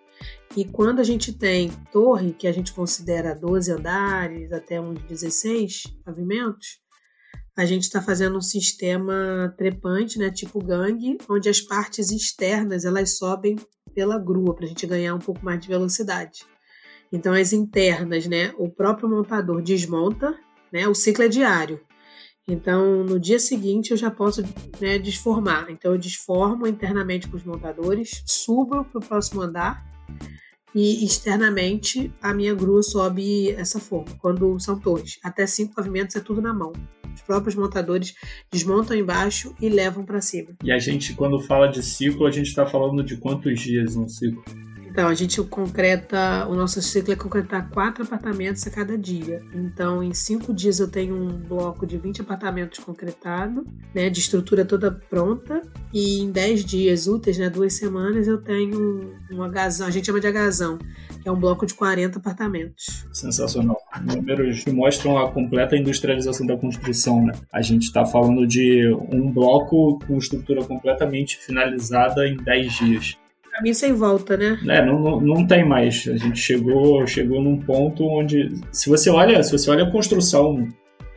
E 0.57 0.65
quando 0.65 1.01
a 1.01 1.05
gente 1.05 1.33
tem 1.33 1.71
torre, 1.91 2.33
que 2.33 2.47
a 2.47 2.53
gente 2.53 2.73
considera 2.73 3.35
12 3.35 3.73
andares 3.73 4.53
até 4.53 4.81
uns 4.81 5.01
16 5.09 5.85
pavimentos, 6.05 6.80
a 7.61 7.67
gente 7.67 7.83
está 7.83 8.01
fazendo 8.01 8.39
um 8.39 8.41
sistema 8.41 9.55
trepante, 9.55 10.19
né, 10.19 10.31
tipo 10.31 10.65
gangue, 10.65 11.19
onde 11.29 11.47
as 11.47 11.61
partes 11.61 12.11
externas 12.11 12.87
elas 12.87 13.19
sobem 13.19 13.57
pela 13.95 14.19
grua 14.19 14.55
para 14.55 14.65
a 14.65 14.69
gente 14.69 14.87
ganhar 14.87 15.15
um 15.15 15.19
pouco 15.19 15.45
mais 15.45 15.61
de 15.61 15.69
velocidade. 15.69 16.41
Então 17.13 17.35
as 17.35 17.53
internas, 17.53 18.27
né, 18.27 18.55
o 18.57 18.71
próprio 18.71 19.11
montador 19.11 19.61
desmonta, 19.61 20.35
né, 20.73 20.89
o 20.89 20.95
ciclo 20.95 21.23
é 21.25 21.29
diário. 21.29 21.79
Então 22.49 23.05
no 23.05 23.21
dia 23.21 23.39
seguinte 23.39 23.91
eu 23.91 23.97
já 23.99 24.11
posso 24.11 24.41
né, 24.81 24.99
desformar. 24.99 25.71
Então 25.71 25.93
eu 25.93 25.99
desformo 25.99 26.67
internamente 26.67 27.29
com 27.29 27.37
os 27.37 27.45
montadores, 27.45 28.23
subo 28.25 28.87
para 28.87 28.99
o 28.99 29.05
próximo 29.05 29.43
andar 29.43 29.85
e 30.75 31.05
externamente 31.05 32.13
a 32.23 32.33
minha 32.33 32.55
grua 32.55 32.83
sobe 32.83 33.51
essa 33.51 33.81
forma, 33.81 34.17
quando 34.21 34.59
são 34.59 34.79
torres. 34.79 35.19
Até 35.23 35.47
cinco 35.47 35.75
pavimentos 35.75 36.17
é 36.17 36.21
tudo 36.21 36.41
na 36.41 36.53
mão. 36.53 36.73
Os 37.15 37.23
próprios 37.23 37.55
montadores 37.55 38.15
desmontam 38.51 38.97
embaixo 38.97 39.55
e 39.61 39.69
levam 39.69 40.05
para 40.05 40.21
cima. 40.21 40.51
E 40.63 40.71
a 40.71 40.79
gente, 40.79 41.15
quando 41.15 41.41
fala 41.41 41.67
de 41.67 41.83
ciclo, 41.83 42.27
a 42.27 42.31
gente 42.31 42.47
está 42.47 42.65
falando 42.65 43.03
de 43.03 43.17
quantos 43.17 43.61
dias 43.61 43.97
um 43.97 44.09
ciclo? 44.09 44.43
Então, 44.91 45.07
a 45.09 45.15
gente 45.15 45.41
concreta, 45.45 46.47
o 46.49 46.55
nosso 46.57 46.83
ciclo 46.83 47.13
é 47.13 47.17
concretar 47.17 47.71
quatro 47.71 48.03
apartamentos 48.03 48.67
a 48.67 48.71
cada 48.71 48.99
dia. 48.99 49.41
Então, 49.55 50.03
em 50.03 50.13
cinco 50.13 50.53
dias 50.53 50.81
eu 50.81 50.89
tenho 50.89 51.15
um 51.15 51.29
bloco 51.29 51.87
de 51.87 51.97
20 51.97 52.23
apartamentos 52.23 52.81
concretado, 52.81 53.65
né, 53.95 54.11
de 54.11 54.19
estrutura 54.19 54.65
toda 54.65 54.91
pronta. 54.91 55.63
E 55.93 56.21
em 56.21 56.33
10 56.33 56.65
dias 56.65 57.07
úteis, 57.07 57.39
né, 57.39 57.49
duas 57.49 57.75
semanas, 57.75 58.27
eu 58.27 58.39
tenho 58.39 59.15
um 59.31 59.43
agazão, 59.45 59.87
a 59.87 59.91
gente 59.91 60.07
chama 60.07 60.21
de 60.21 60.27
agazão, 60.27 60.77
que 61.23 61.29
é 61.29 61.33
um 61.33 61.39
bloco 61.39 61.65
de 61.65 61.75
40 61.75 62.19
apartamentos. 62.19 63.07
Sensacional. 63.13 63.79
Números 64.03 64.65
que 64.65 64.73
mostram 64.73 65.19
a 65.19 65.31
completa 65.31 65.77
industrialização 65.77 66.45
da 66.45 66.57
construção, 66.57 67.25
né? 67.25 67.33
A 67.53 67.63
gente 67.63 67.85
está 67.85 68.05
falando 68.05 68.45
de 68.45 68.93
um 69.13 69.31
bloco 69.31 70.01
com 70.05 70.19
estrutura 70.19 70.65
completamente 70.65 71.37
finalizada 71.37 72.27
em 72.27 72.37
10 72.37 72.73
dias 72.73 73.20
caminho 73.61 73.75
sem 73.75 73.93
volta, 73.93 74.37
né? 74.37 74.59
É, 74.67 74.85
não, 74.85 74.99
não, 74.99 75.21
não 75.21 75.47
tem 75.47 75.67
mais. 75.67 76.09
A 76.09 76.17
gente 76.17 76.39
chegou, 76.39 77.07
chegou 77.07 77.43
num 77.43 77.59
ponto 77.59 78.05
onde, 78.05 78.49
se 78.73 78.89
você 78.89 79.11
olha, 79.11 79.43
se 79.43 79.53
você 79.53 79.71
olha 79.71 79.85
a 79.85 79.91
construção 79.91 80.67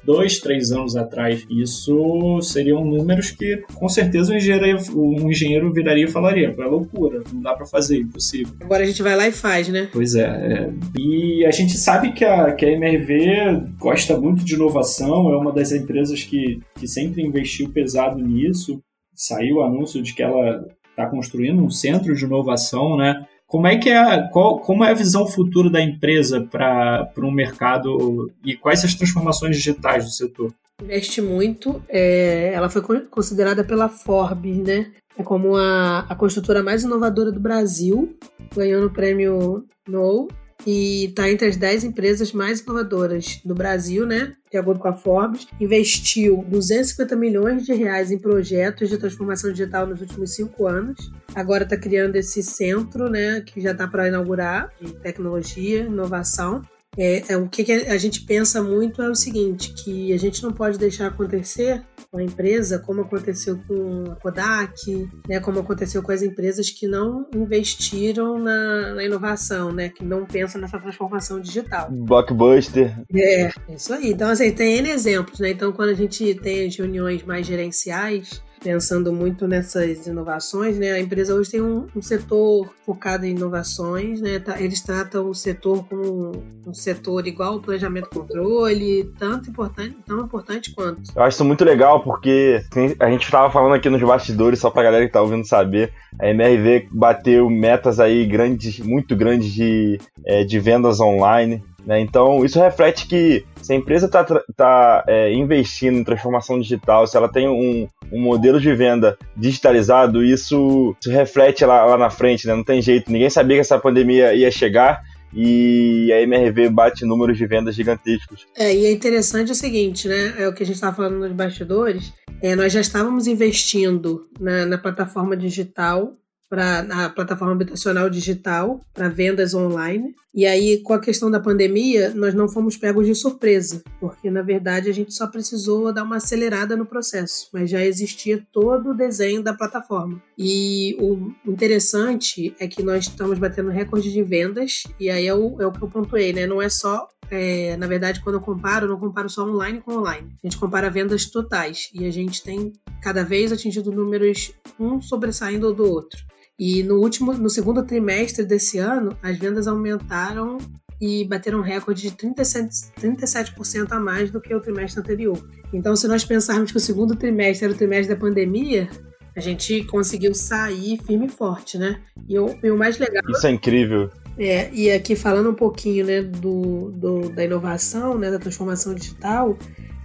dois, 0.05 0.39
três 0.39 0.69
anos 0.73 0.97
atrás, 0.97 1.45
isso 1.49 2.41
seriam 2.41 2.83
números 2.83 3.31
que 3.31 3.63
com 3.73 3.87
certeza 3.87 4.33
um 4.33 4.35
engenheiro, 4.35 4.79
um 4.93 5.31
engenheiro 5.31 5.71
viraria 5.71 6.03
e 6.03 6.11
falaria, 6.11 6.53
é 6.57 6.65
loucura, 6.65 7.23
não 7.31 7.41
dá 7.41 7.53
para 7.53 7.65
fazer, 7.65 7.99
impossível. 7.99 8.53
Agora 8.59 8.83
a 8.83 8.85
gente 8.85 9.01
vai 9.01 9.15
lá 9.15 9.25
e 9.27 9.31
faz, 9.31 9.69
né? 9.69 9.87
Pois 9.93 10.15
é, 10.15 10.25
é, 10.25 10.69
E 10.97 11.45
a 11.45 11.51
gente 11.51 11.77
sabe 11.77 12.11
que 12.11 12.25
a, 12.25 12.51
que 12.51 12.65
a 12.65 12.71
MRV 12.71 13.77
gosta 13.79 14.17
muito 14.19 14.43
de 14.43 14.55
inovação, 14.55 15.31
é 15.31 15.37
uma 15.37 15.53
das 15.53 15.71
empresas 15.71 16.21
que, 16.21 16.59
que 16.77 16.85
sempre 16.85 17.23
investiu 17.23 17.69
pesado 17.69 18.21
nisso. 18.21 18.81
Saiu 19.15 19.57
o 19.57 19.63
anúncio 19.63 20.01
de 20.01 20.13
que 20.13 20.21
ela 20.21 20.67
está 20.93 21.07
construindo 21.07 21.63
um 21.63 21.69
centro 21.69 22.15
de 22.15 22.23
inovação, 22.23 22.95
né? 22.95 23.25
Como 23.47 23.67
é 23.67 23.77
que 23.77 23.89
é, 23.89 24.29
qual, 24.31 24.59
como 24.59 24.83
é 24.83 24.91
a 24.91 24.95
visão 24.95 25.27
futura 25.27 25.69
da 25.69 25.81
empresa 25.81 26.41
para 26.41 27.11
um 27.19 27.31
mercado 27.31 28.31
e 28.43 28.55
quais 28.55 28.83
as 28.83 28.95
transformações 28.95 29.57
digitais 29.57 30.05
do 30.05 30.11
setor? 30.11 30.53
Investe 30.81 31.21
muito, 31.21 31.83
é, 31.87 32.51
ela 32.53 32.69
foi 32.69 32.81
considerada 33.05 33.63
pela 33.63 33.89
Forbes, 33.89 34.57
né? 34.57 34.91
É 35.17 35.21
como 35.21 35.55
a, 35.55 35.99
a 36.09 36.15
construtora 36.15 36.63
mais 36.63 36.83
inovadora 36.83 37.31
do 37.31 37.39
Brasil, 37.39 38.17
ganhando 38.55 38.87
o 38.87 38.93
prêmio 38.93 39.63
No 39.87 40.27
e 40.65 41.05
está 41.05 41.29
entre 41.29 41.47
as 41.47 41.57
10 41.57 41.85
empresas 41.85 42.31
mais 42.31 42.61
inovadoras 42.61 43.39
do 43.43 43.53
Brasil, 43.53 44.05
né? 44.05 44.35
De 44.51 44.57
acordo 44.57 44.79
com 44.79 44.87
a 44.87 44.93
Forbes, 44.93 45.47
investiu 45.59 46.45
250 46.47 47.15
milhões 47.15 47.65
de 47.65 47.73
reais 47.73 48.11
em 48.11 48.17
projetos 48.17 48.89
de 48.89 48.97
transformação 48.97 49.51
digital 49.51 49.87
nos 49.87 50.01
últimos 50.01 50.31
cinco 50.31 50.67
anos. 50.67 51.11
Agora 51.33 51.63
está 51.63 51.75
criando 51.75 52.15
esse 52.15 52.43
centro, 52.43 53.09
né? 53.09 53.41
Que 53.41 53.59
já 53.59 53.71
está 53.71 53.87
para 53.87 54.07
inaugurar 54.07 54.71
de 54.79 54.93
tecnologia, 54.93 55.81
inovação. 55.81 56.61
É, 56.97 57.33
é, 57.33 57.37
o 57.37 57.47
que, 57.47 57.63
que 57.63 57.71
a 57.71 57.97
gente 57.97 58.21
pensa 58.21 58.61
muito 58.61 59.01
é 59.01 59.09
o 59.09 59.15
seguinte, 59.15 59.73
que 59.73 60.13
a 60.13 60.17
gente 60.17 60.43
não 60.43 60.51
pode 60.51 60.77
deixar 60.77 61.07
acontecer 61.07 61.81
com 62.13 62.19
a 62.19 62.23
empresa, 62.23 62.77
como 62.77 63.01
aconteceu 63.01 63.59
com 63.67 64.11
a 64.11 64.15
Kodak, 64.17 65.09
né, 65.27 65.39
como 65.39 65.57
aconteceu 65.57 66.03
com 66.03 66.11
as 66.11 66.21
empresas 66.21 66.69
que 66.69 66.87
não 66.87 67.27
investiram 67.33 68.37
na, 68.37 68.93
na 68.93 69.03
inovação, 69.03 69.71
né, 69.71 69.89
que 69.89 70.05
não 70.05 70.23
pensam 70.23 70.61
nessa 70.61 70.77
transformação 70.77 71.39
digital. 71.39 71.89
Blockbuster. 71.89 72.95
É, 73.11 73.49
isso 73.67 73.91
aí. 73.91 74.11
Então, 74.11 74.29
assim, 74.29 74.51
tem 74.51 74.77
N 74.77 74.91
exemplos, 74.91 75.39
né? 75.39 75.49
Então, 75.49 75.71
quando 75.71 75.89
a 75.89 75.95
gente 75.95 76.35
tem 76.35 76.67
as 76.67 76.75
reuniões 76.75 77.23
mais 77.23 77.47
gerenciais, 77.47 78.43
pensando 78.63 79.11
muito 79.11 79.47
nessas 79.47 80.07
inovações, 80.07 80.77
né? 80.79 80.93
A 80.93 80.99
empresa 80.99 81.35
hoje 81.35 81.51
tem 81.51 81.61
um, 81.61 81.85
um 81.95 82.01
setor 82.01 82.73
focado 82.85 83.25
em 83.25 83.31
inovações, 83.31 84.21
né? 84.21 84.39
Tá, 84.39 84.59
eles 84.59 84.81
tratam 84.81 85.29
o 85.29 85.35
setor 85.35 85.85
como 85.87 86.43
um 86.65 86.73
setor 86.73 87.27
igual 87.27 87.53
ao 87.53 87.59
planejamento 87.59 88.07
e 88.11 88.15
controle, 88.15 89.11
tanto 89.19 89.49
importante, 89.49 89.97
tão 90.07 90.21
importante 90.21 90.73
quanto. 90.73 91.01
Eu 91.15 91.23
acho 91.23 91.35
isso 91.35 91.45
muito 91.45 91.65
legal 91.65 92.01
porque 92.01 92.63
a 92.99 93.09
gente 93.09 93.23
estava 93.23 93.51
falando 93.51 93.73
aqui 93.73 93.89
nos 93.89 94.01
bastidores, 94.01 94.59
só 94.59 94.69
pra 94.69 94.83
galera 94.83 95.05
que 95.05 95.11
tá 95.11 95.21
ouvindo 95.21 95.45
saber, 95.45 95.91
a 96.19 96.27
MRV 96.29 96.87
bateu 96.91 97.49
metas 97.49 97.99
aí 97.99 98.25
grandes, 98.25 98.79
muito 98.79 99.15
grandes 99.15 99.51
de, 99.51 99.99
é, 100.25 100.43
de 100.43 100.59
vendas 100.59 100.99
online. 100.99 101.61
Né? 101.85 101.99
Então, 101.99 102.43
isso 102.45 102.59
reflete 102.59 103.07
que 103.07 103.45
se 103.61 103.73
a 103.73 103.75
empresa 103.75 104.05
está 104.05 104.23
tá, 104.55 105.03
é, 105.07 105.33
investindo 105.33 105.97
em 105.97 106.03
transformação 106.03 106.59
digital, 106.59 107.05
se 107.05 107.17
ela 107.17 107.29
tem 107.29 107.47
um, 107.47 107.87
um 108.11 108.21
modelo 108.21 108.59
de 108.59 108.73
venda 108.73 109.17
digitalizado, 109.35 110.23
isso, 110.23 110.95
isso 110.99 111.11
reflete 111.11 111.65
lá, 111.65 111.85
lá 111.85 111.97
na 111.97 112.09
frente, 112.09 112.47
né? 112.47 112.55
não 112.55 112.63
tem 112.63 112.81
jeito. 112.81 113.11
Ninguém 113.11 113.29
sabia 113.29 113.57
que 113.57 113.61
essa 113.61 113.79
pandemia 113.79 114.33
ia 114.33 114.51
chegar 114.51 115.01
e 115.35 116.11
a 116.13 116.21
MRV 116.21 116.69
bate 116.69 117.05
números 117.05 117.37
de 117.37 117.45
vendas 117.45 117.75
gigantescos. 117.75 118.45
É, 118.55 118.73
e 118.73 118.85
é 118.85 118.91
interessante 118.91 119.51
o 119.51 119.55
seguinte, 119.55 120.07
né? 120.07 120.35
É 120.37 120.47
o 120.47 120.53
que 120.53 120.61
a 120.61 120.65
gente 120.65 120.75
estava 120.75 120.95
falando 120.95 121.19
nos 121.19 121.31
bastidores. 121.31 122.13
É, 122.41 122.55
nós 122.55 122.71
já 122.71 122.81
estávamos 122.81 123.25
investindo 123.25 124.27
na, 124.39 124.65
na 124.65 124.77
plataforma 124.77 125.35
digital 125.35 126.15
para 126.49 127.05
a 127.05 127.09
plataforma 127.09 127.53
habitacional 127.53 128.09
digital 128.09 128.79
para 128.93 129.09
vendas 129.09 129.55
online. 129.55 130.13
E 130.33 130.47
aí, 130.47 130.79
com 130.79 130.93
a 130.93 130.99
questão 130.99 131.29
da 131.29 131.39
pandemia, 131.39 132.11
nós 132.15 132.33
não 132.33 132.49
fomos 132.49 132.75
pegos 132.75 133.05
de 133.05 133.13
surpresa, 133.13 133.83
porque 133.99 134.31
na 134.31 134.41
verdade 134.41 134.89
a 134.89 134.93
gente 134.93 135.13
só 135.13 135.27
precisou 135.27 135.93
dar 135.93 136.03
uma 136.03 136.15
acelerada 136.15 136.75
no 136.75 136.87
processo, 136.87 137.49
mas 137.53 137.69
já 137.69 137.85
existia 137.85 138.43
todo 138.51 138.89
o 138.89 138.97
desenho 138.97 139.43
da 139.43 139.53
plataforma. 139.53 140.19
E 140.35 140.97
o 140.99 141.31
interessante 141.45 142.55
é 142.59 142.67
que 142.67 142.81
nós 142.81 143.05
estamos 143.05 143.37
batendo 143.37 143.69
recorde 143.69 144.11
de 144.11 144.23
vendas, 144.23 144.83
e 144.99 145.09
aí 145.09 145.27
é 145.27 145.35
o, 145.35 145.61
é 145.61 145.67
o 145.67 145.71
que 145.71 145.83
eu 145.83 145.89
pontuei, 145.89 146.33
né? 146.33 146.47
Não 146.47 146.59
é 146.59 146.69
só 146.69 147.07
é, 147.29 147.75
na 147.77 147.87
verdade, 147.87 148.21
quando 148.21 148.35
eu 148.35 148.41
comparo, 148.41 148.85
eu 148.85 148.89
não 148.89 148.99
comparo 148.99 149.29
só 149.29 149.43
online 149.43 149.81
com 149.81 149.93
online. 149.93 150.35
A 150.43 150.47
gente 150.47 150.59
compara 150.59 150.89
vendas 150.89 151.25
totais 151.25 151.89
e 151.93 152.05
a 152.05 152.11
gente 152.11 152.43
tem 152.43 152.73
cada 153.01 153.23
vez 153.23 153.51
atingido 153.51 153.91
números 153.91 154.51
um 154.79 155.01
sobressaindo 155.01 155.73
do 155.73 155.83
outro. 155.89 156.19
E 156.59 156.83
no 156.83 156.99
último, 156.99 157.33
no 157.33 157.49
segundo 157.49 157.83
trimestre 157.83 158.45
desse 158.45 158.77
ano, 158.77 159.17
as 159.21 159.37
vendas 159.37 159.67
aumentaram 159.67 160.57
e 161.01 161.25
bateram 161.25 161.59
um 161.59 161.63
recorde 161.63 162.03
de 162.03 162.11
37%, 162.15 162.93
37% 163.01 163.91
a 163.91 163.99
mais 163.99 164.31
do 164.31 164.39
que 164.39 164.53
o 164.53 164.61
trimestre 164.61 165.01
anterior. 165.01 165.37
Então, 165.73 165.95
se 165.95 166.07
nós 166.07 166.23
pensarmos 166.23 166.71
que 166.71 166.77
o 166.77 166.81
segundo 166.81 167.15
trimestre 167.15 167.65
era 167.65 167.73
o 167.73 167.77
trimestre 167.77 168.13
da 168.13 168.19
pandemia, 168.19 168.87
a 169.35 169.39
gente 169.39 169.83
conseguiu 169.85 170.33
sair 170.33 170.99
firme 171.03 171.25
e 171.25 171.29
forte, 171.29 171.77
né? 171.77 171.99
E 172.29 172.37
o, 172.37 172.55
e 172.63 172.69
o 172.69 172.77
mais 172.77 172.97
legal. 172.99 173.23
Isso 173.29 173.47
é 173.47 173.51
incrível. 173.51 174.11
É, 174.37 174.71
e 174.71 174.91
aqui 174.91 175.15
falando 175.15 175.49
um 175.49 175.55
pouquinho 175.55 176.05
né, 176.05 176.21
do, 176.21 176.91
do, 176.91 177.29
da 177.29 177.43
inovação, 177.43 178.17
né, 178.17 178.31
da 178.31 178.39
transformação 178.39 178.95
digital, 178.95 179.57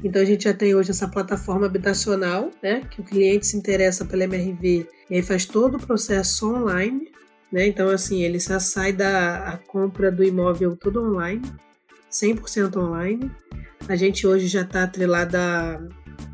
então 0.02 0.22
a 0.22 0.24
gente 0.24 0.44
já 0.44 0.54
tem 0.54 0.74
hoje 0.74 0.90
essa 0.90 1.08
plataforma 1.08 1.66
habitacional, 1.66 2.50
né, 2.62 2.82
que 2.90 3.00
o 3.00 3.04
cliente 3.04 3.46
se 3.46 3.56
interessa 3.56 4.04
pela 4.04 4.24
MRV 4.24 4.86
e 5.10 5.14
aí 5.14 5.22
faz 5.22 5.44
todo 5.44 5.76
o 5.76 5.86
processo 5.86 6.50
online, 6.50 7.10
né? 7.50 7.66
Então 7.66 7.88
assim, 7.88 8.22
ele 8.22 8.38
já 8.38 8.60
sai 8.60 8.92
da 8.92 9.58
compra 9.66 10.10
do 10.10 10.22
imóvel 10.22 10.76
todo 10.76 11.02
online, 11.02 11.42
100% 12.10 12.76
online. 12.76 13.30
A 13.88 13.96
gente 13.96 14.26
hoje 14.26 14.46
já 14.46 14.62
está 14.62 14.84
atrelada 14.84 15.88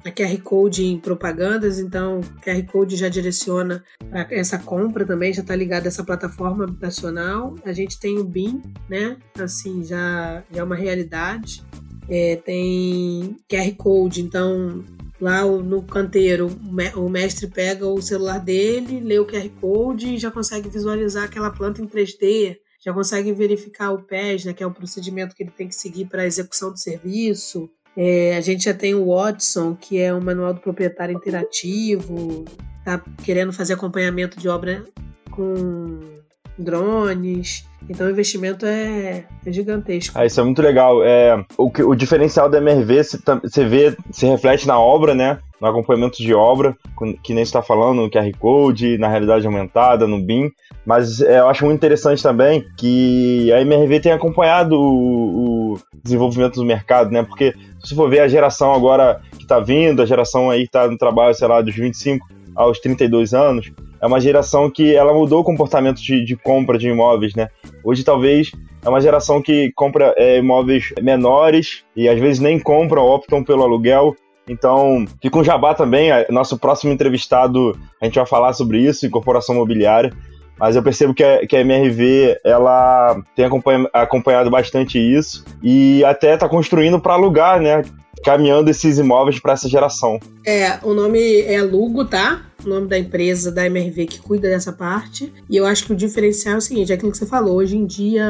a 0.05 0.11
QR 0.11 0.37
Code 0.43 0.85
em 0.85 0.99
propagandas, 0.99 1.79
então 1.79 2.21
QR 2.43 2.63
Code 2.67 2.97
já 2.97 3.09
direciona 3.09 3.83
para 4.11 4.27
essa 4.31 4.59
compra 4.59 5.07
também, 5.07 5.33
já 5.33 5.41
está 5.41 5.55
ligado 5.55 5.85
a 5.85 5.89
essa 5.89 6.05
plataforma 6.05 6.65
habitacional. 6.65 7.55
A 7.65 7.73
gente 7.73 7.99
tem 7.99 8.19
o 8.19 8.25
BIM, 8.25 8.61
né? 8.89 9.17
Assim, 9.39 9.83
já, 9.85 10.43
já 10.53 10.61
é 10.61 10.65
uma 10.65 10.77
realidade. 10.77 11.65
É, 12.09 12.37
tem 12.37 13.37
QR 13.49 13.75
Code, 13.77 14.23
então 14.23 14.85
lá 15.21 15.45
no 15.45 15.83
canteiro 15.83 16.51
o 16.97 17.09
mestre 17.09 17.47
pega 17.47 17.87
o 17.87 18.03
celular 18.03 18.39
dele, 18.39 19.01
lê 19.01 19.19
o 19.19 19.27
QR 19.27 19.49
Code 19.61 20.15
e 20.15 20.19
já 20.19 20.31
consegue 20.31 20.69
visualizar 20.69 21.25
aquela 21.25 21.51
planta 21.51 21.81
em 21.81 21.87
3D, 21.87 22.57
já 22.85 22.93
consegue 22.93 23.33
verificar 23.33 23.93
o 23.93 24.03
PES, 24.03 24.45
né, 24.45 24.53
que 24.53 24.63
é 24.63 24.67
o 24.67 24.75
procedimento 24.75 25.35
que 25.35 25.43
ele 25.43 25.51
tem 25.51 25.69
que 25.69 25.75
seguir 25.75 26.05
para 26.05 26.23
a 26.23 26.27
execução 26.27 26.71
do 26.71 26.79
serviço. 26.79 27.71
É, 27.97 28.37
a 28.37 28.41
gente 28.41 28.65
já 28.65 28.75
tem 28.75 28.95
o 28.95 29.07
Watson, 29.07 29.75
que 29.75 29.99
é 29.99 30.13
um 30.13 30.21
manual 30.21 30.53
do 30.53 30.61
proprietário 30.61 31.17
interativo, 31.17 32.45
tá 32.85 33.03
querendo 33.25 33.53
fazer 33.53 33.75
acompanhamento 33.75 34.39
de 34.39 34.49
obra 34.49 34.85
com 35.31 36.14
drones. 36.59 37.67
Então 37.89 38.07
o 38.07 38.11
investimento 38.11 38.65
é, 38.65 39.25
é 39.45 39.53
gigantesco. 39.53 40.19
Ah, 40.19 40.25
isso 40.25 40.41
é 40.41 40.43
muito 40.43 40.63
legal. 40.63 41.05
É, 41.05 41.45
o, 41.59 41.71
o 41.89 41.95
diferencial 41.95 42.49
da 42.49 42.59
MRV 42.59 43.03
você 43.43 43.65
vê, 43.65 43.97
se 44.11 44.27
reflete 44.27 44.67
na 44.67 44.79
obra, 44.79 45.15
né? 45.15 45.39
No 45.61 45.69
acompanhamento 45.69 46.19
de 46.19 46.35
obra, 46.35 46.77
que 47.23 47.35
nem 47.35 47.43
está 47.43 47.63
falando, 47.63 48.03
no 48.03 48.11
QR 48.11 48.31
Code, 48.39 48.99
na 48.99 49.09
realidade 49.09 49.47
aumentada, 49.47 50.07
no 50.07 50.21
BIM. 50.21 50.51
Mas 50.85 51.21
é, 51.21 51.39
eu 51.39 51.49
acho 51.49 51.65
muito 51.65 51.79
interessante 51.79 52.23
também 52.23 52.65
que 52.77 53.53
a 53.53 53.61
MRV 53.61 54.01
tem 54.01 54.13
acompanhado 54.13 54.75
o, 54.75 55.75
o 55.75 55.79
desenvolvimento 56.03 56.57
do 56.57 56.65
mercado, 56.65 57.11
né? 57.11 57.23
Porque 57.23 57.55
se 57.83 57.95
for 57.95 58.09
ver 58.09 58.21
a 58.21 58.29
geração 58.29 58.73
agora 58.73 59.21
que 59.37 59.43
está 59.43 59.61
vindo, 59.61 60.03
a 60.03 60.07
geração 60.07 60.51
aí 60.51 60.61
que 60.61 60.67
está 60.67 60.89
no 60.89 60.97
trabalho, 60.97 61.35
sei 61.35 61.49
lá, 61.49 61.61
dos 61.61 61.75
25 61.75 62.27
aos 62.55 62.79
32 62.79 63.35
anos, 63.35 63.71
é 64.05 64.07
uma 64.07 64.21
geração 64.21 64.71
que 64.71 64.95
ela 64.95 65.15
mudou 65.15 65.41
o 65.41 65.45
comportamento 65.45 65.97
de, 65.97 66.23
de 66.23 66.37
compra 66.37 66.77
de 66.77 66.91
imóveis, 66.91 67.35
né? 67.35 67.49
Hoje 67.83 68.05
talvez 68.05 68.53
é 68.85 68.89
uma 68.89 69.01
geração 69.01 69.41
que 69.41 69.73
compra 69.75 70.13
é, 70.19 70.37
imóveis 70.37 70.93
menores 71.01 71.85
e 71.97 72.07
às 72.07 72.21
vezes 72.21 72.39
nem 72.39 72.61
compram, 72.61 73.03
optam 73.03 73.43
pelo 73.43 73.63
aluguel. 73.63 74.15
Então, 74.47 75.07
fica 75.23 75.39
um 75.39 75.43
jabá 75.43 75.73
também. 75.73 76.11
Nosso 76.29 76.59
próximo 76.59 76.93
entrevistado, 76.93 77.75
a 77.99 78.05
gente 78.05 78.17
vai 78.17 78.27
falar 78.27 78.53
sobre 78.53 78.79
isso, 78.79 79.07
incorporação 79.07 79.55
imobiliária. 79.55 80.13
Mas 80.59 80.77
eu 80.77 80.83
percebo 80.83 81.15
que 81.15 81.25
a, 81.25 81.47
que 81.47 81.57
a 81.57 81.61
MRV 81.63 82.41
ela 82.45 83.17
tem 83.35 83.47
acompanhado 83.91 84.51
bastante 84.51 84.99
isso 84.99 85.47
e 85.63 86.05
até 86.05 86.35
está 86.35 86.47
construindo 86.47 87.01
para 87.01 87.15
alugar, 87.15 87.59
né? 87.59 87.81
Caminhando 88.23 88.69
esses 88.69 88.99
imóveis 88.99 89.41
para 89.41 89.55
essa 89.55 89.67
geração. 89.67 90.21
É, 90.47 90.79
o 90.83 90.93
nome 90.93 91.41
é 91.41 91.63
Lugo, 91.63 92.05
tá? 92.05 92.43
O 92.65 92.69
nome 92.69 92.89
da 92.89 92.99
empresa 92.99 93.53
da 93.53 93.67
MRV 93.67 94.07
que 94.07 94.21
cuida 94.21 94.49
dessa 94.49 94.73
parte. 94.73 95.33
E 95.51 95.57
eu 95.57 95.67
acho 95.67 95.85
que 95.85 95.93
o 95.93 95.97
diferencial 95.97 96.55
é 96.55 96.59
o 96.59 96.61
seguinte: 96.61 96.93
é 96.93 96.95
aquilo 96.95 97.13
que 97.13 97.19
você 97.19 97.27
falou. 97.27 97.57
Hoje 97.57 97.77
em 97.77 97.87
dia, 97.87 98.27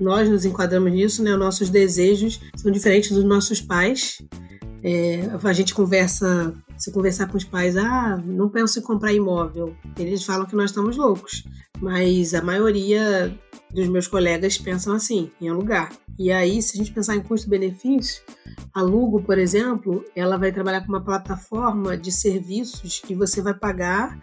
nós 0.00 0.28
nos 0.28 0.44
enquadramos 0.44 0.92
nisso, 0.92 1.22
né? 1.22 1.34
Nossos 1.36 1.70
desejos 1.70 2.40
são 2.56 2.70
diferentes 2.70 3.10
dos 3.10 3.24
nossos 3.24 3.60
pais. 3.60 4.18
É, 4.82 5.28
a 5.42 5.52
gente 5.52 5.74
conversa, 5.74 6.54
se 6.76 6.92
conversar 6.92 7.26
com 7.26 7.36
os 7.36 7.44
pais, 7.44 7.76
ah, 7.76 8.20
não 8.24 8.48
penso 8.48 8.78
em 8.78 8.82
comprar 8.82 9.12
imóvel. 9.12 9.74
Eles 9.98 10.24
falam 10.24 10.46
que 10.46 10.54
nós 10.54 10.70
estamos 10.70 10.96
loucos. 10.96 11.44
Mas 11.80 12.34
a 12.34 12.42
maioria 12.42 13.36
dos 13.70 13.88
meus 13.88 14.06
colegas 14.06 14.58
pensam 14.58 14.94
assim, 14.94 15.30
em 15.40 15.48
alugar. 15.48 15.92
E 16.18 16.32
aí, 16.32 16.60
se 16.60 16.74
a 16.74 16.78
gente 16.78 16.92
pensar 16.92 17.14
em 17.14 17.22
custo-benefício, 17.22 18.22
a 18.74 18.82
Lugo, 18.82 19.22
por 19.22 19.38
exemplo, 19.38 20.04
ela 20.16 20.36
vai 20.36 20.50
trabalhar 20.50 20.80
com 20.80 20.88
uma 20.88 21.04
plataforma 21.04 21.96
de 21.96 22.10
serviços 22.10 23.00
que 23.00 23.14
você 23.14 23.40
vai 23.40 23.54
pagar 23.54 24.18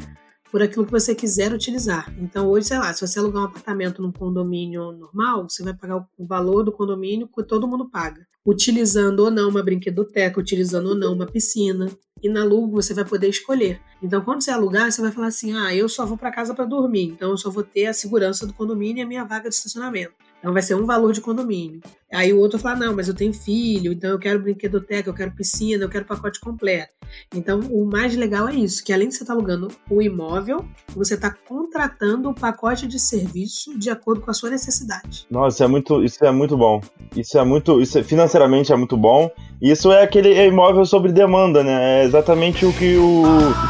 por 0.51 0.61
aquilo 0.61 0.85
que 0.85 0.91
você 0.91 1.13
quiser 1.13 1.51
utilizar. 1.51 2.13
Então, 2.17 2.47
hoje, 2.47 2.67
sei 2.67 2.77
lá, 2.77 2.93
se 2.93 3.05
você 3.05 3.19
alugar 3.19 3.43
um 3.43 3.45
apartamento 3.45 4.01
num 4.01 4.11
condomínio 4.11 4.91
normal, 4.93 5.49
você 5.49 5.63
vai 5.63 5.73
pagar 5.73 5.97
o 6.17 6.25
valor 6.25 6.63
do 6.63 6.71
condomínio 6.71 7.27
que 7.27 7.43
todo 7.43 7.67
mundo 7.67 7.89
paga. 7.89 8.25
Utilizando 8.45 9.21
ou 9.21 9.31
não 9.31 9.49
uma 9.49 9.63
brinquedoteca, 9.63 10.39
utilizando 10.39 10.89
ou 10.89 10.95
não 10.95 11.13
uma 11.13 11.25
piscina. 11.25 11.89
E 12.23 12.29
na 12.29 12.43
Lugo 12.43 12.81
você 12.81 12.93
vai 12.93 13.05
poder 13.05 13.29
escolher. 13.29 13.81
Então, 14.01 14.21
quando 14.21 14.41
você 14.41 14.51
alugar, 14.51 14.91
você 14.91 15.01
vai 15.01 15.11
falar 15.11 15.27
assim: 15.27 15.55
ah, 15.55 15.73
eu 15.75 15.89
só 15.89 16.05
vou 16.05 16.17
para 16.17 16.31
casa 16.31 16.53
para 16.53 16.65
dormir, 16.65 17.05
então 17.05 17.31
eu 17.31 17.37
só 17.37 17.49
vou 17.49 17.63
ter 17.63 17.87
a 17.87 17.93
segurança 17.93 18.45
do 18.47 18.53
condomínio 18.53 19.01
e 19.01 19.03
a 19.03 19.07
minha 19.07 19.23
vaga 19.23 19.49
de 19.49 19.55
estacionamento. 19.55 20.13
Então 20.39 20.53
vai 20.53 20.61
ser 20.61 20.75
um 20.75 20.85
valor 20.85 21.11
de 21.11 21.21
condomínio. 21.21 21.81
Aí 22.13 22.31
o 22.31 22.39
outro 22.39 22.59
fala: 22.59 22.75
não, 22.75 22.95
mas 22.95 23.07
eu 23.07 23.15
tenho 23.15 23.33
filho, 23.33 23.91
então 23.91 24.11
eu 24.11 24.19
quero 24.19 24.39
brinquedoteca, 24.39 25.09
eu 25.09 25.13
quero 25.13 25.31
piscina, 25.31 25.83
eu 25.83 25.89
quero 25.89 26.05
pacote 26.05 26.39
completo. 26.39 26.93
Então 27.33 27.61
o 27.61 27.83
mais 27.83 28.15
legal 28.15 28.47
é 28.47 28.53
isso: 28.53 28.83
que 28.83 28.93
além 28.93 29.09
de 29.09 29.15
você 29.15 29.23
estar 29.23 29.33
alugando 29.33 29.69
o 29.89 30.01
imóvel, 30.03 30.63
você 30.95 31.15
está 31.15 31.31
contratando 31.31 32.29
o 32.29 32.33
pacote 32.35 32.85
de 32.85 32.99
serviço 32.99 33.77
de 33.77 33.89
acordo 33.89 34.21
com 34.21 34.29
a 34.29 34.35
sua 34.35 34.51
necessidade. 34.51 35.25
Nossa, 35.31 35.55
isso 35.55 35.63
é 35.63 35.67
muito, 35.67 36.03
isso 36.03 36.25
é 36.25 36.31
muito 36.31 36.55
bom. 36.55 36.79
Isso 37.15 37.39
é 37.39 37.43
muito, 37.43 37.81
isso 37.81 37.97
é, 37.97 38.03
financeiramente 38.03 38.71
é 38.71 38.75
muito 38.75 38.95
bom. 38.95 39.31
Isso 39.61 39.91
é 39.91 40.03
aquele 40.03 40.45
imóvel 40.45 40.85
sobre 40.85 41.11
demanda, 41.11 41.63
né? 41.63 42.01
É 42.01 42.03
exatamente 42.03 42.65
o 42.65 42.73
que 42.73 42.97
o, 42.97 43.23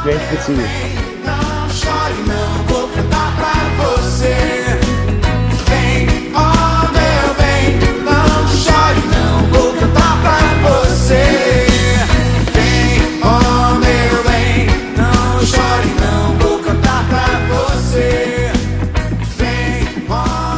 cliente 0.03 0.25
precisa. 0.25 0.61
Não 1.25 1.69
chore, 1.69 2.13
não 2.27 2.63
vou 2.65 2.87
cantar 2.89 3.35
pra 3.37 3.87
você. 3.87 4.65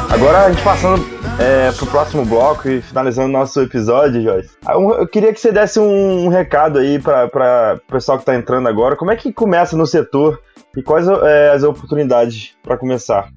Agora 0.10 0.46
a 0.46 0.50
gente 0.50 0.64
passando 0.64 1.17
é, 1.40 1.72
pro 1.72 1.86
próximo 1.88 2.26
bloco 2.26 2.68
e 2.68 2.82
finalizando 2.82 3.32
nosso 3.32 3.62
episódio, 3.62 4.22
Joyce. 4.22 4.50
Ah, 4.66 4.74
Eu 4.74 5.08
queria 5.08 5.34
que 5.34 5.40
você 5.40 5.52
desse 5.52 5.80
um, 5.80 6.28
recado 6.30 6.80
aí 6.80 7.00
para 7.00 7.80
o 7.88 7.92
pessoal 7.92 8.18
que 8.18 8.26
tá 8.26 8.36
entrando 8.36 8.68
agora. 8.68 8.96
Como 8.96 9.12
é 9.12 9.16
que 9.16 9.32
começa 9.32 9.78
no 9.78 9.86
setor 9.86 10.42
e 10.76 10.82
quais 10.82 11.08
é, 11.08 11.52
as 11.52 11.64
oportunidades 11.64 12.56
para 12.64 12.78
começar? 12.78 13.32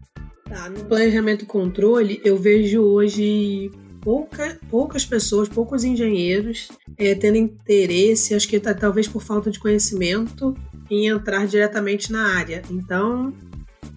Tá, 0.49 0.69
no 0.69 0.85
planejamento 0.85 1.45
e 1.45 1.47
controle, 1.47 2.21
eu 2.25 2.37
vejo 2.37 2.83
hoje 2.83 3.71
pouca, 4.01 4.59
poucas 4.71 5.05
pessoas, 5.05 5.49
poucos 5.49 5.85
engenheiros 5.85 6.69
é, 6.99 7.15
tendo 7.15 7.37
interesse, 7.37 8.35
acho 8.35 8.49
que 8.49 8.59
tá, 8.59 8.75
talvez 8.75 9.07
por 9.07 9.23
falta 9.23 9.51
de 9.51 9.61
conhecimento, 9.61 10.57
em 10.91 11.07
entrar 11.07 11.47
diretamente 11.47 12.11
na 12.11 12.37
área. 12.37 12.63
Então, 12.71 13.33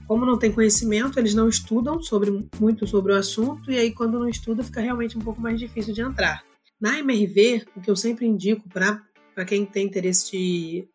como 0.07 0.25
não 0.25 0.37
tem 0.37 0.51
conhecimento, 0.51 1.17
eles 1.17 1.33
não 1.33 1.47
estudam 1.47 2.01
sobre, 2.01 2.47
muito 2.59 2.85
sobre 2.85 3.13
o 3.13 3.15
assunto, 3.15 3.71
e 3.71 3.77
aí 3.77 3.91
quando 3.91 4.19
não 4.19 4.27
estuda 4.27 4.63
fica 4.63 4.81
realmente 4.81 5.17
um 5.17 5.21
pouco 5.21 5.41
mais 5.41 5.59
difícil 5.59 5.93
de 5.93 6.01
entrar. 6.01 6.43
Na 6.79 6.99
MRV, 6.99 7.65
o 7.75 7.81
que 7.81 7.89
eu 7.89 7.95
sempre 7.95 8.25
indico 8.25 8.67
para 8.67 9.01
quem 9.45 9.65
tem 9.65 9.85
interesse 9.85 10.31
de 10.31 10.87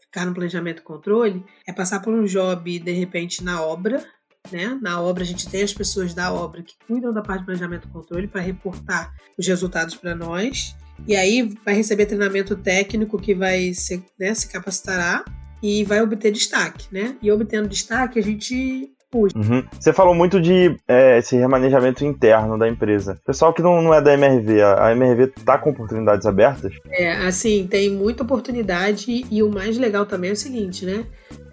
ficar 0.00 0.26
no 0.26 0.34
planejamento 0.34 0.80
e 0.80 0.84
controle 0.84 1.44
é 1.66 1.72
passar 1.72 2.00
por 2.00 2.14
um 2.14 2.24
job, 2.24 2.78
de 2.78 2.92
repente, 2.92 3.42
na 3.42 3.60
obra. 3.62 4.04
Né? 4.50 4.78
Na 4.82 5.00
obra, 5.00 5.22
a 5.22 5.26
gente 5.26 5.48
tem 5.48 5.62
as 5.62 5.72
pessoas 5.72 6.14
da 6.14 6.32
obra 6.32 6.62
que 6.62 6.74
cuidam 6.86 7.12
da 7.12 7.22
parte 7.22 7.40
de 7.40 7.46
planejamento 7.46 7.88
e 7.88 7.90
controle 7.90 8.28
para 8.28 8.40
reportar 8.40 9.12
os 9.38 9.46
resultados 9.46 9.96
para 9.96 10.14
nós. 10.14 10.76
E 11.08 11.16
aí 11.16 11.42
vai 11.64 11.74
receber 11.74 12.06
treinamento 12.06 12.54
técnico 12.54 13.18
que 13.18 13.34
vai 13.34 13.72
se, 13.72 14.04
né, 14.18 14.34
se 14.34 14.48
capacitará 14.48 15.24
e 15.62 15.84
vai 15.84 16.02
obter 16.02 16.32
destaque, 16.32 16.86
né? 16.90 17.16
E 17.22 17.30
obtendo 17.30 17.68
destaque, 17.68 18.18
a 18.18 18.22
gente 18.22 18.90
puxa. 19.12 19.36
Uhum. 19.36 19.62
Você 19.78 19.92
falou 19.92 20.14
muito 20.14 20.40
de 20.40 20.74
é, 20.88 21.18
esse 21.18 21.36
remanejamento 21.36 22.02
interno 22.02 22.58
da 22.58 22.66
empresa. 22.66 23.20
Pessoal 23.26 23.52
que 23.52 23.60
não, 23.60 23.82
não 23.82 23.92
é 23.92 24.00
da 24.00 24.14
MRV, 24.14 24.62
a, 24.62 24.86
a 24.86 24.92
MRV 24.92 25.28
tá 25.44 25.58
com 25.58 25.70
oportunidades 25.70 26.26
abertas? 26.26 26.72
É, 26.90 27.12
assim, 27.26 27.66
tem 27.70 27.90
muita 27.90 28.22
oportunidade 28.22 29.26
e 29.30 29.42
o 29.42 29.50
mais 29.50 29.76
legal 29.76 30.06
também 30.06 30.30
é 30.30 30.32
o 30.32 30.36
seguinte, 30.36 30.86
né? 30.86 31.04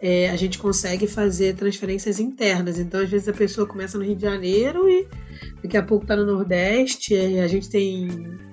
É, 0.01 0.29
a 0.29 0.37
gente 0.37 0.57
consegue 0.57 1.05
fazer 1.05 1.55
transferências 1.55 2.19
internas. 2.21 2.79
Então, 2.79 3.01
às 3.01 3.09
vezes, 3.09 3.27
a 3.27 3.33
pessoa 3.33 3.67
começa 3.67 3.97
no 3.97 4.05
Rio 4.05 4.15
de 4.15 4.21
Janeiro 4.21 4.89
e 4.89 5.05
daqui 5.61 5.75
a 5.75 5.83
pouco 5.83 6.05
tá 6.05 6.15
no 6.15 6.25
Nordeste. 6.25 7.15
A 7.15 7.47
gente 7.47 7.69
tem 7.69 8.07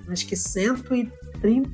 acho 0.09 0.27
que 0.27 0.37
130 0.37 1.13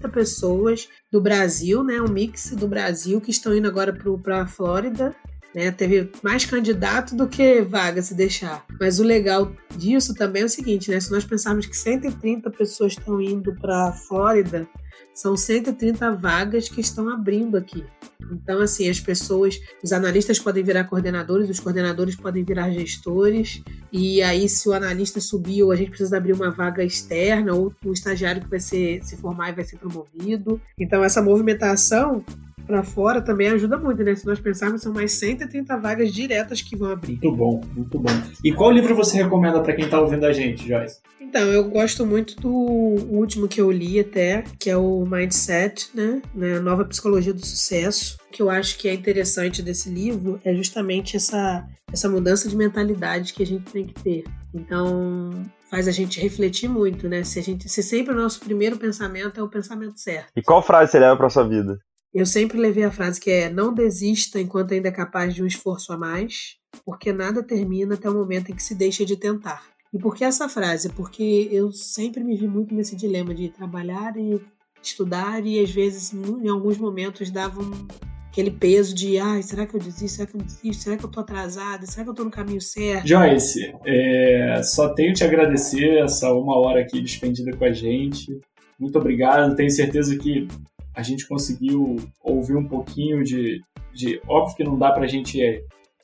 pessoas 0.08 0.88
do 1.10 1.20
Brasil, 1.20 1.82
né? 1.82 2.00
Um 2.00 2.08
mix 2.08 2.50
do 2.50 2.66
Brasil 2.66 3.20
que 3.20 3.30
estão 3.30 3.54
indo 3.54 3.68
agora 3.68 3.92
para 4.22 4.42
a 4.42 4.46
Flórida. 4.46 5.14
Né? 5.54 5.70
Teve 5.70 6.10
mais 6.22 6.44
candidato 6.44 7.14
do 7.14 7.28
que 7.28 7.60
vaga 7.62 8.00
se 8.02 8.14
deixar. 8.14 8.64
Mas 8.80 8.98
o 8.98 9.04
legal 9.04 9.52
disso 9.76 10.14
também 10.14 10.42
é 10.42 10.44
o 10.46 10.48
seguinte, 10.48 10.90
né? 10.90 10.98
Se 10.98 11.10
nós 11.10 11.24
pensarmos 11.24 11.66
que 11.66 11.76
130 11.76 12.50
pessoas 12.50 12.92
estão 12.92 13.20
indo 13.20 13.54
para 13.56 13.88
a 13.88 13.92
Flórida, 13.92 14.66
são 15.14 15.36
130 15.36 16.12
vagas 16.12 16.68
que 16.68 16.80
estão 16.80 17.08
abrindo 17.08 17.56
aqui. 17.56 17.84
Então, 18.30 18.60
assim, 18.60 18.88
as 18.88 19.00
pessoas, 19.00 19.60
os 19.82 19.92
analistas 19.92 20.38
podem 20.38 20.64
virar 20.64 20.84
coordenadores, 20.84 21.50
os 21.50 21.60
coordenadores 21.60 22.16
podem 22.16 22.44
virar 22.44 22.70
gestores, 22.70 23.62
e 23.92 24.22
aí, 24.22 24.48
se 24.48 24.68
o 24.68 24.72
analista 24.72 25.20
subir, 25.20 25.62
ou 25.62 25.70
a 25.70 25.76
gente 25.76 25.90
precisa 25.90 26.16
abrir 26.16 26.32
uma 26.32 26.50
vaga 26.50 26.82
externa, 26.82 27.52
ou 27.52 27.74
um 27.84 27.92
estagiário 27.92 28.42
que 28.42 28.48
vai 28.48 28.60
ser, 28.60 29.02
se 29.02 29.16
formar 29.16 29.50
e 29.50 29.54
vai 29.54 29.64
ser 29.64 29.76
promovido. 29.76 30.60
Então, 30.78 31.04
essa 31.04 31.20
movimentação 31.20 32.24
para 32.66 32.82
fora 32.82 33.20
também 33.20 33.48
ajuda 33.48 33.76
muito, 33.78 34.02
né? 34.02 34.14
Se 34.14 34.26
nós 34.26 34.40
pensarmos, 34.40 34.82
são 34.82 34.92
mais 34.92 35.12
130 35.12 35.76
vagas 35.78 36.12
diretas 36.12 36.62
que 36.62 36.76
vão 36.76 36.90
abrir. 36.90 37.18
Muito 37.22 37.32
bom, 37.32 37.60
muito 37.74 37.98
bom. 37.98 38.10
E 38.44 38.52
qual 38.52 38.70
livro 38.70 38.94
você 38.94 39.22
recomenda 39.22 39.60
para 39.60 39.74
quem 39.74 39.88
tá 39.88 40.00
ouvindo 40.00 40.24
a 40.24 40.32
gente, 40.32 40.66
Joyce? 40.66 41.00
Então, 41.20 41.50
eu 41.50 41.64
gosto 41.64 42.04
muito 42.04 42.36
do 42.36 42.50
último 42.50 43.48
que 43.48 43.60
eu 43.60 43.70
li 43.70 43.98
até, 43.98 44.44
que 44.58 44.68
é 44.68 44.76
o 44.76 45.06
Mindset, 45.06 45.88
né? 45.94 46.20
né? 46.34 46.56
A 46.56 46.60
Nova 46.60 46.84
Psicologia 46.84 47.32
do 47.32 47.44
Sucesso. 47.44 48.18
O 48.28 48.30
que 48.30 48.42
eu 48.42 48.50
acho 48.50 48.76
que 48.76 48.88
é 48.88 48.92
interessante 48.92 49.62
desse 49.62 49.88
livro 49.88 50.38
é 50.44 50.54
justamente 50.54 51.16
essa, 51.16 51.66
essa 51.90 52.08
mudança 52.08 52.48
de 52.48 52.56
mentalidade 52.56 53.32
que 53.32 53.42
a 53.42 53.46
gente 53.46 53.70
tem 53.72 53.86
que 53.86 53.94
ter. 53.94 54.24
Então, 54.54 55.30
faz 55.70 55.88
a 55.88 55.90
gente 55.90 56.20
refletir 56.20 56.68
muito, 56.68 57.08
né? 57.08 57.24
Se, 57.24 57.38
a 57.38 57.42
gente, 57.42 57.66
se 57.66 57.82
sempre 57.82 58.12
o 58.12 58.16
nosso 58.16 58.38
primeiro 58.40 58.76
pensamento 58.76 59.40
é 59.40 59.42
o 59.42 59.48
pensamento 59.48 59.98
certo. 59.98 60.28
E 60.36 60.42
qual 60.42 60.62
frase 60.62 60.92
você 60.92 60.98
leva 60.98 61.16
pra 61.16 61.30
sua 61.30 61.48
vida? 61.48 61.78
Eu 62.14 62.26
sempre 62.26 62.58
levei 62.58 62.84
a 62.84 62.90
frase 62.90 63.20
que 63.20 63.30
é: 63.30 63.48
não 63.48 63.72
desista 63.72 64.40
enquanto 64.40 64.74
ainda 64.74 64.88
é 64.88 64.92
capaz 64.92 65.34
de 65.34 65.42
um 65.42 65.46
esforço 65.46 65.92
a 65.92 65.96
mais, 65.96 66.56
porque 66.84 67.12
nada 67.12 67.42
termina 67.42 67.94
até 67.94 68.08
o 68.08 68.14
momento 68.14 68.50
em 68.50 68.54
que 68.54 68.62
se 68.62 68.74
deixa 68.74 69.04
de 69.04 69.16
tentar. 69.16 69.62
E 69.92 69.98
por 69.98 70.14
que 70.14 70.24
essa 70.24 70.48
frase? 70.48 70.90
Porque 70.90 71.48
eu 71.50 71.70
sempre 71.72 72.22
me 72.24 72.36
vi 72.36 72.46
muito 72.46 72.74
nesse 72.74 72.96
dilema 72.96 73.34
de 73.34 73.48
trabalhar 73.48 74.16
e 74.16 74.40
estudar, 74.82 75.44
e 75.46 75.60
às 75.60 75.70
vezes, 75.70 76.12
em 76.12 76.48
alguns 76.48 76.78
momentos, 76.78 77.30
dava 77.30 77.60
um, 77.60 77.88
aquele 78.28 78.50
peso 78.50 78.94
de: 78.94 79.18
ai, 79.18 79.42
será 79.42 79.66
que 79.66 79.74
eu 79.74 79.80
desisto? 79.80 80.16
Será 80.16 80.26
que 80.26 80.36
eu 80.36 80.42
desisto? 80.42 80.82
Será 80.82 80.96
que 80.96 81.04
eu 81.04 81.10
tô 81.10 81.20
atrasada? 81.20 81.86
Será 81.86 82.04
que 82.04 82.10
eu 82.10 82.14
tô 82.14 82.24
no 82.24 82.30
caminho 82.30 82.60
certo? 82.60 83.06
Joyce, 83.06 83.72
é, 83.86 84.62
só 84.62 84.92
tenho 84.94 85.14
te 85.14 85.24
agradecer 85.24 85.98
essa 86.02 86.30
uma 86.32 86.58
hora 86.58 86.80
aqui 86.80 87.00
despendida 87.00 87.56
com 87.56 87.64
a 87.64 87.72
gente. 87.72 88.38
Muito 88.78 88.98
obrigado. 88.98 89.54
Tenho 89.54 89.70
certeza 89.70 90.16
que 90.18 90.48
a 90.94 91.02
gente 91.02 91.26
conseguiu 91.26 91.96
ouvir 92.22 92.56
um 92.56 92.66
pouquinho 92.66 93.22
de, 93.24 93.60
de 93.94 94.20
óbvio 94.26 94.56
que 94.56 94.64
não 94.64 94.78
dá 94.78 94.92
pra 94.92 95.06
gente 95.06 95.40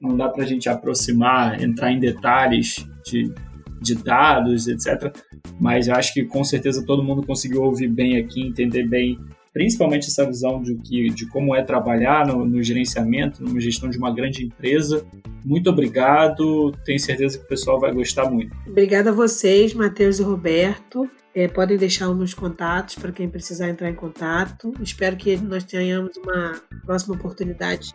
não 0.00 0.16
dá 0.16 0.28
pra 0.28 0.44
gente 0.44 0.68
aproximar, 0.68 1.60
entrar 1.60 1.90
em 1.90 1.98
detalhes 1.98 2.86
de, 3.04 3.32
de 3.80 3.94
dados, 3.96 4.68
etc. 4.68 5.12
Mas 5.60 5.88
eu 5.88 5.94
acho 5.94 6.14
que 6.14 6.24
com 6.24 6.44
certeza 6.44 6.84
todo 6.86 7.02
mundo 7.02 7.26
conseguiu 7.26 7.62
ouvir 7.62 7.88
bem 7.88 8.16
aqui, 8.16 8.40
entender 8.40 8.86
bem, 8.86 9.18
principalmente 9.52 10.06
essa 10.06 10.24
visão 10.24 10.62
de, 10.62 10.76
que, 10.76 11.08
de 11.08 11.26
como 11.28 11.54
é 11.54 11.62
trabalhar 11.62 12.26
no, 12.26 12.44
no 12.44 12.62
gerenciamento, 12.62 13.42
numa 13.42 13.60
gestão 13.60 13.90
de 13.90 13.98
uma 13.98 14.14
grande 14.14 14.44
empresa. 14.44 15.04
Muito 15.44 15.68
obrigado, 15.68 16.72
tenho 16.84 17.00
certeza 17.00 17.38
que 17.38 17.44
o 17.44 17.48
pessoal 17.48 17.80
vai 17.80 17.92
gostar 17.92 18.30
muito. 18.30 18.54
Obrigada 18.66 19.10
a 19.10 19.12
vocês, 19.12 19.74
Matheus 19.74 20.20
e 20.20 20.22
Roberto. 20.22 21.08
É, 21.38 21.46
podem 21.46 21.76
deixar 21.76 22.10
os 22.10 22.16
meus 22.16 22.34
contatos 22.34 22.96
para 22.96 23.12
quem 23.12 23.28
precisar 23.28 23.68
entrar 23.68 23.88
em 23.88 23.94
contato. 23.94 24.74
Espero 24.82 25.14
que 25.16 25.36
nós 25.36 25.62
tenhamos 25.62 26.16
uma 26.16 26.60
próxima 26.84 27.14
oportunidade 27.14 27.92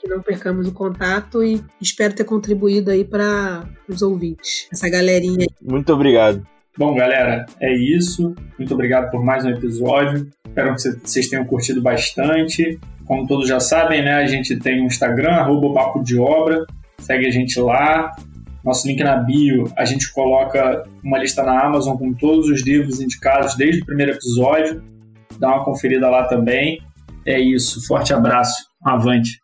que 0.00 0.08
não 0.08 0.20
percamos 0.20 0.66
o 0.66 0.72
contato 0.72 1.44
e 1.44 1.62
espero 1.80 2.12
ter 2.12 2.24
contribuído 2.24 2.90
aí 2.90 3.04
para 3.04 3.64
os 3.88 4.02
ouvintes, 4.02 4.66
essa 4.72 4.88
galerinha 4.88 5.42
aí. 5.42 5.48
Muito 5.62 5.92
obrigado. 5.92 6.44
Bom, 6.76 6.92
galera, 6.92 7.46
é 7.60 7.72
isso. 7.72 8.34
Muito 8.58 8.74
obrigado 8.74 9.12
por 9.12 9.24
mais 9.24 9.44
um 9.44 9.50
episódio. 9.50 10.28
Espero 10.44 10.74
que 10.74 10.82
vocês 11.08 11.28
tenham 11.28 11.44
curtido 11.44 11.80
bastante. 11.80 12.80
Como 13.06 13.28
todos 13.28 13.46
já 13.46 13.60
sabem, 13.60 14.02
né, 14.02 14.14
a 14.14 14.26
gente 14.26 14.58
tem 14.58 14.82
um 14.82 14.86
Instagram, 14.86 15.34
arroba 15.34 15.72
Papo 15.72 16.02
de 16.02 16.18
Obra. 16.18 16.66
Segue 16.98 17.28
a 17.28 17.30
gente 17.30 17.60
lá. 17.60 18.10
Nosso 18.64 18.86
link 18.86 19.02
na 19.02 19.16
bio, 19.16 19.70
a 19.76 19.84
gente 19.84 20.12
coloca 20.12 20.84
uma 21.02 21.18
lista 21.18 21.42
na 21.42 21.64
Amazon 21.64 21.96
com 21.96 22.14
todos 22.14 22.48
os 22.48 22.62
livros 22.62 23.00
indicados 23.00 23.56
desde 23.56 23.82
o 23.82 23.86
primeiro 23.86 24.12
episódio. 24.12 24.82
Dá 25.38 25.48
uma 25.48 25.64
conferida 25.64 26.08
lá 26.08 26.28
também. 26.28 26.80
É 27.26 27.40
isso. 27.40 27.84
Forte 27.86 28.14
abraço. 28.14 28.64
Avante. 28.84 29.41